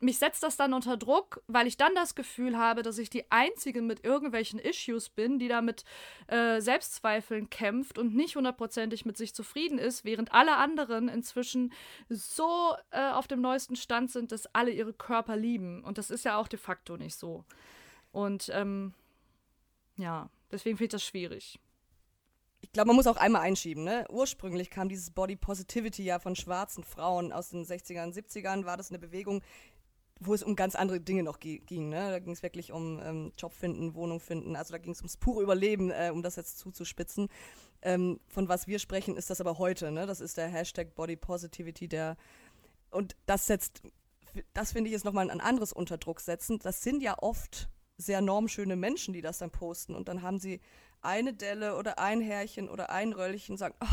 mich 0.00 0.18
setzt 0.18 0.42
das 0.42 0.56
dann 0.56 0.72
unter 0.72 0.96
Druck, 0.96 1.42
weil 1.46 1.66
ich 1.66 1.76
dann 1.76 1.94
das 1.94 2.14
Gefühl 2.14 2.56
habe, 2.56 2.82
dass 2.82 2.98
ich 2.98 3.10
die 3.10 3.30
Einzige 3.30 3.82
mit 3.82 4.04
irgendwelchen 4.04 4.58
Issues 4.58 5.10
bin, 5.10 5.38
die 5.38 5.48
da 5.48 5.60
mit 5.60 5.84
äh, 6.26 6.60
Selbstzweifeln 6.60 7.50
kämpft 7.50 7.98
und 7.98 8.14
nicht 8.14 8.36
hundertprozentig 8.36 9.04
mit 9.04 9.16
sich 9.16 9.34
zufrieden 9.34 9.78
ist, 9.78 10.04
während 10.04 10.32
alle 10.32 10.56
anderen 10.56 11.08
inzwischen 11.08 11.72
so 12.08 12.74
äh, 12.90 13.10
auf 13.10 13.28
dem 13.28 13.40
neuesten 13.40 13.76
Stand 13.76 14.10
sind, 14.10 14.32
dass 14.32 14.52
alle 14.54 14.70
ihre 14.70 14.94
Körper 14.94 15.36
lieben. 15.36 15.84
Und 15.84 15.98
das 15.98 16.10
ist 16.10 16.24
ja 16.24 16.38
auch 16.38 16.48
de 16.48 16.58
facto 16.58 16.96
nicht 16.96 17.14
so. 17.14 17.44
Und 18.12 18.50
ähm, 18.54 18.94
ja, 19.96 20.30
deswegen 20.50 20.76
finde 20.78 20.86
ich 20.86 20.92
das 20.92 21.04
schwierig. 21.04 21.60
ich 22.62 22.72
glaube, 22.72 22.88
man 22.88 22.96
muss 22.96 23.06
auch 23.06 23.16
einmal 23.16 23.42
einschieben. 23.42 23.84
Ne? 23.84 24.06
Ursprünglich 24.10 24.70
kam 24.70 24.88
dieses 24.88 25.10
Body 25.10 25.36
Positivity 25.36 26.04
ja 26.04 26.18
von 26.18 26.36
schwarzen 26.36 26.84
Frauen 26.84 27.32
aus 27.32 27.50
den 27.50 27.64
60ern, 27.64 28.14
70ern, 28.14 28.64
war 28.64 28.76
das 28.76 28.90
eine 28.90 28.98
Bewegung, 28.98 29.42
wo 30.20 30.34
es 30.34 30.42
um 30.42 30.54
ganz 30.54 30.74
andere 30.74 31.00
Dinge 31.00 31.22
noch 31.22 31.40
ging. 31.40 31.88
Ne? 31.88 32.10
Da 32.10 32.18
ging 32.18 32.32
es 32.32 32.42
wirklich 32.42 32.72
um 32.72 33.00
ähm, 33.02 33.32
Job 33.38 33.52
finden, 33.52 33.94
Wohnung 33.94 34.20
finden. 34.20 34.54
Also 34.54 34.72
da 34.72 34.78
ging 34.78 34.92
es 34.92 35.00
ums 35.00 35.16
pure 35.16 35.42
Überleben, 35.42 35.90
äh, 35.90 36.10
um 36.12 36.22
das 36.22 36.36
jetzt 36.36 36.58
zuzuspitzen. 36.58 37.28
Ähm, 37.82 38.20
von 38.28 38.48
was 38.48 38.66
wir 38.66 38.78
sprechen, 38.78 39.16
ist 39.16 39.30
das 39.30 39.40
aber 39.40 39.58
heute. 39.58 39.90
Ne? 39.90 40.06
Das 40.06 40.20
ist 40.20 40.36
der 40.36 40.48
Hashtag 40.48 40.94
Body 40.94 41.16
Positivity, 41.16 41.88
der 41.88 42.16
und 42.90 43.16
das 43.26 43.46
setzt, 43.46 43.82
das 44.52 44.72
finde 44.72 44.90
ich 44.90 44.96
ist 44.96 45.04
nochmal 45.04 45.30
ein 45.30 45.40
anderes 45.40 45.72
Unterdruck 45.72 46.20
setzen. 46.20 46.58
Das 46.58 46.82
sind 46.82 47.02
ja 47.02 47.16
oft 47.18 47.70
sehr 47.96 48.20
normschöne 48.20 48.76
Menschen, 48.76 49.14
die 49.14 49.22
das 49.22 49.38
dann 49.38 49.50
posten 49.50 49.94
und 49.94 50.08
dann 50.08 50.22
haben 50.22 50.38
sie 50.38 50.60
eine 51.00 51.32
Delle 51.32 51.76
oder 51.76 51.98
ein 51.98 52.20
Härchen 52.20 52.68
oder 52.68 52.90
ein 52.90 53.12
Röllchen 53.12 53.54
und 53.54 53.58
sagen, 53.58 53.74
oh, 53.80 53.86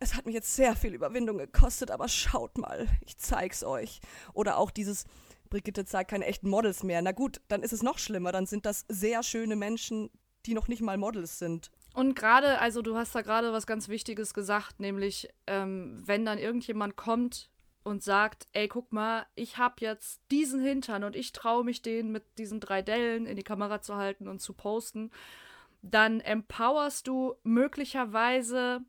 es 0.00 0.14
hat 0.14 0.26
mich 0.26 0.34
jetzt 0.34 0.56
sehr 0.56 0.74
viel 0.74 0.94
Überwindung 0.94 1.38
gekostet, 1.38 1.90
aber 1.90 2.08
schaut 2.08 2.58
mal, 2.58 2.88
ich 3.06 3.16
zeig's 3.18 3.62
euch. 3.62 4.00
Oder 4.32 4.58
auch 4.58 4.70
dieses, 4.70 5.04
Brigitte 5.50 5.84
zeigt 5.84 6.10
keine 6.10 6.26
echten 6.26 6.48
Models 6.48 6.82
mehr. 6.82 7.02
Na 7.02 7.12
gut, 7.12 7.40
dann 7.48 7.62
ist 7.62 7.72
es 7.72 7.82
noch 7.82 7.98
schlimmer, 7.98 8.32
dann 8.32 8.46
sind 8.46 8.64
das 8.64 8.86
sehr 8.88 9.22
schöne 9.22 9.56
Menschen, 9.56 10.08
die 10.46 10.54
noch 10.54 10.68
nicht 10.68 10.80
mal 10.80 10.96
Models 10.96 11.38
sind. 11.38 11.70
Und 11.92 12.14
gerade, 12.14 12.60
also 12.60 12.82
du 12.82 12.96
hast 12.96 13.14
da 13.14 13.20
gerade 13.20 13.52
was 13.52 13.66
ganz 13.66 13.88
Wichtiges 13.88 14.32
gesagt, 14.32 14.80
nämlich 14.80 15.28
ähm, 15.48 16.02
wenn 16.06 16.24
dann 16.24 16.38
irgendjemand 16.38 16.96
kommt 16.96 17.50
und 17.82 18.02
sagt, 18.02 18.46
ey, 18.52 18.68
guck 18.68 18.92
mal, 18.92 19.26
ich 19.34 19.58
hab 19.58 19.80
jetzt 19.80 20.20
diesen 20.30 20.60
Hintern 20.60 21.02
und 21.02 21.16
ich 21.16 21.32
traue 21.32 21.64
mich 21.64 21.82
den 21.82 22.12
mit 22.12 22.22
diesen 22.38 22.60
drei 22.60 22.80
Dellen 22.80 23.26
in 23.26 23.36
die 23.36 23.42
Kamera 23.42 23.82
zu 23.82 23.96
halten 23.96 24.28
und 24.28 24.40
zu 24.40 24.52
posten, 24.52 25.10
dann 25.82 26.20
empowerst 26.20 27.08
du 27.08 27.34
möglicherweise 27.42 28.82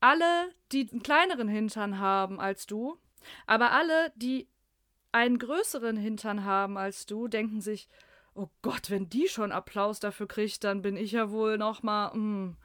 alle, 0.00 0.50
die 0.72 0.88
einen 0.90 1.02
kleineren 1.02 1.48
Hintern 1.48 1.98
haben 1.98 2.40
als 2.40 2.66
du, 2.66 2.98
aber 3.46 3.72
alle, 3.72 4.12
die 4.16 4.48
einen 5.12 5.38
größeren 5.38 5.96
Hintern 5.96 6.44
haben 6.44 6.76
als 6.76 7.06
du, 7.06 7.28
denken 7.28 7.60
sich, 7.60 7.88
oh 8.34 8.48
Gott, 8.62 8.90
wenn 8.90 9.08
die 9.08 9.28
schon 9.28 9.52
Applaus 9.52 10.00
dafür 10.00 10.28
kriegt, 10.28 10.62
dann 10.64 10.82
bin 10.82 10.96
ich 10.96 11.12
ja 11.12 11.30
wohl 11.30 11.58
noch 11.58 11.82
mal 11.82 12.08
mh, 12.08 12.14
hm, 12.14 12.56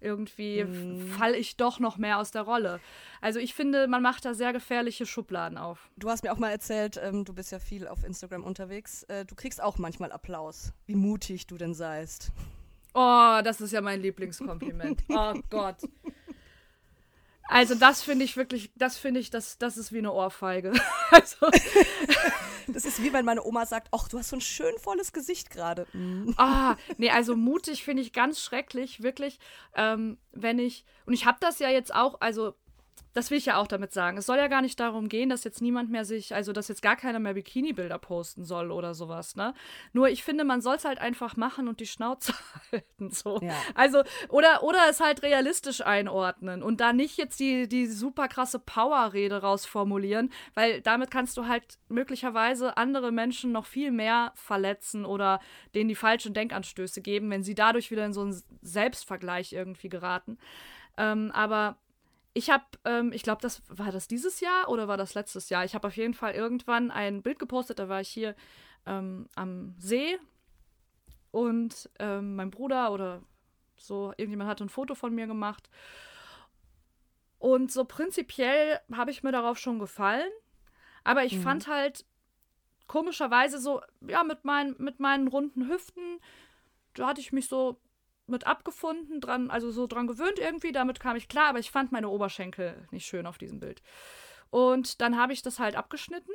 irgendwie 0.00 0.64
mm. 0.64 1.08
falle 1.08 1.36
ich 1.36 1.56
doch 1.56 1.78
noch 1.80 1.96
mehr 1.96 2.18
aus 2.18 2.30
der 2.30 2.42
Rolle. 2.42 2.80
Also 3.20 3.38
ich 3.38 3.54
finde, 3.54 3.88
man 3.88 4.02
macht 4.02 4.24
da 4.24 4.34
sehr 4.34 4.52
gefährliche 4.52 5.06
Schubladen 5.06 5.56
auf. 5.56 5.90
Du 5.96 6.10
hast 6.10 6.24
mir 6.24 6.32
auch 6.32 6.38
mal 6.38 6.50
erzählt, 6.50 7.00
ähm, 7.02 7.24
du 7.24 7.32
bist 7.32 7.52
ja 7.52 7.58
viel 7.58 7.88
auf 7.88 8.04
Instagram 8.04 8.44
unterwegs, 8.44 9.04
äh, 9.04 9.24
du 9.24 9.34
kriegst 9.34 9.62
auch 9.62 9.78
manchmal 9.78 10.12
Applaus, 10.12 10.72
wie 10.86 10.94
mutig 10.94 11.46
du 11.46 11.56
denn 11.56 11.74
seist. 11.74 12.32
Oh, 12.92 13.40
das 13.42 13.60
ist 13.60 13.72
ja 13.72 13.80
mein 13.80 14.00
Lieblingskompliment. 14.00 15.02
oh 15.08 15.34
Gott. 15.50 15.78
Also 17.48 17.74
das 17.74 18.02
finde 18.02 18.24
ich 18.24 18.36
wirklich, 18.36 18.72
das 18.74 18.96
finde 18.96 19.20
ich, 19.20 19.30
das, 19.30 19.58
das 19.58 19.76
ist 19.76 19.92
wie 19.92 19.98
eine 19.98 20.12
Ohrfeige. 20.12 20.72
also. 21.10 21.50
Das 22.66 22.84
ist 22.84 23.02
wie 23.02 23.12
wenn 23.12 23.24
meine 23.24 23.44
Oma 23.44 23.66
sagt, 23.66 23.88
ach, 23.92 24.08
du 24.08 24.18
hast 24.18 24.30
so 24.30 24.36
ein 24.36 24.40
schön 24.40 24.76
volles 24.78 25.12
Gesicht 25.12 25.50
gerade. 25.50 25.86
Mhm. 25.92 26.34
Ah, 26.38 26.76
nee, 26.96 27.10
also 27.10 27.36
mutig 27.36 27.84
finde 27.84 28.02
ich 28.02 28.12
ganz 28.12 28.40
schrecklich, 28.40 29.02
wirklich. 29.02 29.38
Ähm, 29.74 30.18
wenn 30.32 30.58
ich, 30.58 30.84
und 31.06 31.12
ich 31.12 31.26
habe 31.26 31.38
das 31.40 31.58
ja 31.58 31.68
jetzt 31.68 31.94
auch, 31.94 32.20
also 32.20 32.54
das 33.14 33.30
will 33.30 33.38
ich 33.38 33.46
ja 33.46 33.56
auch 33.58 33.68
damit 33.68 33.92
sagen. 33.92 34.18
Es 34.18 34.26
soll 34.26 34.38
ja 34.38 34.48
gar 34.48 34.60
nicht 34.60 34.78
darum 34.80 35.08
gehen, 35.08 35.28
dass 35.28 35.44
jetzt 35.44 35.62
niemand 35.62 35.88
mehr 35.88 36.04
sich, 36.04 36.34
also 36.34 36.52
dass 36.52 36.66
jetzt 36.66 36.82
gar 36.82 36.96
keiner 36.96 37.20
mehr 37.20 37.34
Bikini-Bilder 37.34 37.98
posten 37.98 38.44
soll 38.44 38.72
oder 38.72 38.92
sowas, 38.92 39.36
ne? 39.36 39.54
Nur 39.92 40.08
ich 40.08 40.24
finde, 40.24 40.42
man 40.44 40.60
soll 40.60 40.76
es 40.76 40.84
halt 40.84 40.98
einfach 40.98 41.36
machen 41.36 41.68
und 41.68 41.78
die 41.78 41.86
Schnauze 41.86 42.34
halten. 42.72 43.10
So. 43.10 43.38
Ja. 43.40 43.54
Also, 43.74 44.02
oder, 44.28 44.64
oder 44.64 44.80
es 44.90 44.98
halt 44.98 45.22
realistisch 45.22 45.80
einordnen 45.80 46.62
und 46.62 46.80
da 46.80 46.92
nicht 46.92 47.16
jetzt 47.16 47.38
die, 47.38 47.68
die 47.68 47.86
super 47.86 48.26
krasse 48.26 48.58
Power-Rede 48.58 49.42
rausformulieren, 49.42 50.32
weil 50.54 50.80
damit 50.80 51.12
kannst 51.12 51.36
du 51.36 51.46
halt 51.46 51.78
möglicherweise 51.88 52.76
andere 52.76 53.12
Menschen 53.12 53.52
noch 53.52 53.66
viel 53.66 53.92
mehr 53.92 54.32
verletzen 54.34 55.04
oder 55.04 55.38
denen 55.76 55.88
die 55.88 55.94
falschen 55.94 56.34
Denkanstöße 56.34 57.00
geben, 57.00 57.30
wenn 57.30 57.44
sie 57.44 57.54
dadurch 57.54 57.92
wieder 57.92 58.04
in 58.04 58.12
so 58.12 58.22
einen 58.22 58.42
Selbstvergleich 58.60 59.52
irgendwie 59.52 59.88
geraten. 59.88 60.38
Ähm, 60.96 61.30
aber 61.32 61.76
ich 62.34 62.50
habe, 62.50 62.64
ähm, 62.84 63.12
ich 63.12 63.22
glaube, 63.22 63.40
das 63.40 63.62
war 63.68 63.92
das 63.92 64.08
dieses 64.08 64.40
Jahr 64.40 64.68
oder 64.68 64.88
war 64.88 64.96
das 64.96 65.14
letztes 65.14 65.48
Jahr? 65.48 65.64
Ich 65.64 65.74
habe 65.74 65.86
auf 65.86 65.96
jeden 65.96 66.14
Fall 66.14 66.34
irgendwann 66.34 66.90
ein 66.90 67.22
Bild 67.22 67.38
gepostet, 67.38 67.78
da 67.78 67.88
war 67.88 68.00
ich 68.00 68.08
hier 68.08 68.34
ähm, 68.86 69.28
am 69.36 69.74
See 69.78 70.18
und 71.30 71.88
ähm, 72.00 72.34
mein 72.34 72.50
Bruder 72.50 72.92
oder 72.92 73.22
so, 73.76 74.12
irgendjemand 74.16 74.50
hatte 74.50 74.64
ein 74.64 74.68
Foto 74.68 74.94
von 74.94 75.14
mir 75.14 75.26
gemacht. 75.26 75.70
Und 77.38 77.70
so 77.70 77.84
prinzipiell 77.84 78.80
habe 78.92 79.10
ich 79.10 79.22
mir 79.22 79.32
darauf 79.32 79.58
schon 79.58 79.78
gefallen, 79.78 80.30
aber 81.04 81.24
ich 81.24 81.36
mhm. 81.36 81.42
fand 81.42 81.66
halt 81.68 82.04
komischerweise 82.86 83.58
so, 83.58 83.80
ja, 84.00 84.24
mit, 84.24 84.44
mein, 84.44 84.74
mit 84.78 84.98
meinen 84.98 85.28
runden 85.28 85.68
Hüften, 85.68 86.20
da 86.94 87.08
hatte 87.08 87.20
ich 87.20 87.32
mich 87.32 87.48
so 87.48 87.80
mit 88.26 88.46
abgefunden, 88.46 89.20
dran, 89.20 89.50
also 89.50 89.70
so 89.70 89.86
dran 89.86 90.06
gewöhnt 90.06 90.38
irgendwie, 90.38 90.72
damit 90.72 91.00
kam 91.00 91.16
ich 91.16 91.28
klar, 91.28 91.48
aber 91.48 91.58
ich 91.58 91.70
fand 91.70 91.92
meine 91.92 92.08
Oberschenkel 92.08 92.86
nicht 92.90 93.06
schön 93.06 93.26
auf 93.26 93.38
diesem 93.38 93.60
Bild. 93.60 93.82
Und 94.50 95.00
dann 95.00 95.16
habe 95.16 95.32
ich 95.32 95.42
das 95.42 95.58
halt 95.58 95.76
abgeschnitten 95.76 96.32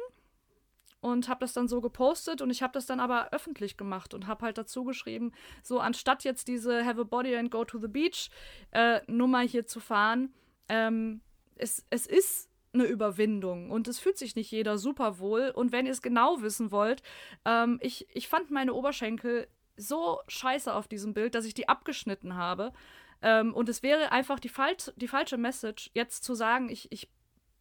und 1.01 1.29
habe 1.29 1.39
das 1.39 1.53
dann 1.53 1.67
so 1.67 1.81
gepostet 1.81 2.41
und 2.41 2.49
ich 2.49 2.61
habe 2.61 2.73
das 2.73 2.85
dann 2.85 2.99
aber 2.99 3.31
öffentlich 3.31 3.77
gemacht 3.77 4.13
und 4.13 4.27
habe 4.27 4.45
halt 4.45 4.57
dazu 4.57 4.83
geschrieben, 4.83 5.31
so 5.63 5.79
anstatt 5.79 6.23
jetzt 6.23 6.47
diese 6.47 6.85
Have 6.85 7.01
a 7.01 7.03
Body 7.03 7.35
and 7.35 7.51
Go 7.51 7.63
to 7.63 7.79
the 7.79 7.87
Beach 7.87 8.29
äh, 8.71 9.01
Nummer 9.07 9.41
hier 9.41 9.65
zu 9.65 9.79
fahren, 9.79 10.33
ähm, 10.67 11.21
es, 11.55 11.85
es 11.89 12.05
ist 12.05 12.49
eine 12.73 12.85
Überwindung 12.85 13.71
und 13.71 13.87
es 13.87 13.99
fühlt 13.99 14.17
sich 14.17 14.35
nicht 14.35 14.51
jeder 14.51 14.77
super 14.77 15.19
wohl 15.19 15.51
und 15.55 15.71
wenn 15.71 15.85
ihr 15.85 15.91
es 15.91 16.01
genau 16.01 16.41
wissen 16.41 16.71
wollt, 16.71 17.01
ähm, 17.45 17.79
ich, 17.81 18.07
ich 18.13 18.27
fand 18.27 18.51
meine 18.51 18.73
Oberschenkel 18.73 19.47
so 19.79 20.19
scheiße 20.27 20.73
auf 20.73 20.87
diesem 20.87 21.13
Bild, 21.13 21.35
dass 21.35 21.45
ich 21.45 21.53
die 21.53 21.69
abgeschnitten 21.69 22.35
habe. 22.35 22.73
Ähm, 23.21 23.53
und 23.53 23.69
es 23.69 23.83
wäre 23.83 24.11
einfach 24.11 24.39
die, 24.39 24.49
Fal 24.49 24.75
die 24.95 25.07
falsche 25.07 25.37
Message, 25.37 25.89
jetzt 25.93 26.23
zu 26.23 26.35
sagen, 26.35 26.69
ich, 26.69 26.91
ich 26.91 27.09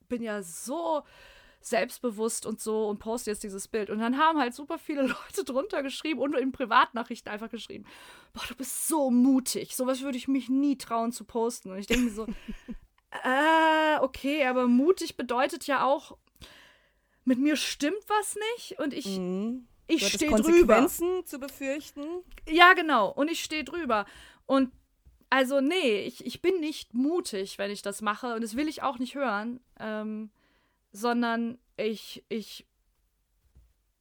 bin 0.08 0.22
ja 0.22 0.42
so 0.42 1.02
selbstbewusst 1.60 2.46
und 2.46 2.60
so 2.60 2.88
und 2.88 2.98
poste 2.98 3.30
jetzt 3.30 3.42
dieses 3.42 3.68
Bild. 3.68 3.90
Und 3.90 3.98
dann 3.98 4.18
haben 4.18 4.38
halt 4.38 4.54
super 4.54 4.78
viele 4.78 5.02
Leute 5.06 5.44
drunter 5.44 5.82
geschrieben 5.82 6.20
und 6.20 6.36
in 6.36 6.52
Privatnachrichten 6.52 7.32
einfach 7.32 7.50
geschrieben, 7.50 7.84
boah, 8.32 8.44
du 8.48 8.54
bist 8.54 8.88
so 8.88 9.10
mutig. 9.10 9.76
Sowas 9.76 10.02
würde 10.02 10.18
ich 10.18 10.28
mich 10.28 10.48
nie 10.48 10.78
trauen 10.78 11.12
zu 11.12 11.24
posten. 11.24 11.70
Und 11.70 11.78
ich 11.78 11.86
denke 11.86 12.04
mir 12.04 12.10
so, 12.10 12.26
äh, 13.24 13.98
okay, 14.00 14.46
aber 14.46 14.68
mutig 14.68 15.16
bedeutet 15.16 15.66
ja 15.66 15.84
auch, 15.84 16.16
mit 17.24 17.38
mir 17.38 17.56
stimmt 17.56 18.02
was 18.06 18.36
nicht 18.56 18.78
und 18.78 18.94
ich, 18.94 19.18
mhm 19.18 19.68
ich 19.88 20.06
stehe 20.06 20.30
drüber. 20.30 20.76
Konsequenzen 20.76 21.26
zu 21.26 21.38
befürchten. 21.38 22.04
Ja, 22.48 22.74
genau. 22.74 23.10
Und 23.10 23.30
ich 23.30 23.42
stehe 23.42 23.64
drüber. 23.64 24.06
Und 24.46 24.70
also, 25.30 25.60
nee, 25.60 26.02
ich, 26.02 26.24
ich 26.24 26.40
bin 26.40 26.60
nicht 26.60 26.94
mutig, 26.94 27.58
wenn 27.58 27.70
ich 27.70 27.82
das 27.82 28.00
mache. 28.00 28.34
Und 28.34 28.42
das 28.42 28.56
will 28.56 28.68
ich 28.68 28.82
auch 28.82 28.98
nicht 28.98 29.14
hören. 29.14 29.60
Ähm, 29.80 30.30
sondern 30.92 31.58
ich, 31.76 32.24
ich 32.28 32.66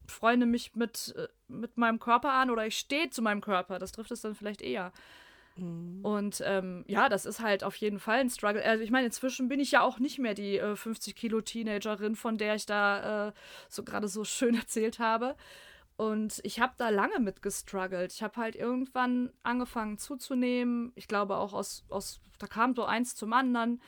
freunde 0.05 0.45
mich 0.45 0.75
mit, 0.75 1.13
äh, 1.17 1.27
mit 1.47 1.77
meinem 1.77 1.99
Körper 1.99 2.33
an 2.33 2.49
oder 2.49 2.65
ich 2.65 2.77
stehe 2.77 3.09
zu 3.09 3.21
meinem 3.21 3.41
Körper. 3.41 3.79
Das 3.79 3.91
trifft 3.91 4.11
es 4.11 4.21
dann 4.21 4.35
vielleicht 4.35 4.61
eher. 4.61 4.91
Mhm. 5.57 5.99
Und 6.03 6.41
ähm, 6.45 6.85
ja, 6.88 7.09
das 7.09 7.25
ist 7.25 7.41
halt 7.41 7.63
auf 7.63 7.75
jeden 7.75 7.99
Fall 7.99 8.19
ein 8.19 8.29
Struggle. 8.29 8.63
Also 8.63 8.83
ich 8.83 8.91
meine, 8.91 9.07
inzwischen 9.07 9.49
bin 9.49 9.59
ich 9.59 9.71
ja 9.71 9.81
auch 9.81 9.99
nicht 9.99 10.19
mehr 10.19 10.33
die 10.33 10.57
äh, 10.57 10.75
50 10.75 11.15
Kilo 11.15 11.41
Teenagerin, 11.41 12.15
von 12.15 12.38
der 12.38 12.55
ich 12.55 12.65
da 12.65 13.29
äh, 13.29 13.33
so 13.69 13.83
gerade 13.83 14.07
so 14.07 14.23
schön 14.23 14.55
erzählt 14.59 14.99
habe. 14.99 15.35
Und 15.98 16.39
ich 16.43 16.60
habe 16.60 16.74
da 16.78 16.89
lange 16.89 17.20
mit 17.20 17.41
gestruggelt. 17.41 18.14
Ich 18.14 18.22
habe 18.22 18.39
halt 18.39 18.56
irgendwann 18.56 19.34
angefangen 19.41 19.98
zuzunehmen. 19.98 20.91
Ich 20.95 21.08
glaube 21.08 21.38
auch 21.38 21.54
aus, 21.54 21.86
aus 21.89 22.22
da 22.38 22.45
kam 22.45 22.76
so 22.76 22.86
eins 22.86 23.16
zum 23.16 23.34
anderen. 23.34 23.82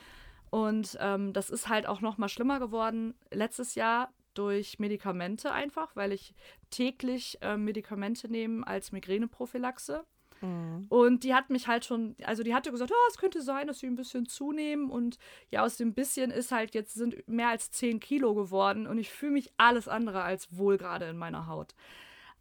Und 0.50 0.98
ähm, 1.00 1.32
das 1.32 1.50
ist 1.50 1.68
halt 1.68 1.86
auch 1.86 2.00
noch 2.00 2.18
mal 2.18 2.28
schlimmer 2.28 2.58
geworden 2.58 3.14
letztes 3.30 3.76
Jahr 3.76 4.12
durch 4.34 4.80
Medikamente 4.80 5.52
einfach, 5.52 5.94
weil 5.94 6.12
ich 6.12 6.34
täglich 6.70 7.38
äh, 7.42 7.56
Medikamente 7.56 8.28
nehme 8.28 8.66
als 8.66 8.90
Migräneprophylaxe. 8.90 10.04
Mhm. 10.40 10.86
Und 10.88 11.24
die 11.24 11.34
hat 11.34 11.50
mich 11.50 11.66
halt 11.66 11.84
schon, 11.84 12.16
also 12.24 12.42
die 12.42 12.54
hatte 12.54 12.70
gesagt, 12.70 12.92
oh, 12.92 13.08
es 13.10 13.18
könnte 13.18 13.42
sein, 13.42 13.66
dass 13.66 13.80
sie 13.80 13.86
ein 13.86 13.96
bisschen 13.96 14.26
zunehmen. 14.26 14.90
Und 14.90 15.18
ja, 15.50 15.62
aus 15.62 15.76
dem 15.76 15.94
bisschen 15.94 16.30
ist 16.30 16.52
halt 16.52 16.74
jetzt 16.74 16.94
sind 16.94 17.26
mehr 17.28 17.48
als 17.48 17.70
10 17.70 18.00
Kilo 18.00 18.34
geworden. 18.34 18.86
Und 18.86 18.98
ich 18.98 19.10
fühle 19.10 19.32
mich 19.32 19.52
alles 19.56 19.88
andere 19.88 20.22
als 20.22 20.56
wohl 20.56 20.78
gerade 20.78 21.06
in 21.06 21.16
meiner 21.16 21.46
Haut. 21.46 21.74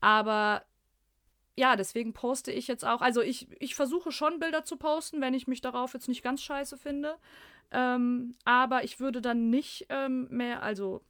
Aber 0.01 0.63
ja, 1.55 1.75
deswegen 1.75 2.13
poste 2.13 2.51
ich 2.51 2.67
jetzt 2.67 2.85
auch. 2.85 3.01
Also 3.01 3.21
ich, 3.21 3.47
ich 3.59 3.75
versuche 3.75 4.11
schon 4.11 4.39
Bilder 4.39 4.63
zu 4.63 4.77
posten, 4.77 5.19
wenn 5.19 5.33
ich 5.33 5.47
mich 5.47 5.59
darauf 5.59 5.93
jetzt 5.93 6.07
nicht 6.07 6.23
ganz 6.23 6.41
scheiße 6.41 6.77
finde. 6.77 7.17
Ähm, 7.71 8.35
aber 8.45 8.83
ich 8.83 8.99
würde 8.99 9.21
dann 9.21 9.49
nicht 9.49 9.85
ähm, 9.89 10.27
mehr, 10.31 10.63
also 10.63 11.01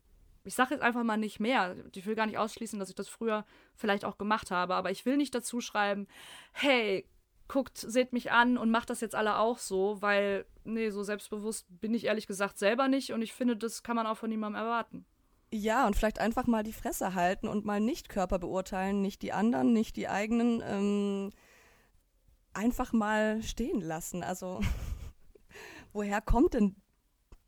ich 0.43 0.55
sage 0.55 0.73
jetzt 0.73 0.83
einfach 0.83 1.03
mal 1.03 1.17
nicht 1.17 1.39
mehr. 1.39 1.75
Ich 1.93 2.05
will 2.05 2.15
gar 2.15 2.25
nicht 2.25 2.37
ausschließen, 2.37 2.79
dass 2.79 2.89
ich 2.89 2.95
das 2.95 3.07
früher 3.07 3.45
vielleicht 3.75 4.05
auch 4.05 4.17
gemacht 4.17 4.51
habe, 4.51 4.75
aber 4.75 4.91
ich 4.91 5.05
will 5.05 5.17
nicht 5.17 5.35
dazu 5.35 5.61
schreiben, 5.61 6.07
hey, 6.53 7.05
guckt, 7.47 7.77
seht 7.77 8.13
mich 8.13 8.31
an 8.31 8.57
und 8.57 8.71
macht 8.71 8.89
das 8.89 9.01
jetzt 9.01 9.15
alle 9.15 9.37
auch 9.37 9.57
so, 9.57 10.01
weil, 10.01 10.45
nee, 10.63 10.91
so 10.91 11.03
selbstbewusst 11.03 11.65
bin 11.69 11.93
ich 11.93 12.05
ehrlich 12.05 12.27
gesagt 12.27 12.57
selber 12.57 12.87
nicht 12.87 13.11
und 13.11 13.21
ich 13.21 13.33
finde, 13.33 13.57
das 13.57 13.83
kann 13.83 13.95
man 13.95 14.07
auch 14.07 14.17
von 14.17 14.29
niemandem 14.29 14.61
erwarten. 14.61 15.05
Ja, 15.51 15.87
und 15.87 15.95
vielleicht 15.95 16.19
einfach 16.19 16.45
mal 16.45 16.63
die 16.63 16.73
Fresse 16.73 17.15
halten 17.15 17.47
und 17.47 17.65
mal 17.65 17.79
nicht 17.79 18.07
Körper 18.07 18.37
beurteilen, 18.37 19.01
nicht 19.01 19.23
die 19.23 19.33
anderen, 19.33 19.73
nicht 19.73 19.95
die 19.95 20.07
eigenen, 20.07 20.61
ähm, 20.63 21.31
einfach 22.53 22.93
mal 22.93 23.41
stehen 23.41 23.81
lassen. 23.81 24.21
Also, 24.21 24.61
woher 25.91 26.21
kommt 26.21 26.53
denn, 26.53 26.75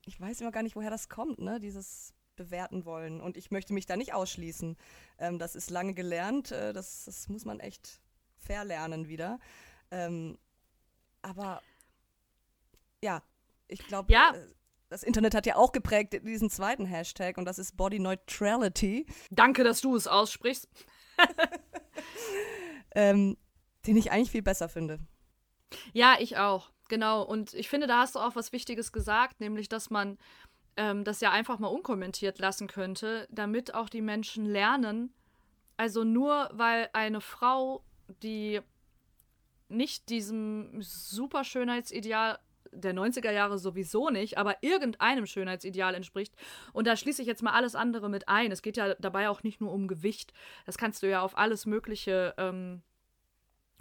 ich 0.05 0.19
weiß 0.19 0.41
immer 0.41 0.51
gar 0.51 0.63
nicht, 0.63 0.75
woher 0.75 0.89
das 0.89 1.09
kommt, 1.09 1.39
ne, 1.39 1.59
dieses 1.59 2.15
bewerten 2.43 2.85
wollen. 2.85 3.21
Und 3.21 3.37
ich 3.37 3.51
möchte 3.51 3.73
mich 3.73 3.85
da 3.85 3.95
nicht 3.95 4.13
ausschließen. 4.13 4.77
Ähm, 5.19 5.39
das 5.39 5.55
ist 5.55 5.69
lange 5.69 5.93
gelernt, 5.93 6.51
äh, 6.51 6.73
das, 6.73 7.05
das 7.05 7.29
muss 7.29 7.45
man 7.45 7.59
echt 7.59 8.01
verlernen 8.37 9.07
wieder. 9.07 9.39
Ähm, 9.91 10.37
aber 11.21 11.61
ja, 13.01 13.21
ich 13.67 13.85
glaube, 13.87 14.11
ja. 14.11 14.33
Äh, 14.33 14.47
das 14.89 15.03
Internet 15.03 15.33
hat 15.35 15.45
ja 15.45 15.55
auch 15.55 15.71
geprägt 15.71 16.19
diesen 16.25 16.49
zweiten 16.49 16.85
Hashtag 16.85 17.37
und 17.37 17.45
das 17.45 17.59
ist 17.59 17.77
Body 17.77 17.97
Neutrality. 17.97 19.05
Danke, 19.29 19.63
dass 19.63 19.79
du 19.79 19.95
es 19.95 20.05
aussprichst. 20.05 20.67
ähm, 22.95 23.37
den 23.87 23.95
ich 23.95 24.11
eigentlich 24.11 24.31
viel 24.31 24.41
besser 24.41 24.67
finde. 24.67 24.99
Ja, 25.93 26.17
ich 26.19 26.35
auch. 26.35 26.71
Genau. 26.89 27.23
Und 27.23 27.53
ich 27.53 27.69
finde, 27.69 27.87
da 27.87 27.99
hast 27.99 28.15
du 28.15 28.19
auch 28.19 28.35
was 28.35 28.51
Wichtiges 28.51 28.91
gesagt, 28.91 29.39
nämlich, 29.39 29.69
dass 29.69 29.89
man 29.89 30.17
ähm, 30.77 31.03
das 31.03 31.21
ja 31.21 31.31
einfach 31.31 31.59
mal 31.59 31.67
unkommentiert 31.67 32.39
lassen 32.39 32.67
könnte, 32.67 33.27
damit 33.31 33.73
auch 33.73 33.89
die 33.89 34.01
Menschen 34.01 34.45
lernen. 34.45 35.13
Also 35.77 36.03
nur 36.03 36.49
weil 36.53 36.89
eine 36.93 37.21
Frau, 37.21 37.83
die 38.23 38.61
nicht 39.69 40.09
diesem 40.09 40.81
super 40.81 41.43
Schönheitsideal 41.43 42.39
der 42.73 42.93
90er 42.93 43.31
Jahre 43.31 43.57
sowieso 43.57 44.09
nicht, 44.09 44.37
aber 44.37 44.57
irgendeinem 44.61 45.25
Schönheitsideal 45.25 45.93
entspricht. 45.95 46.33
Und 46.73 46.87
da 46.87 46.95
schließe 46.95 47.21
ich 47.21 47.27
jetzt 47.27 47.43
mal 47.43 47.53
alles 47.53 47.75
andere 47.75 48.09
mit 48.09 48.29
ein. 48.29 48.51
Es 48.51 48.61
geht 48.61 48.77
ja 48.77 48.95
dabei 48.95 49.29
auch 49.29 49.43
nicht 49.43 49.59
nur 49.59 49.71
um 49.71 49.87
Gewicht. 49.87 50.33
Das 50.65 50.77
kannst 50.77 51.03
du 51.03 51.09
ja 51.09 51.21
auf 51.21 51.37
alles 51.37 51.65
Mögliche 51.65 52.33
ähm, 52.37 52.81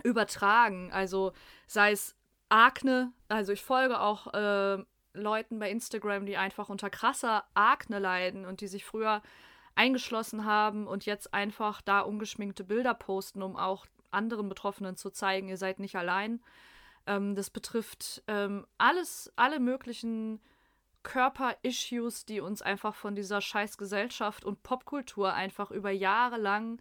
übertragen. 0.03 0.91
Also 0.93 1.33
sei 1.67 1.93
es 1.93 2.17
Akne, 2.49 3.13
also 3.29 3.53
ich 3.53 3.63
folge 3.63 4.01
auch 4.01 4.35
äh, 4.35 4.83
Leuten 5.13 5.59
bei 5.59 5.71
Instagram, 5.71 6.27
die 6.27 6.37
einfach 6.37 6.69
unter 6.69 6.91
krasser 6.91 7.45
Akne 7.55 7.99
leiden 7.99 8.47
und 8.47 8.61
die 8.61 8.69
sich 8.69 8.85
früher 8.85 9.23
eingeschlossen 9.75 10.45
haben 10.45 10.87
und 10.87 11.07
jetzt 11.07 11.33
einfach 11.33 11.81
da 11.81 12.01
ungeschminkte 12.01 12.65
Bilder 12.65 12.95
posten, 12.95 13.43
um 13.43 13.57
auch 13.57 13.87
anderen 14.11 14.49
Betroffenen 14.49 14.97
zu 14.97 15.11
zeigen, 15.11 15.49
ihr 15.49 15.57
seid 15.57 15.79
nicht 15.79 15.97
allein. 15.97 16.41
Ähm, 17.07 17.35
das 17.35 17.51
betrifft 17.51 18.23
ähm, 18.27 18.67
alles, 18.79 19.33
alle 19.37 19.61
möglichen 19.61 20.41
Körper-Issues, 21.03 22.27
die 22.27 22.41
uns 22.41 22.63
einfach 22.63 22.95
von 22.95 23.15
dieser 23.15 23.41
scheiß 23.41 23.79
Gesellschaft 23.79 24.45
und 24.45 24.63
Popkultur 24.63 25.33
einfach 25.33 25.71
über 25.71 25.91
Jahre 25.91 26.37
lang 26.37 26.81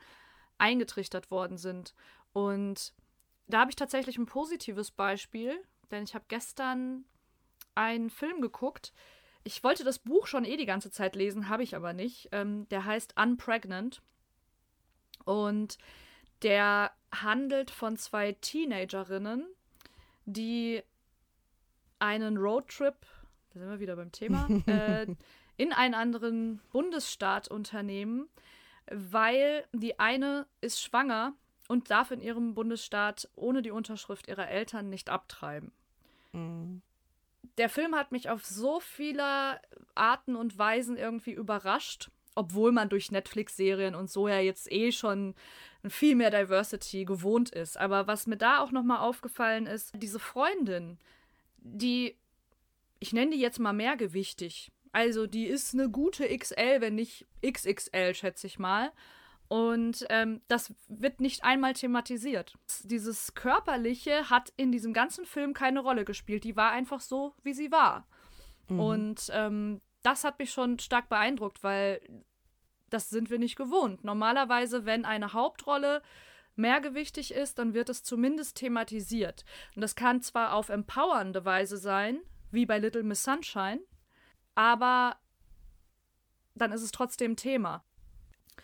eingetrichtert 0.57 1.31
worden 1.31 1.57
sind. 1.57 1.93
Und 2.33 2.93
da 3.47 3.61
habe 3.61 3.71
ich 3.71 3.75
tatsächlich 3.75 4.17
ein 4.17 4.25
positives 4.25 4.91
Beispiel, 4.91 5.57
denn 5.89 6.03
ich 6.03 6.15
habe 6.15 6.25
gestern 6.27 7.05
einen 7.79 8.09
Film 8.09 8.41
geguckt. 8.41 8.93
Ich 9.43 9.63
wollte 9.63 9.83
das 9.83 9.99
Buch 9.99 10.27
schon 10.27 10.45
eh 10.45 10.57
die 10.57 10.65
ganze 10.65 10.91
Zeit 10.91 11.15
lesen, 11.15 11.49
habe 11.49 11.63
ich 11.63 11.75
aber 11.75 11.93
nicht. 11.93 12.29
Ähm, 12.31 12.67
der 12.69 12.85
heißt 12.85 13.15
Unpregnant. 13.17 14.01
Und 15.23 15.77
der 16.41 16.91
handelt 17.13 17.71
von 17.71 17.97
zwei 17.97 18.33
Teenagerinnen, 18.33 19.45
die 20.25 20.81
einen 21.99 22.37
Roadtrip, 22.37 22.95
da 23.53 23.59
sind 23.59 23.69
wir 23.69 23.79
wieder 23.79 23.95
beim 23.95 24.11
Thema, 24.11 24.47
äh, 24.67 25.07
in 25.57 25.73
einen 25.73 25.93
anderen 25.93 26.61
Bundesstaat 26.71 27.47
unternehmen, 27.47 28.29
weil 28.91 29.65
die 29.73 29.99
eine 29.99 30.47
ist 30.61 30.81
schwanger 30.81 31.33
und 31.67 31.91
darf 31.91 32.11
in 32.11 32.21
ihrem 32.21 32.55
Bundesstaat 32.55 33.29
ohne 33.35 33.61
die 33.61 33.71
Unterschrift 33.71 34.27
ihrer 34.27 34.49
Eltern 34.49 34.89
nicht 34.89 35.09
abtreiben. 35.09 35.71
Mhm. 36.33 36.81
Der 37.59 37.67
Film 37.67 37.93
hat 37.93 38.13
mich 38.13 38.29
auf 38.29 38.45
so 38.45 38.79
viele 38.79 39.59
Arten 39.93 40.37
und 40.37 40.57
Weisen 40.57 40.95
irgendwie 40.95 41.33
überrascht, 41.33 42.09
obwohl 42.33 42.71
man 42.71 42.87
durch 42.87 43.11
Netflix-Serien 43.11 43.95
und 43.95 44.09
so 44.09 44.29
ja 44.29 44.39
jetzt 44.39 44.71
eh 44.71 44.93
schon 44.93 45.35
viel 45.85 46.15
mehr 46.15 46.31
Diversity 46.31 47.03
gewohnt 47.03 47.49
ist. 47.49 47.77
Aber 47.77 48.07
was 48.07 48.27
mir 48.27 48.37
da 48.37 48.59
auch 48.61 48.71
nochmal 48.71 48.99
aufgefallen 48.99 49.65
ist, 49.65 49.91
diese 49.97 50.19
Freundin, 50.19 50.99
die, 51.57 52.15
ich 53.01 53.11
nenne 53.11 53.31
die 53.31 53.41
jetzt 53.41 53.59
mal 53.59 53.73
mehrgewichtig. 53.73 54.71
Also 54.93 55.27
die 55.27 55.45
ist 55.45 55.73
eine 55.73 55.89
gute 55.89 56.25
XL, 56.33 56.79
wenn 56.79 56.95
nicht 56.95 57.27
XXL, 57.45 58.15
schätze 58.15 58.47
ich 58.47 58.57
mal. 58.57 58.93
Und 59.49 60.05
ähm, 60.09 60.41
das 60.47 60.75
wird 60.87 61.19
nicht 61.19 61.43
einmal 61.43 61.73
thematisiert. 61.73 62.53
Dieses 62.83 63.33
Körperliche 63.33 64.29
hat 64.29 64.53
in 64.57 64.71
diesem 64.71 64.93
ganzen 64.93 65.25
Film 65.25 65.53
keine 65.53 65.79
Rolle 65.79 66.05
gespielt. 66.05 66.43
Die 66.43 66.55
war 66.55 66.71
einfach 66.71 67.01
so, 67.01 67.33
wie 67.41 67.53
sie 67.53 67.71
war. 67.71 68.07
Mhm. 68.67 68.79
Und 68.79 69.29
ähm, 69.33 69.81
das 70.03 70.23
hat 70.23 70.37
mich 70.37 70.51
schon 70.51 70.77
stark 70.77 71.09
beeindruckt, 71.09 71.63
weil 71.63 71.99
das 72.91 73.09
sind 73.09 73.31
wir 73.31 73.39
nicht 73.39 73.55
gewohnt. 73.55 74.03
Normalerweise, 74.03 74.85
wenn 74.85 75.03
eine 75.03 75.33
Hauptrolle 75.33 76.03
mehrgewichtig 76.55 77.33
ist, 77.33 77.57
dann 77.57 77.73
wird 77.73 77.89
es 77.89 78.03
zumindest 78.03 78.55
thematisiert. 78.57 79.45
Und 79.75 79.81
das 79.81 79.95
kann 79.95 80.21
zwar 80.21 80.53
auf 80.53 80.69
empowernde 80.69 81.43
Weise 81.43 81.77
sein, 81.77 82.19
wie 82.51 82.67
bei 82.67 82.77
Little 82.77 83.03
Miss 83.03 83.23
Sunshine, 83.23 83.79
aber 84.53 85.17
dann 86.53 86.71
ist 86.71 86.83
es 86.83 86.91
trotzdem 86.91 87.35
Thema 87.35 87.83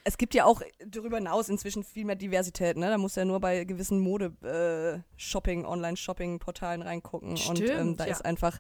es 0.04 0.18
gibt 0.18 0.34
ja 0.34 0.46
auch 0.46 0.62
darüber 0.86 1.18
hinaus 1.18 1.50
inzwischen 1.50 1.84
viel 1.84 2.06
mehr 2.06 2.16
Diversität, 2.16 2.78
ne? 2.78 2.89
Da 2.89 2.98
muss 2.98 3.16
ja 3.16 3.26
nur 3.26 3.39
bei 3.39 3.64
gewissen 3.64 4.00
Mode-Shopping, 4.00 5.64
äh, 5.64 5.68
Online-Shopping-Portalen 5.68 6.82
reingucken. 6.82 7.38
Stimmt, 7.38 7.60
und 7.60 7.70
ähm, 7.70 7.98
da 7.98 8.06
ja. 8.06 8.12
ist 8.12 8.26
einfach, 8.26 8.60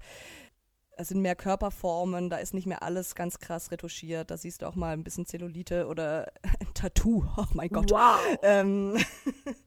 es 0.97 1.09
sind 1.09 1.21
mehr 1.21 1.35
Körperformen, 1.35 2.29
da 2.29 2.37
ist 2.37 2.53
nicht 2.53 2.67
mehr 2.67 2.83
alles 2.83 3.15
ganz 3.15 3.39
krass 3.39 3.71
retuschiert. 3.71 4.31
Da 4.31 4.37
siehst 4.37 4.61
du 4.61 4.67
auch 4.67 4.75
mal 4.75 4.93
ein 4.93 5.03
bisschen 5.03 5.25
Zellulite 5.25 5.87
oder 5.87 6.31
ein 6.59 6.73
Tattoo. 6.73 7.25
Oh 7.37 7.45
mein 7.53 7.69
Gott. 7.69 7.91
Wow. 7.91 8.19
Ähm, 8.41 8.97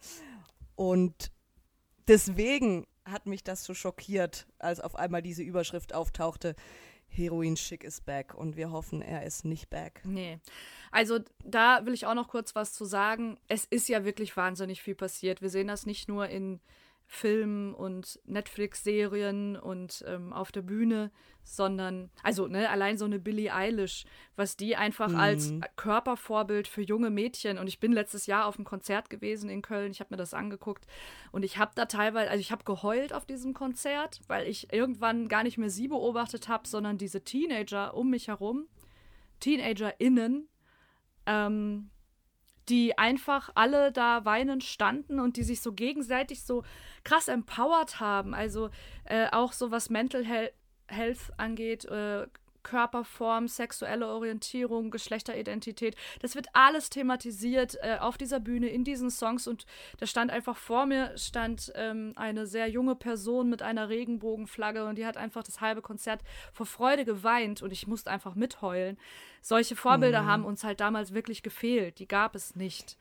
und 0.74 1.30
deswegen 2.06 2.86
hat 3.04 3.26
mich 3.26 3.42
das 3.42 3.64
so 3.64 3.74
schockiert, 3.74 4.46
als 4.58 4.80
auf 4.80 4.94
einmal 4.94 5.22
diese 5.22 5.42
Überschrift 5.42 5.94
auftauchte. 5.94 6.54
Heroin 7.08 7.56
Schick 7.56 7.84
ist 7.84 8.04
back 8.04 8.34
und 8.34 8.56
wir 8.56 8.70
hoffen, 8.70 9.02
er 9.02 9.24
ist 9.24 9.44
nicht 9.44 9.70
back. 9.70 10.00
Nee. 10.04 10.38
Also 10.90 11.18
da 11.44 11.84
will 11.84 11.94
ich 11.94 12.06
auch 12.06 12.14
noch 12.14 12.28
kurz 12.28 12.54
was 12.54 12.72
zu 12.72 12.84
sagen. 12.84 13.38
Es 13.48 13.64
ist 13.64 13.88
ja 13.88 14.04
wirklich 14.04 14.36
wahnsinnig 14.36 14.82
viel 14.82 14.94
passiert. 14.94 15.42
Wir 15.42 15.50
sehen 15.50 15.68
das 15.68 15.86
nicht 15.86 16.08
nur 16.08 16.28
in 16.28 16.60
Filmen 17.10 17.72
und 17.72 18.20
Netflix-Serien 18.26 19.56
und 19.56 20.04
ähm, 20.06 20.34
auf 20.34 20.52
der 20.52 20.60
Bühne, 20.60 21.10
sondern, 21.42 22.10
also 22.22 22.46
ne, 22.48 22.68
allein 22.68 22.98
so 22.98 23.06
eine 23.06 23.18
Billie 23.18 23.52
Eilish, 23.52 24.04
was 24.36 24.58
die 24.58 24.76
einfach 24.76 25.08
mhm. 25.08 25.16
als 25.16 25.54
Körpervorbild 25.76 26.68
für 26.68 26.82
junge 26.82 27.08
Mädchen 27.08 27.56
und 27.56 27.66
ich 27.66 27.80
bin 27.80 27.92
letztes 27.92 28.26
Jahr 28.26 28.44
auf 28.44 28.56
einem 28.56 28.66
Konzert 28.66 29.08
gewesen 29.08 29.48
in 29.48 29.62
Köln, 29.62 29.90
ich 29.90 30.00
habe 30.00 30.12
mir 30.12 30.18
das 30.18 30.34
angeguckt 30.34 30.86
und 31.32 31.44
ich 31.44 31.56
habe 31.56 31.72
da 31.74 31.86
teilweise, 31.86 32.30
also 32.30 32.40
ich 32.42 32.52
habe 32.52 32.64
geheult 32.64 33.14
auf 33.14 33.24
diesem 33.24 33.54
Konzert, 33.54 34.20
weil 34.26 34.46
ich 34.46 34.70
irgendwann 34.70 35.28
gar 35.28 35.44
nicht 35.44 35.56
mehr 35.56 35.70
sie 35.70 35.88
beobachtet 35.88 36.46
habe, 36.48 36.68
sondern 36.68 36.98
diese 36.98 37.24
Teenager 37.24 37.94
um 37.94 38.10
mich 38.10 38.28
herum, 38.28 38.68
TeenagerInnen, 39.40 40.46
ähm, 41.24 41.88
die 42.68 42.98
einfach 42.98 43.50
alle 43.54 43.92
da 43.92 44.24
weinend 44.24 44.64
standen 44.64 45.20
und 45.20 45.36
die 45.36 45.42
sich 45.42 45.60
so 45.60 45.72
gegenseitig 45.72 46.42
so 46.42 46.64
krass 47.04 47.28
empowered 47.28 48.00
haben. 48.00 48.34
Also 48.34 48.70
äh, 49.04 49.28
auch 49.30 49.52
so 49.52 49.70
was 49.70 49.90
Mental 49.90 50.24
Health, 50.24 51.32
angeht, 51.36 51.84
äh, 51.86 52.26
Körperform, 52.62 53.48
sexuelle 53.48 54.08
Orientierung, 54.08 54.90
Geschlechteridentität. 54.90 55.96
Das 56.20 56.34
wird 56.34 56.46
alles 56.52 56.90
thematisiert 56.90 57.76
äh, 57.80 57.98
auf 57.98 58.18
dieser 58.18 58.40
Bühne, 58.40 58.68
in 58.68 58.84
diesen 58.84 59.10
Songs. 59.10 59.46
Und 59.46 59.66
da 59.98 60.06
stand 60.06 60.30
einfach 60.30 60.56
vor 60.56 60.86
mir, 60.86 61.16
stand 61.16 61.72
ähm, 61.74 62.12
eine 62.16 62.46
sehr 62.46 62.68
junge 62.68 62.94
Person 62.94 63.48
mit 63.48 63.62
einer 63.62 63.88
Regenbogenflagge 63.88 64.84
und 64.86 64.96
die 64.96 65.06
hat 65.06 65.16
einfach 65.16 65.42
das 65.42 65.60
halbe 65.60 65.82
Konzert 65.82 66.22
vor 66.52 66.66
Freude 66.66 67.04
geweint 67.04 67.62
und 67.62 67.72
ich 67.72 67.86
musste 67.86 68.10
einfach 68.10 68.34
mitheulen. 68.34 68.98
Solche 69.40 69.76
Vorbilder 69.76 70.22
mhm. 70.22 70.26
haben 70.26 70.44
uns 70.44 70.64
halt 70.64 70.80
damals 70.80 71.14
wirklich 71.14 71.42
gefehlt. 71.42 71.98
Die 71.98 72.08
gab 72.08 72.34
es 72.34 72.56
nicht. 72.56 72.96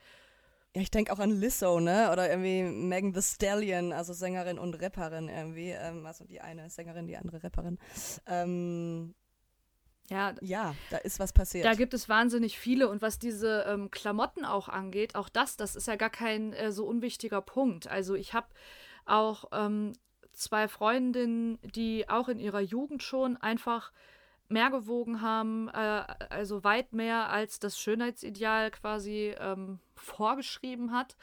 Ja, 0.74 0.82
ich 0.82 0.90
denke 0.90 1.12
auch 1.12 1.18
an 1.18 1.30
Lizzo, 1.30 1.80
ne? 1.80 2.10
Oder 2.12 2.28
irgendwie 2.28 2.62
Megan 2.62 3.14
the 3.14 3.22
Stallion, 3.22 3.92
also 3.92 4.12
Sängerin 4.12 4.58
und 4.58 4.80
Rapperin 4.80 5.28
irgendwie. 5.28 5.70
Ähm, 5.70 6.04
also 6.04 6.24
die 6.24 6.40
eine 6.40 6.68
Sängerin, 6.68 7.06
die 7.06 7.16
andere 7.16 7.42
Rapperin. 7.42 7.78
Ähm, 8.26 9.14
ja, 10.10 10.34
ja, 10.40 10.74
da 10.90 10.96
ist 10.98 11.20
was 11.20 11.32
passiert. 11.32 11.64
Da 11.64 11.74
gibt 11.74 11.92
es 11.92 12.08
wahnsinnig 12.08 12.58
viele. 12.58 12.88
Und 12.88 13.02
was 13.02 13.18
diese 13.18 13.64
ähm, 13.68 13.90
Klamotten 13.90 14.44
auch 14.44 14.68
angeht, 14.68 15.14
auch 15.14 15.28
das, 15.28 15.56
das 15.56 15.76
ist 15.76 15.86
ja 15.86 15.96
gar 15.96 16.10
kein 16.10 16.52
äh, 16.54 16.72
so 16.72 16.86
unwichtiger 16.86 17.42
Punkt. 17.42 17.88
Also 17.88 18.14
ich 18.14 18.32
habe 18.32 18.46
auch 19.04 19.46
ähm, 19.52 19.92
zwei 20.32 20.68
Freundinnen, 20.68 21.58
die 21.62 22.08
auch 22.08 22.28
in 22.28 22.38
ihrer 22.38 22.60
Jugend 22.60 23.02
schon 23.02 23.36
einfach 23.36 23.92
mehr 24.48 24.70
gewogen 24.70 25.20
haben, 25.20 25.68
äh, 25.68 26.04
also 26.30 26.64
weit 26.64 26.92
mehr 26.94 27.30
als 27.30 27.60
das 27.60 27.78
Schönheitsideal 27.78 28.70
quasi 28.70 29.34
ähm, 29.38 29.78
vorgeschrieben 29.94 30.92
hat. 30.92 31.16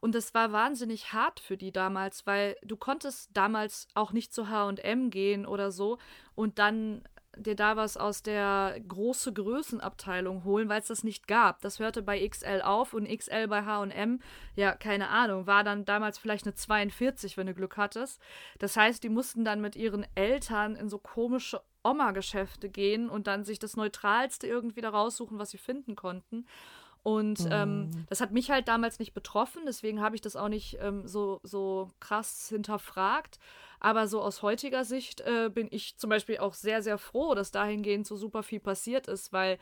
Und 0.00 0.16
das 0.16 0.34
war 0.34 0.50
wahnsinnig 0.50 1.12
hart 1.12 1.38
für 1.38 1.56
die 1.56 1.70
damals, 1.70 2.26
weil 2.26 2.56
du 2.64 2.76
konntest 2.76 3.30
damals 3.34 3.86
auch 3.94 4.12
nicht 4.12 4.34
zu 4.34 4.48
HM 4.48 5.10
gehen 5.10 5.46
oder 5.46 5.70
so 5.70 5.98
und 6.34 6.58
dann 6.58 7.04
dir 7.36 7.54
da 7.54 7.76
was 7.76 7.96
aus 7.96 8.22
der 8.22 8.78
große 8.86 9.32
Größenabteilung 9.32 10.44
holen, 10.44 10.68
weil 10.68 10.80
es 10.80 10.88
das 10.88 11.04
nicht 11.04 11.26
gab. 11.26 11.60
Das 11.62 11.78
hörte 11.78 12.02
bei 12.02 12.26
XL 12.26 12.60
auf 12.62 12.94
und 12.94 13.08
XL 13.08 13.48
bei 13.48 13.62
HM, 13.62 14.20
ja, 14.54 14.74
keine 14.74 15.08
Ahnung, 15.08 15.46
war 15.46 15.64
dann 15.64 15.84
damals 15.84 16.18
vielleicht 16.18 16.46
eine 16.46 16.54
42, 16.54 17.36
wenn 17.36 17.46
du 17.46 17.54
Glück 17.54 17.76
hattest. 17.76 18.20
Das 18.58 18.76
heißt, 18.76 19.02
die 19.02 19.08
mussten 19.08 19.44
dann 19.44 19.60
mit 19.60 19.76
ihren 19.76 20.06
Eltern 20.14 20.76
in 20.76 20.88
so 20.88 20.98
komische 20.98 21.62
Oma-Geschäfte 21.84 22.68
gehen 22.68 23.08
und 23.08 23.26
dann 23.26 23.44
sich 23.44 23.58
das 23.58 23.76
Neutralste 23.76 24.46
irgendwie 24.46 24.80
da 24.80 24.90
raussuchen, 24.90 25.38
was 25.38 25.50
sie 25.50 25.58
finden 25.58 25.96
konnten. 25.96 26.46
Und 27.02 27.40
mhm. 27.40 27.48
ähm, 27.50 28.06
das 28.08 28.20
hat 28.20 28.30
mich 28.30 28.50
halt 28.50 28.68
damals 28.68 29.00
nicht 29.00 29.12
betroffen, 29.12 29.62
deswegen 29.66 30.00
habe 30.00 30.14
ich 30.14 30.20
das 30.20 30.36
auch 30.36 30.48
nicht 30.48 30.78
ähm, 30.80 31.06
so, 31.06 31.40
so 31.42 31.90
krass 31.98 32.48
hinterfragt. 32.48 33.40
Aber 33.80 34.06
so 34.06 34.22
aus 34.22 34.42
heutiger 34.42 34.84
Sicht 34.84 35.20
äh, 35.22 35.50
bin 35.52 35.66
ich 35.72 35.96
zum 35.96 36.08
Beispiel 36.08 36.38
auch 36.38 36.54
sehr, 36.54 36.82
sehr 36.82 36.98
froh, 36.98 37.34
dass 37.34 37.50
dahingehend 37.50 38.06
so 38.06 38.16
super 38.16 38.44
viel 38.44 38.60
passiert 38.60 39.08
ist, 39.08 39.32
weil 39.32 39.58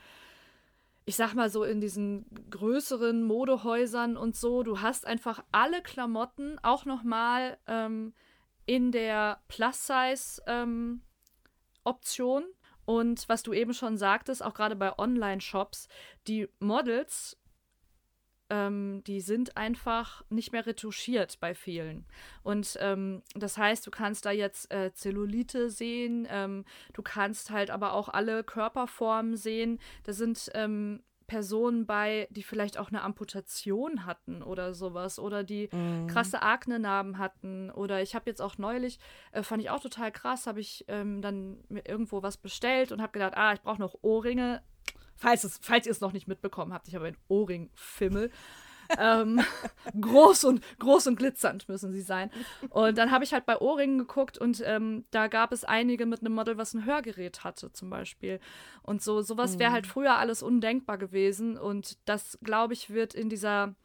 ich 1.05 1.15
sag 1.15 1.33
mal 1.33 1.49
so 1.49 1.63
in 1.63 1.81
diesen 1.81 2.27
größeren 2.51 3.23
Modehäusern 3.23 4.17
und 4.17 4.35
so, 4.35 4.61
du 4.61 4.81
hast 4.81 5.07
einfach 5.07 5.43
alle 5.51 5.81
Klamotten 5.81 6.59
auch 6.61 6.85
nochmal 6.85 7.57
ähm, 7.65 8.13
in 8.67 8.91
der 8.91 9.41
Plus-Size-Option. 9.47 12.43
Ähm, 12.43 12.51
und 12.91 13.29
was 13.29 13.41
du 13.41 13.53
eben 13.53 13.73
schon 13.73 13.95
sagtest, 13.95 14.43
auch 14.43 14.53
gerade 14.53 14.75
bei 14.75 14.97
Online-Shops, 14.99 15.87
die 16.27 16.49
Models 16.59 17.37
ähm, 18.49 19.01
die 19.07 19.21
sind 19.21 19.55
einfach 19.55 20.25
nicht 20.29 20.51
mehr 20.51 20.65
retuschiert 20.65 21.39
bei 21.39 21.55
vielen. 21.55 22.05
Und 22.43 22.77
ähm, 22.81 23.23
das 23.33 23.57
heißt, 23.57 23.87
du 23.87 23.91
kannst 23.91 24.25
da 24.25 24.31
jetzt 24.31 24.69
äh, 24.73 24.91
Zellulite 24.93 25.69
sehen, 25.69 26.27
ähm, 26.29 26.65
du 26.91 27.01
kannst 27.01 27.49
halt 27.49 27.71
aber 27.71 27.93
auch 27.93 28.09
alle 28.09 28.43
Körperformen 28.43 29.37
sehen. 29.37 29.79
Da 30.03 30.11
sind 30.11 30.51
ähm, 30.53 31.01
Personen 31.31 31.85
bei, 31.85 32.27
die 32.29 32.43
vielleicht 32.43 32.77
auch 32.77 32.89
eine 32.89 33.03
Amputation 33.03 34.05
hatten 34.05 34.43
oder 34.43 34.73
sowas 34.73 35.17
oder 35.17 35.45
die 35.45 35.69
mhm. 35.71 36.07
krasse 36.07 36.41
Akne-Narben 36.41 37.19
hatten. 37.19 37.71
Oder 37.71 38.01
ich 38.01 38.15
habe 38.15 38.29
jetzt 38.29 38.41
auch 38.41 38.57
neulich, 38.57 38.99
äh, 39.31 39.41
fand 39.41 39.63
ich 39.63 39.69
auch 39.69 39.79
total 39.79 40.11
krass, 40.11 40.45
habe 40.45 40.59
ich 40.59 40.83
ähm, 40.89 41.21
dann 41.21 41.63
mir 41.69 41.87
irgendwo 41.87 42.21
was 42.21 42.35
bestellt 42.35 42.91
und 42.91 43.01
habe 43.01 43.13
gedacht, 43.13 43.37
ah, 43.37 43.53
ich 43.53 43.61
brauche 43.61 43.79
noch 43.79 43.95
Ohrringe. 44.01 44.61
Falls, 45.15 45.45
es, 45.45 45.57
falls 45.61 45.85
ihr 45.85 45.93
es 45.93 46.01
noch 46.01 46.11
nicht 46.11 46.27
mitbekommen 46.27 46.73
habt, 46.73 46.89
ich 46.89 46.95
habe 46.95 47.05
einen 47.05 47.17
Ohrring-Fimmel. 47.29 48.29
Ähm, 48.97 49.41
groß 49.99 50.45
und 50.45 50.63
groß 50.79 51.07
und 51.07 51.15
glitzernd 51.17 51.67
müssen 51.69 51.91
sie 51.91 52.01
sein. 52.01 52.31
Und 52.69 52.97
dann 52.97 53.11
habe 53.11 53.23
ich 53.23 53.33
halt 53.33 53.45
bei 53.45 53.57
Ohrringen 53.57 53.99
geguckt 53.99 54.37
und 54.37 54.61
ähm, 54.65 55.05
da 55.11 55.27
gab 55.27 55.51
es 55.51 55.63
einige 55.63 56.05
mit 56.05 56.21
einem 56.21 56.33
Model, 56.33 56.57
was 56.57 56.73
ein 56.73 56.85
Hörgerät 56.85 57.43
hatte, 57.43 57.71
zum 57.71 57.89
Beispiel. 57.89 58.39
Und 58.83 59.01
so 59.01 59.21
sowas 59.21 59.59
wäre 59.59 59.71
halt 59.71 59.85
mhm. 59.85 59.89
früher 59.89 60.17
alles 60.17 60.43
undenkbar 60.43 60.97
gewesen. 60.97 61.57
Und 61.57 61.97
das, 62.05 62.37
glaube 62.43 62.73
ich, 62.73 62.89
wird 62.89 63.13
in 63.13 63.29
dieser 63.29 63.75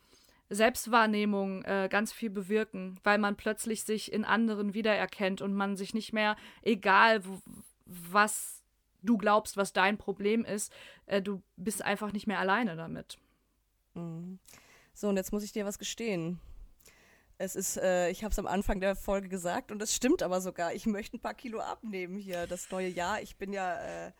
Selbstwahrnehmung 0.48 1.62
äh, 1.64 1.88
ganz 1.90 2.12
viel 2.12 2.30
bewirken, 2.30 3.00
weil 3.02 3.18
man 3.18 3.36
plötzlich 3.36 3.84
sich 3.84 4.12
in 4.12 4.24
anderen 4.24 4.74
wiedererkennt 4.74 5.42
und 5.42 5.54
man 5.54 5.76
sich 5.76 5.92
nicht 5.92 6.12
mehr, 6.12 6.36
egal 6.62 7.22
was 7.84 8.62
du 9.02 9.16
glaubst, 9.16 9.56
was 9.56 9.72
dein 9.72 9.98
Problem 9.98 10.44
ist, 10.44 10.72
äh, 11.06 11.22
du 11.22 11.42
bist 11.56 11.82
einfach 11.82 12.12
nicht 12.12 12.26
mehr 12.26 12.38
alleine 12.38 12.76
damit. 12.76 13.18
Mhm. 13.94 14.38
So, 14.96 15.10
und 15.10 15.18
jetzt 15.18 15.30
muss 15.30 15.42
ich 15.42 15.52
dir 15.52 15.66
was 15.66 15.78
gestehen. 15.78 16.40
Es 17.36 17.54
ist, 17.54 17.76
äh, 17.76 18.08
ich 18.08 18.24
habe 18.24 18.32
es 18.32 18.38
am 18.38 18.46
Anfang 18.46 18.80
der 18.80 18.96
Folge 18.96 19.28
gesagt 19.28 19.70
und 19.70 19.82
es 19.82 19.94
stimmt 19.94 20.22
aber 20.22 20.40
sogar. 20.40 20.72
Ich 20.72 20.86
möchte 20.86 21.18
ein 21.18 21.20
paar 21.20 21.34
Kilo 21.34 21.60
abnehmen 21.60 22.16
hier, 22.16 22.46
das 22.46 22.70
neue 22.70 22.88
Jahr. 22.88 23.20
Ich 23.20 23.36
bin 23.36 23.52
ja, 23.52 23.76
äh, 24.06 24.12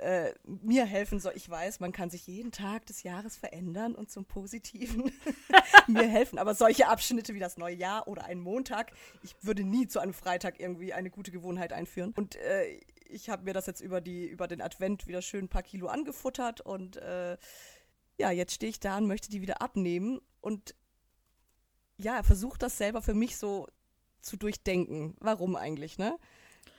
äh, 0.00 0.34
mir 0.44 0.84
helfen 0.84 1.20
soll. 1.20 1.34
Ich 1.36 1.48
weiß, 1.48 1.78
man 1.78 1.92
kann 1.92 2.10
sich 2.10 2.26
jeden 2.26 2.50
Tag 2.50 2.86
des 2.86 3.04
Jahres 3.04 3.36
verändern 3.36 3.94
und 3.94 4.10
zum 4.10 4.24
Positiven 4.24 5.12
mir 5.86 6.08
helfen. 6.08 6.40
Aber 6.40 6.56
solche 6.56 6.88
Abschnitte 6.88 7.34
wie 7.34 7.38
das 7.38 7.56
neue 7.56 7.76
Jahr 7.76 8.08
oder 8.08 8.24
ein 8.24 8.40
Montag, 8.40 8.90
ich 9.22 9.36
würde 9.42 9.62
nie 9.62 9.86
zu 9.86 10.00
einem 10.00 10.12
Freitag 10.12 10.58
irgendwie 10.58 10.92
eine 10.92 11.10
gute 11.10 11.30
Gewohnheit 11.30 11.72
einführen. 11.72 12.14
Und 12.16 12.34
äh, 12.34 12.80
ich 13.08 13.30
habe 13.30 13.44
mir 13.44 13.54
das 13.54 13.66
jetzt 13.66 13.80
über, 13.80 14.00
die, 14.00 14.26
über 14.26 14.48
den 14.48 14.60
Advent 14.60 15.06
wieder 15.06 15.22
schön 15.22 15.44
ein 15.44 15.48
paar 15.48 15.62
Kilo 15.62 15.86
angefuttert 15.86 16.60
und 16.60 16.96
äh, 16.96 17.36
ja, 18.20 18.30
jetzt 18.30 18.54
stehe 18.54 18.70
ich 18.70 18.80
da 18.80 18.98
und 18.98 19.06
möchte 19.06 19.30
die 19.30 19.40
wieder 19.40 19.60
abnehmen 19.62 20.20
und 20.40 20.74
ja, 21.96 22.22
versuche 22.22 22.58
das 22.58 22.78
selber 22.78 23.02
für 23.02 23.14
mich 23.14 23.36
so 23.36 23.66
zu 24.20 24.36
durchdenken. 24.36 25.16
Warum 25.20 25.56
eigentlich, 25.56 25.98
ne? 25.98 26.18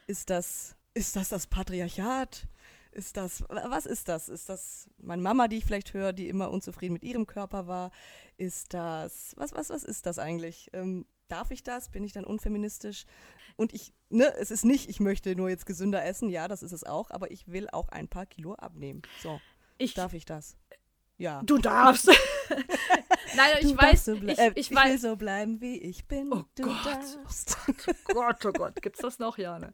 Ist 0.08 0.30
das, 0.30 0.76
ist 0.94 1.16
das 1.16 1.30
das 1.30 1.48
Patriarchat? 1.48 2.48
Ist 2.92 3.18
das, 3.18 3.44
was 3.50 3.86
ist 3.86 4.08
das? 4.08 4.30
Ist 4.30 4.50
das 4.50 4.90
meine 4.98 5.22
Mama, 5.22 5.48
die 5.48 5.58
ich 5.58 5.66
vielleicht 5.66 5.94
höre, 5.94 6.14
die 6.14 6.28
immer 6.28 6.52
unzufrieden 6.52 6.94
mit 6.94 7.04
ihrem 7.04 7.26
Körper 7.26 7.68
war? 7.68 7.92
Ist 8.38 8.74
das, 8.74 9.34
was, 9.38 9.54
was, 9.54 9.70
was 9.70 9.84
ist 9.84 10.06
das 10.06 10.20
eigentlich? 10.20 10.70
Ähm, 10.74 11.06
darf 11.28 11.52
ich 11.52 11.64
das? 11.64 11.90
Bin 11.90 12.04
ich 12.04 12.12
dann 12.14 12.26
unfeministisch? 12.26 13.06
Und 13.56 13.74
ich, 13.74 13.94
ne, 14.10 14.34
es 14.36 14.52
ist 14.52 14.66
nicht, 14.66 14.90
ich 14.90 15.00
möchte 15.00 15.36
nur 15.36 15.50
jetzt 15.50 15.66
gesünder 15.66 16.04
essen, 16.04 16.30
ja, 16.30 16.48
das 16.48 16.64
ist 16.64 16.74
es 16.74 16.84
auch, 16.84 17.10
aber 17.12 17.32
ich 17.32 17.48
will 17.48 17.70
auch 17.72 17.90
ein 17.90 18.08
paar 18.08 18.26
Kilo 18.26 18.54
abnehmen. 18.56 19.02
So, 19.24 19.40
ich, 19.78 19.94
darf 19.94 20.14
ich 20.14 20.26
das? 20.26 20.58
Ja. 21.22 21.44
Du 21.44 21.60
darfst. 21.60 22.08
Nein, 23.36 23.58
ich 23.62 23.78
weiß, 23.78 24.06
so 24.06 24.14
ich, 24.16 24.40
äh, 24.40 24.52
ich, 24.56 24.72
ich 24.72 24.76
will 24.76 24.98
so 24.98 25.16
bleiben, 25.16 25.62
wie 25.62 25.78
ich 25.78 26.08
bin. 26.08 26.34
Oh 26.34 26.46
du 26.56 26.64
Gott. 26.64 26.86
Darfst. 26.86 27.58
Oh 27.88 28.14
Gott, 28.14 28.44
oh 28.46 28.52
Gott, 28.52 28.82
gibt's 28.82 29.02
das 29.02 29.20
noch, 29.20 29.38
Jane? 29.38 29.72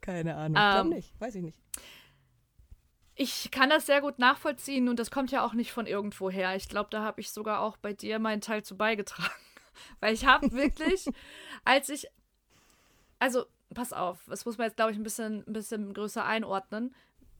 Keine 0.00 0.36
Ahnung, 0.36 0.56
ähm, 0.58 0.72
glaube 0.72 0.88
nicht, 0.88 1.20
weiß 1.20 1.34
ich 1.34 1.42
nicht. 1.42 1.58
Ich 3.14 3.50
kann 3.50 3.68
das 3.68 3.84
sehr 3.84 4.00
gut 4.00 4.18
nachvollziehen 4.18 4.88
und 4.88 4.98
das 4.98 5.10
kommt 5.10 5.30
ja 5.30 5.44
auch 5.44 5.52
nicht 5.52 5.72
von 5.72 5.86
irgendwo 5.86 6.30
her. 6.30 6.56
Ich 6.56 6.70
glaube, 6.70 6.88
da 6.90 7.02
habe 7.02 7.20
ich 7.20 7.30
sogar 7.30 7.60
auch 7.60 7.76
bei 7.76 7.92
dir 7.92 8.18
meinen 8.18 8.40
Teil 8.40 8.62
zu 8.62 8.74
beigetragen. 8.76 9.30
Weil 10.00 10.14
ich 10.14 10.24
habe 10.24 10.50
wirklich, 10.52 11.06
als 11.66 11.90
ich, 11.90 12.06
also 13.18 13.44
pass 13.74 13.92
auf, 13.92 14.24
das 14.28 14.46
muss 14.46 14.56
man 14.56 14.66
jetzt, 14.66 14.76
glaube 14.76 14.92
ich, 14.92 14.98
ein 14.98 15.04
bisschen, 15.04 15.44
ein 15.46 15.52
bisschen 15.52 15.92
größer 15.92 16.24
einordnen. 16.24 16.94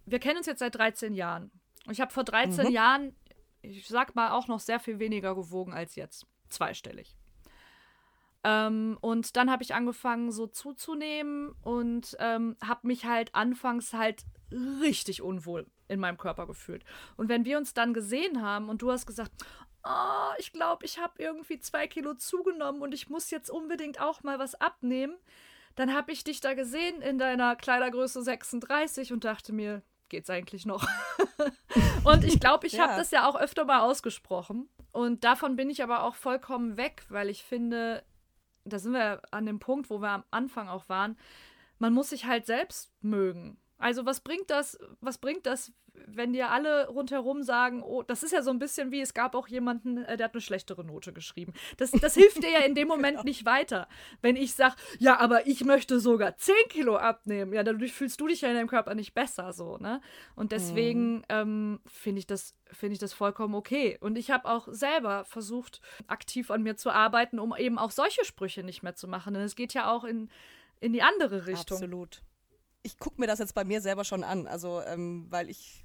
Wir 0.04 0.18
kennen 0.18 0.36
uns 0.36 0.46
jetzt 0.46 0.58
seit 0.58 0.74
13 0.74 1.14
Jahren. 1.14 1.50
Ich 1.91 2.01
habe 2.01 2.12
vor 2.12 2.24
13 2.24 2.66
mhm. 2.66 2.72
Jahren, 2.72 3.16
ich 3.62 3.87
sag 3.87 4.14
mal, 4.14 4.30
auch 4.30 4.49
noch 4.49 4.61
sehr 4.61 4.80
viel 4.80 4.99
weniger 4.99 5.34
gewogen 5.34 5.72
als 5.72 5.95
jetzt. 5.97 6.26
Zweistellig. 6.49 7.16
Ähm, 8.45 8.97
und 9.01 9.37
dann 9.37 9.51
habe 9.51 9.64
ich 9.64 9.74
angefangen, 9.74 10.30
so 10.30 10.47
zuzunehmen 10.47 11.51
und 11.62 12.16
ähm, 12.20 12.57
habe 12.62 12.87
mich 12.87 13.05
halt 13.05 13.34
anfangs 13.34 13.93
halt 13.93 14.24
richtig 14.80 15.20
unwohl 15.20 15.66
in 15.89 15.99
meinem 15.99 16.16
Körper 16.16 16.47
gefühlt. 16.47 16.84
Und 17.16 17.28
wenn 17.28 17.45
wir 17.45 17.59
uns 17.59 17.74
dann 17.74 17.93
gesehen 17.93 18.43
haben 18.43 18.68
und 18.68 18.82
du 18.82 18.93
hast 18.93 19.07
gesagt, 19.07 19.32
oh, 19.84 20.32
ich 20.39 20.53
glaube, 20.53 20.84
ich 20.84 20.99
habe 20.99 21.14
irgendwie 21.18 21.59
zwei 21.59 21.89
Kilo 21.89 22.14
zugenommen 22.14 22.82
und 22.82 22.95
ich 22.95 23.09
muss 23.09 23.30
jetzt 23.30 23.51
unbedingt 23.51 24.01
auch 24.01 24.22
mal 24.22 24.39
was 24.39 24.55
abnehmen, 24.55 25.16
dann 25.74 25.93
habe 25.93 26.12
ich 26.12 26.22
dich 26.22 26.41
da 26.41 26.55
gesehen 26.55 27.03
in 27.03 27.18
deiner 27.18 27.57
Kleidergröße 27.57 28.22
36 28.22 29.12
und 29.12 29.24
dachte 29.24 29.53
mir, 29.53 29.82
geht's 30.09 30.30
eigentlich 30.30 30.66
noch? 30.66 30.86
und 32.04 32.24
ich 32.24 32.40
glaube, 32.40 32.66
ich 32.66 32.74
ja. 32.74 32.84
habe 32.84 32.96
das 32.96 33.11
ja 33.11 33.28
auch 33.28 33.36
öfter 33.36 33.64
mal 33.64 33.80
ausgesprochen. 33.80 34.68
Und 34.92 35.24
davon 35.24 35.57
bin 35.57 35.70
ich 35.70 35.82
aber 35.82 36.02
auch 36.02 36.14
vollkommen 36.14 36.76
weg, 36.76 37.04
weil 37.09 37.28
ich 37.28 37.44
finde, 37.44 38.02
da 38.64 38.78
sind 38.78 38.92
wir 38.92 39.22
an 39.30 39.46
dem 39.46 39.59
Punkt, 39.59 39.90
wo 39.90 40.00
wir 40.00 40.11
am 40.11 40.24
Anfang 40.30 40.68
auch 40.68 40.88
waren, 40.88 41.16
man 41.78 41.92
muss 41.92 42.11
sich 42.11 42.24
halt 42.24 42.46
selbst 42.46 42.90
mögen. 43.02 43.59
Also 43.78 44.06
was 44.06 44.20
bringt 44.20 44.50
das, 44.50 44.78
was 45.00 45.18
bringt 45.18 45.46
das, 45.46 45.72
wenn 46.06 46.32
dir 46.32 46.50
alle 46.50 46.88
rundherum 46.88 47.42
sagen, 47.42 47.82
oh, 47.82 48.02
das 48.02 48.22
ist 48.22 48.32
ja 48.32 48.42
so 48.42 48.50
ein 48.50 48.58
bisschen 48.58 48.90
wie, 48.90 49.00
es 49.00 49.14
gab 49.14 49.34
auch 49.34 49.48
jemanden, 49.48 49.98
äh, 50.04 50.16
der 50.16 50.26
hat 50.26 50.34
eine 50.34 50.40
schlechtere 50.40 50.84
Note 50.84 51.12
geschrieben. 51.12 51.52
Das, 51.76 51.90
das 51.90 52.14
hilft 52.14 52.42
dir 52.42 52.50
ja 52.50 52.60
in 52.60 52.74
dem 52.74 52.88
Moment 52.88 53.16
genau. 53.16 53.24
nicht 53.24 53.44
weiter. 53.44 53.88
Wenn 54.22 54.36
ich 54.36 54.54
sage, 54.54 54.76
ja, 54.98 55.18
aber 55.18 55.46
ich 55.46 55.64
möchte 55.64 56.00
sogar 56.00 56.36
10 56.36 56.54
Kilo 56.68 56.96
abnehmen, 56.96 57.52
ja, 57.52 57.62
dadurch 57.62 57.92
fühlst 57.92 58.20
du 58.20 58.28
dich 58.28 58.42
ja 58.42 58.48
in 58.48 58.54
deinem 58.54 58.68
Körper 58.68 58.94
nicht 58.94 59.14
besser 59.14 59.52
so, 59.52 59.78
ne? 59.78 60.00
Und 60.34 60.52
deswegen 60.52 61.16
mhm. 61.16 61.24
ähm, 61.28 61.80
finde 61.86 62.20
ich, 62.20 62.26
das, 62.26 62.54
find 62.72 62.92
ich 62.92 62.98
das 62.98 63.12
vollkommen 63.12 63.54
okay. 63.54 63.98
Und 64.00 64.16
ich 64.16 64.30
habe 64.30 64.48
auch 64.48 64.68
selber 64.70 65.24
versucht, 65.24 65.80
aktiv 66.06 66.50
an 66.50 66.62
mir 66.62 66.76
zu 66.76 66.90
arbeiten, 66.90 67.38
um 67.38 67.54
eben 67.56 67.78
auch 67.78 67.90
solche 67.90 68.24
Sprüche 68.24 68.62
nicht 68.62 68.82
mehr 68.82 68.94
zu 68.94 69.08
machen. 69.08 69.34
Denn 69.34 69.42
es 69.42 69.56
geht 69.56 69.74
ja 69.74 69.90
auch 69.90 70.04
in, 70.04 70.30
in 70.80 70.92
die 70.92 71.02
andere 71.02 71.46
Richtung. 71.46 71.76
Absolut 71.76 72.22
ich 72.87 72.99
gucke 72.99 73.20
mir 73.20 73.26
das 73.26 73.41
jetzt 73.41 73.55
bei 73.55 73.64
mir 73.64 73.80
selber 73.80 74.05
schon 74.05 74.22
an, 74.22 74.47
also 74.47 74.80
ähm, 74.82 75.26
weil 75.28 75.51
ich 75.51 75.84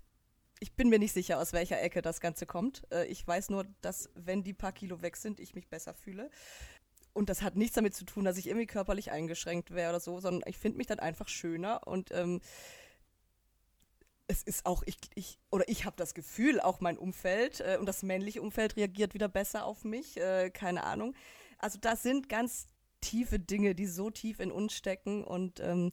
ich 0.63 0.73
bin 0.75 0.89
mir 0.89 0.99
nicht 0.99 1.13
sicher, 1.13 1.39
aus 1.39 1.53
welcher 1.53 1.81
Ecke 1.81 2.03
das 2.03 2.21
Ganze 2.21 2.45
kommt. 2.45 2.83
Äh, 2.93 3.07
ich 3.07 3.25
weiß 3.25 3.49
nur, 3.49 3.65
dass 3.81 4.11
wenn 4.13 4.43
die 4.43 4.53
paar 4.53 4.71
Kilo 4.71 5.01
weg 5.01 5.17
sind, 5.17 5.39
ich 5.39 5.55
mich 5.55 5.67
besser 5.67 5.95
fühle. 5.95 6.29
Und 7.13 7.29
das 7.29 7.41
hat 7.41 7.55
nichts 7.55 7.73
damit 7.73 7.95
zu 7.95 8.05
tun, 8.05 8.25
dass 8.25 8.37
ich 8.37 8.45
irgendwie 8.45 8.67
körperlich 8.67 9.09
eingeschränkt 9.09 9.71
wäre 9.71 9.89
oder 9.89 9.99
so, 9.99 10.19
sondern 10.19 10.47
ich 10.47 10.59
finde 10.59 10.77
mich 10.77 10.85
dann 10.85 10.99
einfach 10.99 11.27
schöner 11.27 11.85
und 11.87 12.11
ähm, 12.11 12.39
es 14.27 14.43
ist 14.43 14.65
auch, 14.67 14.83
ich, 14.85 14.97
ich 15.15 15.39
oder 15.49 15.67
ich 15.67 15.85
habe 15.85 15.95
das 15.97 16.13
Gefühl, 16.13 16.61
auch 16.61 16.79
mein 16.79 16.97
Umfeld 16.97 17.59
äh, 17.59 17.77
und 17.79 17.87
das 17.87 18.03
männliche 18.03 18.41
Umfeld 18.41 18.77
reagiert 18.77 19.15
wieder 19.15 19.27
besser 19.27 19.65
auf 19.65 19.83
mich, 19.83 20.17
äh, 20.17 20.51
keine 20.51 20.83
Ahnung. 20.83 21.15
Also 21.57 21.79
das 21.81 22.03
sind 22.03 22.29
ganz 22.29 22.67
tiefe 23.01 23.39
Dinge, 23.39 23.73
die 23.73 23.87
so 23.87 24.11
tief 24.11 24.39
in 24.39 24.51
uns 24.51 24.73
stecken 24.73 25.23
und 25.23 25.59
ähm, 25.59 25.91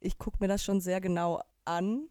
ich 0.00 0.18
gucke 0.18 0.38
mir 0.40 0.48
das 0.48 0.64
schon 0.64 0.80
sehr 0.80 1.00
genau 1.00 1.42
an, 1.64 2.08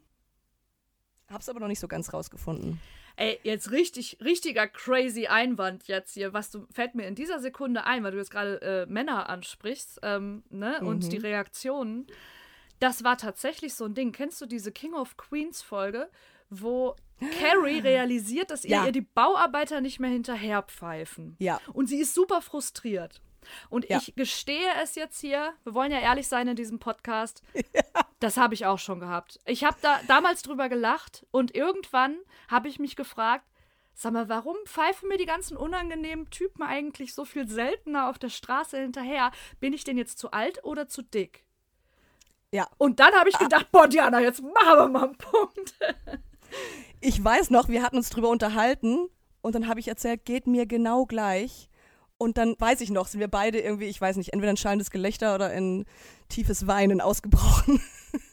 hab's 1.27 1.49
aber 1.49 1.59
noch 1.59 1.67
nicht 1.67 1.79
so 1.79 1.87
ganz 1.87 2.13
rausgefunden. 2.13 2.79
Ey, 3.15 3.37
jetzt 3.43 3.71
richtig, 3.71 4.17
richtiger 4.23 4.65
crazy 4.67 5.27
Einwand 5.27 5.87
jetzt 5.87 6.13
hier. 6.13 6.31
Was 6.31 6.51
du, 6.51 6.65
fällt 6.71 6.95
mir 6.95 7.05
in 7.05 7.15
dieser 7.15 7.39
Sekunde 7.39 7.83
ein, 7.83 8.01
weil 8.03 8.11
du 8.11 8.17
jetzt 8.17 8.31
gerade 8.31 8.61
äh, 8.61 8.85
Männer 8.85 9.27
ansprichst, 9.27 9.99
ähm, 10.03 10.43
ne? 10.49 10.77
Mhm. 10.79 10.87
Und 10.87 11.11
die 11.11 11.17
Reaktionen. 11.17 12.07
Das 12.79 13.03
war 13.03 13.17
tatsächlich 13.17 13.73
so 13.73 13.83
ein 13.83 13.93
Ding. 13.93 14.13
Kennst 14.13 14.39
du 14.39 14.45
diese 14.45 14.71
King 14.71 14.93
of 14.93 15.17
Queens 15.17 15.61
Folge, 15.61 16.09
wo 16.49 16.95
Carrie 17.41 17.79
realisiert, 17.83 18.51
dass 18.51 18.63
ja. 18.63 18.85
ihr, 18.85 18.93
die 18.93 19.01
Bauarbeiter 19.01 19.81
nicht 19.81 19.99
mehr 19.99 20.11
hinterherpfeifen? 20.11 21.35
Ja. 21.39 21.59
Und 21.73 21.87
sie 21.89 21.99
ist 21.99 22.13
super 22.13 22.41
frustriert. 22.41 23.21
Und 23.69 23.89
ja. 23.89 23.97
ich 23.97 24.15
gestehe 24.15 24.69
es 24.81 24.95
jetzt 24.95 25.19
hier, 25.19 25.53
wir 25.63 25.73
wollen 25.73 25.91
ja 25.91 25.99
ehrlich 25.99 26.27
sein 26.27 26.47
in 26.47 26.55
diesem 26.55 26.79
Podcast, 26.79 27.43
ja. 27.53 27.83
das 28.19 28.37
habe 28.37 28.53
ich 28.53 28.65
auch 28.65 28.79
schon 28.79 28.99
gehabt. 28.99 29.39
Ich 29.45 29.63
habe 29.63 29.77
da 29.81 29.99
damals 30.07 30.41
drüber 30.41 30.69
gelacht 30.69 31.25
und 31.31 31.55
irgendwann 31.55 32.17
habe 32.49 32.67
ich 32.67 32.79
mich 32.79 32.95
gefragt, 32.95 33.45
sag 33.93 34.13
mal, 34.13 34.29
warum 34.29 34.55
pfeifen 34.65 35.09
mir 35.09 35.17
die 35.17 35.25
ganzen 35.25 35.57
unangenehmen 35.57 36.29
Typen 36.29 36.63
eigentlich 36.63 37.13
so 37.13 37.25
viel 37.25 37.47
seltener 37.49 38.09
auf 38.09 38.17
der 38.17 38.29
Straße 38.29 38.79
hinterher? 38.79 39.31
Bin 39.59 39.73
ich 39.73 39.83
denn 39.83 39.97
jetzt 39.97 40.19
zu 40.19 40.31
alt 40.31 40.63
oder 40.63 40.87
zu 40.87 41.01
dick? 41.01 41.45
Ja. 42.51 42.67
Und 42.77 42.99
dann 42.99 43.13
habe 43.13 43.29
ich 43.29 43.37
gedacht, 43.37 43.71
boah, 43.71 43.87
Diana, 43.87 44.21
jetzt 44.21 44.41
machen 44.41 44.77
wir 44.77 44.87
mal 44.87 45.03
einen 45.03 45.17
Punkt. 45.17 45.75
ich 47.01 47.23
weiß 47.23 47.49
noch, 47.49 47.67
wir 47.67 47.83
hatten 47.83 47.97
uns 47.97 48.09
drüber 48.09 48.29
unterhalten 48.29 49.09
und 49.41 49.55
dann 49.55 49.67
habe 49.67 49.79
ich 49.79 49.87
erzählt, 49.87 50.25
geht 50.25 50.47
mir 50.47 50.65
genau 50.65 51.05
gleich. 51.05 51.69
Und 52.21 52.37
dann 52.37 52.55
weiß 52.59 52.81
ich 52.81 52.89
noch, 52.89 53.07
sind 53.07 53.21
wir 53.21 53.29
beide 53.29 53.59
irgendwie, 53.61 53.85
ich 53.85 53.99
weiß 53.99 54.17
nicht, 54.17 54.33
entweder 54.33 54.51
ein 54.51 54.57
schallendes 54.57 54.91
Gelächter 54.91 55.35
oder 55.35 55.47
ein 55.47 55.85
tiefes 56.27 56.67
Weinen 56.67 56.99
ausgebrochen. 56.99 57.81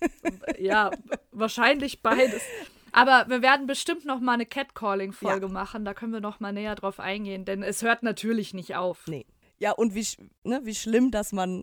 ja, 0.59 0.91
wahrscheinlich 1.31 2.03
beides. 2.03 2.43
Aber 2.91 3.27
wir 3.29 3.43
werden 3.43 3.69
bestimmt 3.69 4.05
noch 4.05 4.19
mal 4.19 4.33
eine 4.33 4.45
Catcalling-Folge 4.45 5.47
ja. 5.47 5.53
machen. 5.53 5.85
Da 5.85 5.95
können 5.95 6.13
wir 6.13 6.21
noch 6.21 6.41
mal 6.41 6.53
näher 6.53 6.75
drauf 6.75 6.99
eingehen, 6.99 7.45
denn 7.45 7.63
es 7.63 7.83
hört 7.83 8.03
natürlich 8.03 8.55
nicht 8.55 8.75
auf. 8.75 9.07
Nee. 9.07 9.25
Ja, 9.59 9.71
und 9.71 9.95
wie, 9.95 10.05
ne, 10.43 10.63
wie 10.65 10.75
schlimm, 10.75 11.13
dass 11.13 11.33
man 11.33 11.63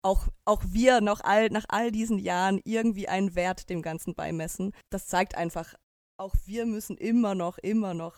auch, 0.00 0.28
auch 0.46 0.62
wir 0.66 1.02
noch 1.02 1.20
all, 1.22 1.50
nach 1.50 1.66
all 1.68 1.92
diesen 1.92 2.18
Jahren 2.18 2.58
irgendwie 2.64 3.08
einen 3.08 3.34
Wert 3.34 3.68
dem 3.68 3.82
Ganzen 3.82 4.14
beimessen. 4.14 4.72
Das 4.88 5.08
zeigt 5.08 5.36
einfach, 5.36 5.74
auch 6.16 6.34
wir 6.46 6.64
müssen 6.64 6.96
immer 6.96 7.34
noch, 7.34 7.58
immer 7.58 7.92
noch 7.92 8.14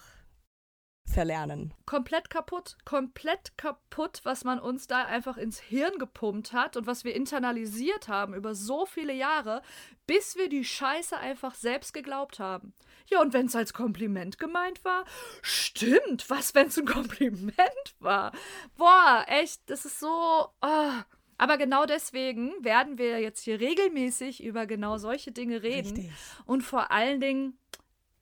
verlernen. 1.06 1.74
Komplett 1.86 2.30
kaputt, 2.30 2.76
komplett 2.84 3.56
kaputt, 3.56 4.20
was 4.24 4.44
man 4.44 4.58
uns 4.58 4.86
da 4.86 5.04
einfach 5.04 5.36
ins 5.36 5.60
Hirn 5.60 5.98
gepumpt 5.98 6.52
hat 6.52 6.76
und 6.76 6.86
was 6.86 7.04
wir 7.04 7.14
internalisiert 7.14 8.08
haben 8.08 8.34
über 8.34 8.54
so 8.54 8.86
viele 8.86 9.12
Jahre, 9.12 9.62
bis 10.06 10.36
wir 10.36 10.48
die 10.48 10.64
Scheiße 10.64 11.16
einfach 11.16 11.54
selbst 11.54 11.94
geglaubt 11.94 12.38
haben. 12.38 12.74
Ja, 13.08 13.20
und 13.20 13.32
wenn 13.32 13.46
es 13.46 13.56
als 13.56 13.72
Kompliment 13.72 14.38
gemeint 14.38 14.84
war, 14.84 15.04
stimmt, 15.42 16.28
was, 16.30 16.54
wenn 16.54 16.68
es 16.68 16.78
ein 16.78 16.86
Kompliment 16.86 17.94
war? 18.00 18.32
Boah, 18.76 19.24
echt, 19.28 19.62
das 19.66 19.84
ist 19.84 20.00
so. 20.00 20.48
Oh. 20.62 20.92
Aber 21.36 21.58
genau 21.58 21.84
deswegen 21.84 22.52
werden 22.60 22.96
wir 22.96 23.18
jetzt 23.20 23.42
hier 23.42 23.58
regelmäßig 23.58 24.42
über 24.42 24.66
genau 24.66 24.98
solche 24.98 25.32
Dinge 25.32 25.62
reden 25.64 25.96
Richtig. 25.96 26.12
und 26.46 26.62
vor 26.62 26.92
allen 26.92 27.20
Dingen 27.20 27.58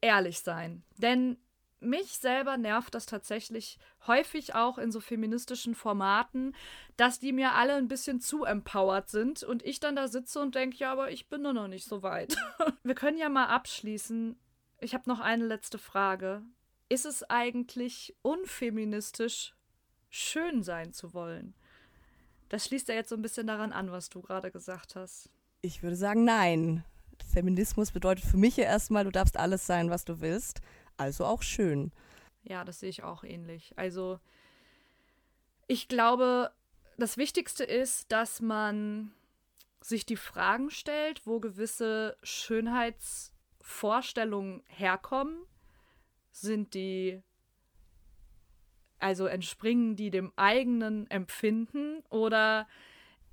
ehrlich 0.00 0.40
sein. 0.40 0.82
Denn 0.96 1.36
mich 1.82 2.18
selber 2.18 2.56
nervt 2.56 2.94
das 2.94 3.06
tatsächlich 3.06 3.78
häufig 4.06 4.54
auch 4.54 4.78
in 4.78 4.92
so 4.92 5.00
feministischen 5.00 5.74
Formaten, 5.74 6.54
dass 6.96 7.18
die 7.18 7.32
mir 7.32 7.52
alle 7.52 7.74
ein 7.74 7.88
bisschen 7.88 8.20
zu 8.20 8.44
empowered 8.44 9.08
sind 9.08 9.42
und 9.42 9.62
ich 9.64 9.80
dann 9.80 9.96
da 9.96 10.08
sitze 10.08 10.40
und 10.40 10.54
denke, 10.54 10.78
ja, 10.78 10.92
aber 10.92 11.10
ich 11.10 11.28
bin 11.28 11.42
nur 11.42 11.52
noch 11.52 11.68
nicht 11.68 11.86
so 11.86 12.02
weit. 12.02 12.36
Wir 12.82 12.94
können 12.94 13.18
ja 13.18 13.28
mal 13.28 13.46
abschließen. 13.46 14.36
Ich 14.80 14.94
habe 14.94 15.08
noch 15.08 15.20
eine 15.20 15.46
letzte 15.46 15.78
Frage. 15.78 16.42
Ist 16.88 17.06
es 17.06 17.28
eigentlich 17.28 18.14
unfeministisch, 18.22 19.54
schön 20.10 20.62
sein 20.62 20.92
zu 20.92 21.14
wollen? 21.14 21.54
Das 22.48 22.66
schließt 22.66 22.88
ja 22.88 22.94
jetzt 22.94 23.08
so 23.08 23.16
ein 23.16 23.22
bisschen 23.22 23.46
daran 23.46 23.72
an, 23.72 23.92
was 23.92 24.10
du 24.10 24.20
gerade 24.20 24.50
gesagt 24.50 24.94
hast. 24.94 25.30
Ich 25.62 25.82
würde 25.82 25.96
sagen, 25.96 26.24
nein. 26.24 26.84
Feminismus 27.32 27.92
bedeutet 27.92 28.24
für 28.24 28.36
mich 28.36 28.56
ja 28.56 28.64
erstmal, 28.64 29.04
du 29.04 29.10
darfst 29.10 29.38
alles 29.38 29.66
sein, 29.66 29.88
was 29.88 30.04
du 30.04 30.20
willst 30.20 30.60
also 30.96 31.24
auch 31.24 31.42
schön. 31.42 31.92
Ja, 32.42 32.64
das 32.64 32.80
sehe 32.80 32.90
ich 32.90 33.02
auch 33.02 33.24
ähnlich. 33.24 33.72
Also 33.76 34.20
ich 35.66 35.88
glaube, 35.88 36.52
das 36.98 37.16
Wichtigste 37.16 37.64
ist, 37.64 38.12
dass 38.12 38.40
man 38.40 39.12
sich 39.80 40.06
die 40.06 40.16
Fragen 40.16 40.70
stellt, 40.70 41.26
wo 41.26 41.40
gewisse 41.40 42.16
Schönheitsvorstellungen 42.22 44.62
herkommen. 44.66 45.36
Sind 46.30 46.74
die, 46.74 47.20
also 48.98 49.26
entspringen 49.26 49.96
die 49.96 50.10
dem 50.10 50.32
eigenen 50.36 51.10
Empfinden 51.10 52.04
oder 52.08 52.68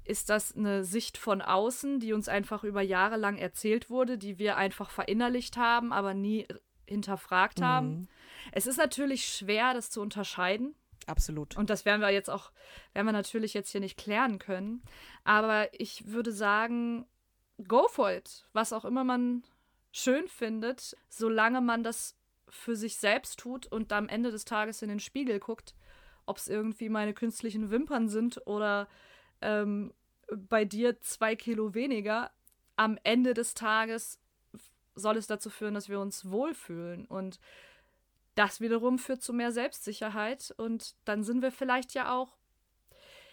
ist 0.03 0.29
das 0.29 0.55
eine 0.55 0.83
Sicht 0.83 1.19
von 1.19 1.41
außen, 1.41 1.99
die 1.99 2.13
uns 2.13 2.27
einfach 2.27 2.63
über 2.63 2.81
Jahre 2.81 3.17
lang 3.17 3.37
erzählt 3.37 3.91
wurde, 3.91 4.17
die 4.17 4.39
wir 4.39 4.57
einfach 4.57 4.89
verinnerlicht 4.89 5.55
haben, 5.55 5.93
aber 5.93 6.15
nie 6.15 6.47
hinterfragt 6.89 7.61
haben. 7.61 7.89
Mhm. 7.89 8.07
Es 8.51 8.67
ist 8.67 8.77
natürlich 8.77 9.25
schwer, 9.25 9.73
das 9.73 9.89
zu 9.89 10.01
unterscheiden. 10.01 10.75
Absolut. 11.07 11.57
Und 11.57 11.69
das 11.69 11.85
werden 11.85 12.01
wir 12.01 12.09
jetzt 12.09 12.29
auch, 12.29 12.51
werden 12.93 13.07
wir 13.07 13.13
natürlich 13.13 13.53
jetzt 13.53 13.71
hier 13.71 13.81
nicht 13.81 13.97
klären 13.97 14.39
können. 14.39 14.83
Aber 15.23 15.69
ich 15.79 16.07
würde 16.07 16.31
sagen, 16.31 17.05
go 17.67 17.87
for 17.87 18.11
it. 18.11 18.45
Was 18.53 18.73
auch 18.73 18.85
immer 18.85 19.03
man 19.03 19.43
schön 19.91 20.27
findet, 20.27 20.95
solange 21.09 21.61
man 21.61 21.83
das 21.83 22.15
für 22.47 22.75
sich 22.75 22.97
selbst 22.97 23.39
tut 23.39 23.67
und 23.67 23.91
am 23.91 24.07
Ende 24.07 24.31
des 24.31 24.45
Tages 24.45 24.81
in 24.81 24.89
den 24.89 24.99
Spiegel 24.99 25.39
guckt, 25.39 25.75
ob 26.25 26.37
es 26.37 26.47
irgendwie 26.47 26.89
meine 26.89 27.13
künstlichen 27.13 27.71
Wimpern 27.71 28.07
sind 28.07 28.45
oder 28.45 28.87
ähm, 29.41 29.93
bei 30.35 30.65
dir 30.65 30.99
zwei 31.01 31.35
Kilo 31.35 31.73
weniger. 31.73 32.31
Am 32.75 32.97
Ende 33.03 33.33
des 33.33 33.55
Tages 33.55 34.18
soll 34.99 35.17
es 35.17 35.27
dazu 35.27 35.49
führen, 35.49 35.73
dass 35.73 35.89
wir 35.89 35.99
uns 35.99 36.29
wohlfühlen. 36.29 37.05
Und 37.05 37.39
das 38.35 38.61
wiederum 38.61 38.99
führt 38.99 39.21
zu 39.21 39.33
mehr 39.33 39.51
Selbstsicherheit. 39.51 40.53
Und 40.57 40.95
dann 41.05 41.23
sind 41.23 41.41
wir 41.41 41.51
vielleicht 41.51 41.93
ja 41.93 42.13
auch 42.13 42.37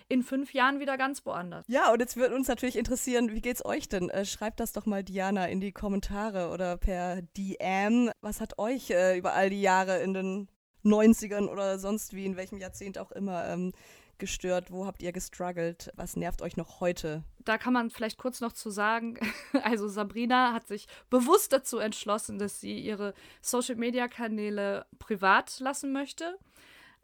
in 0.09 0.23
fünf 0.23 0.53
Jahren 0.53 0.79
wieder 0.81 0.97
ganz 0.97 1.27
woanders. 1.27 1.65
Ja, 1.69 1.93
und 1.93 2.01
jetzt 2.01 2.17
würde 2.17 2.35
uns 2.35 2.49
natürlich 2.49 2.77
interessieren, 2.77 3.33
wie 3.33 3.41
geht's 3.41 3.65
euch 3.65 3.89
denn? 3.89 4.09
Äh, 4.11 4.25
schreibt 4.25 4.61
das 4.61 4.73
doch 4.73 4.87
mal 4.87 5.03
Diana 5.03 5.47
in 5.49 5.61
die 5.61 5.73
Kommentare 5.73 6.51
oder 6.51 6.77
per 6.77 7.23
DM. 7.37 8.11
Was 8.21 8.41
hat 8.41 8.59
euch 8.59 8.91
äh, 8.91 9.19
über 9.19 9.35
all 9.35 9.51
die 9.51 9.61
Jahre 9.61 9.99
in 9.99 10.15
den 10.15 10.49
90ern 10.85 11.49
oder 11.49 11.79
sonst 11.79 12.15
wie, 12.15 12.25
in 12.25 12.37
welchem 12.37 12.59
Jahrzehnt 12.59 12.99
auch 12.99 13.11
immer, 13.11 13.47
ähm, 13.49 13.73
gestört? 14.19 14.71
Wo 14.71 14.87
habt 14.87 15.03
ihr 15.03 15.13
gestruggelt? 15.13 15.93
Was 15.97 16.17
nervt 16.17 16.43
euch 16.43 16.57
noch 16.57 16.81
heute? 16.81 17.23
Da 17.45 17.59
kann 17.59 17.73
man 17.73 17.91
vielleicht 17.91 18.19
kurz 18.19 18.41
noch 18.41 18.53
zu 18.53 18.71
sagen, 18.71 19.19
also 19.63 19.89
Sabrina 19.89 20.53
hat 20.53 20.67
sich 20.67 20.87
bewusst 21.11 21.53
dazu 21.53 21.79
entschlossen, 21.79 22.39
dass 22.39 22.61
sie 22.61 22.79
ihre 22.79 23.15
Social-Media-Kanäle 23.43 24.87
privat 24.99 25.61
lassen 25.61 25.93
möchte, 25.93 26.39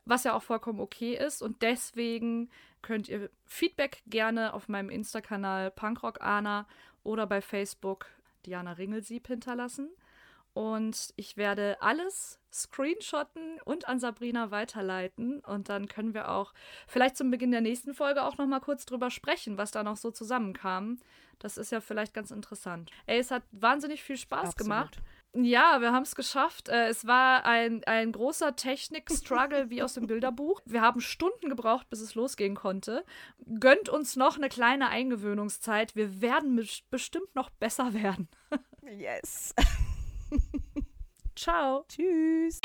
was 0.04 0.24
ja 0.24 0.34
auch 0.34 0.42
vollkommen 0.42 0.80
okay 0.80 1.16
ist. 1.16 1.42
Und 1.42 1.62
deswegen 1.62 2.50
könnt 2.82 3.08
ihr 3.08 3.30
Feedback 3.46 4.02
gerne 4.06 4.54
auf 4.54 4.68
meinem 4.68 4.90
Insta-Kanal 4.90 5.70
Punkrockana 5.70 6.66
oder 7.04 7.26
bei 7.26 7.40
Facebook 7.40 8.06
Diana 8.44 8.72
Ringelsieb 8.72 9.28
hinterlassen. 9.28 9.88
Und 10.55 11.14
ich 11.16 11.36
werde 11.36 11.80
alles 11.80 12.38
screenshotten 12.53 13.59
und 13.64 13.88
an 13.88 13.98
Sabrina 13.98 14.50
weiterleiten. 14.50 15.40
Und 15.40 15.68
dann 15.68 15.88
können 15.88 16.12
wir 16.12 16.30
auch 16.30 16.53
vielleicht 16.86 17.16
zum 17.16 17.30
Beginn 17.30 17.50
der 17.50 17.62
nächsten 17.62 17.94
Folge 17.94 18.22
auch 18.24 18.36
noch 18.36 18.46
mal 18.46 18.61
kurz 18.61 18.84
drüber 18.84 19.11
sprechen, 19.11 19.57
was 19.57 19.70
da 19.70 19.82
noch 19.82 19.96
so 19.96 20.11
zusammenkam. 20.11 20.98
Das 21.38 21.57
ist 21.57 21.72
ja 21.72 21.80
vielleicht 21.80 22.14
ganz 22.14 22.30
interessant. 22.30 22.90
Ey, 23.07 23.18
es 23.18 23.30
hat 23.30 23.42
wahnsinnig 23.50 24.03
viel 24.03 24.16
Spaß 24.16 24.50
Absolut. 24.50 24.59
gemacht. 24.59 24.98
Ja, 25.34 25.80
wir 25.80 25.92
haben 25.92 26.03
es 26.03 26.14
geschafft. 26.14 26.68
Äh, 26.68 26.88
es 26.88 27.07
war 27.07 27.46
ein, 27.46 27.82
ein 27.84 28.12
großer 28.12 28.55
Technik-Struggle 28.55 29.70
wie 29.70 29.82
aus 29.82 29.94
dem 29.94 30.07
Bilderbuch. 30.07 30.61
Wir 30.66 30.82
haben 30.82 31.00
Stunden 31.00 31.48
gebraucht, 31.48 31.88
bis 31.88 32.00
es 32.00 32.14
losgehen 32.14 32.55
konnte. 32.55 33.05
Gönnt 33.59 33.88
uns 33.88 34.14
noch 34.16 34.36
eine 34.36 34.50
kleine 34.50 34.90
Eingewöhnungszeit. 34.90 35.96
Wir 35.96 36.20
werden 36.20 36.62
bestimmt 36.90 37.34
noch 37.34 37.48
besser 37.48 37.94
werden. 37.94 38.28
yes. 38.84 39.55
Ciao. 41.37 41.85
Tschüss. 41.89 42.61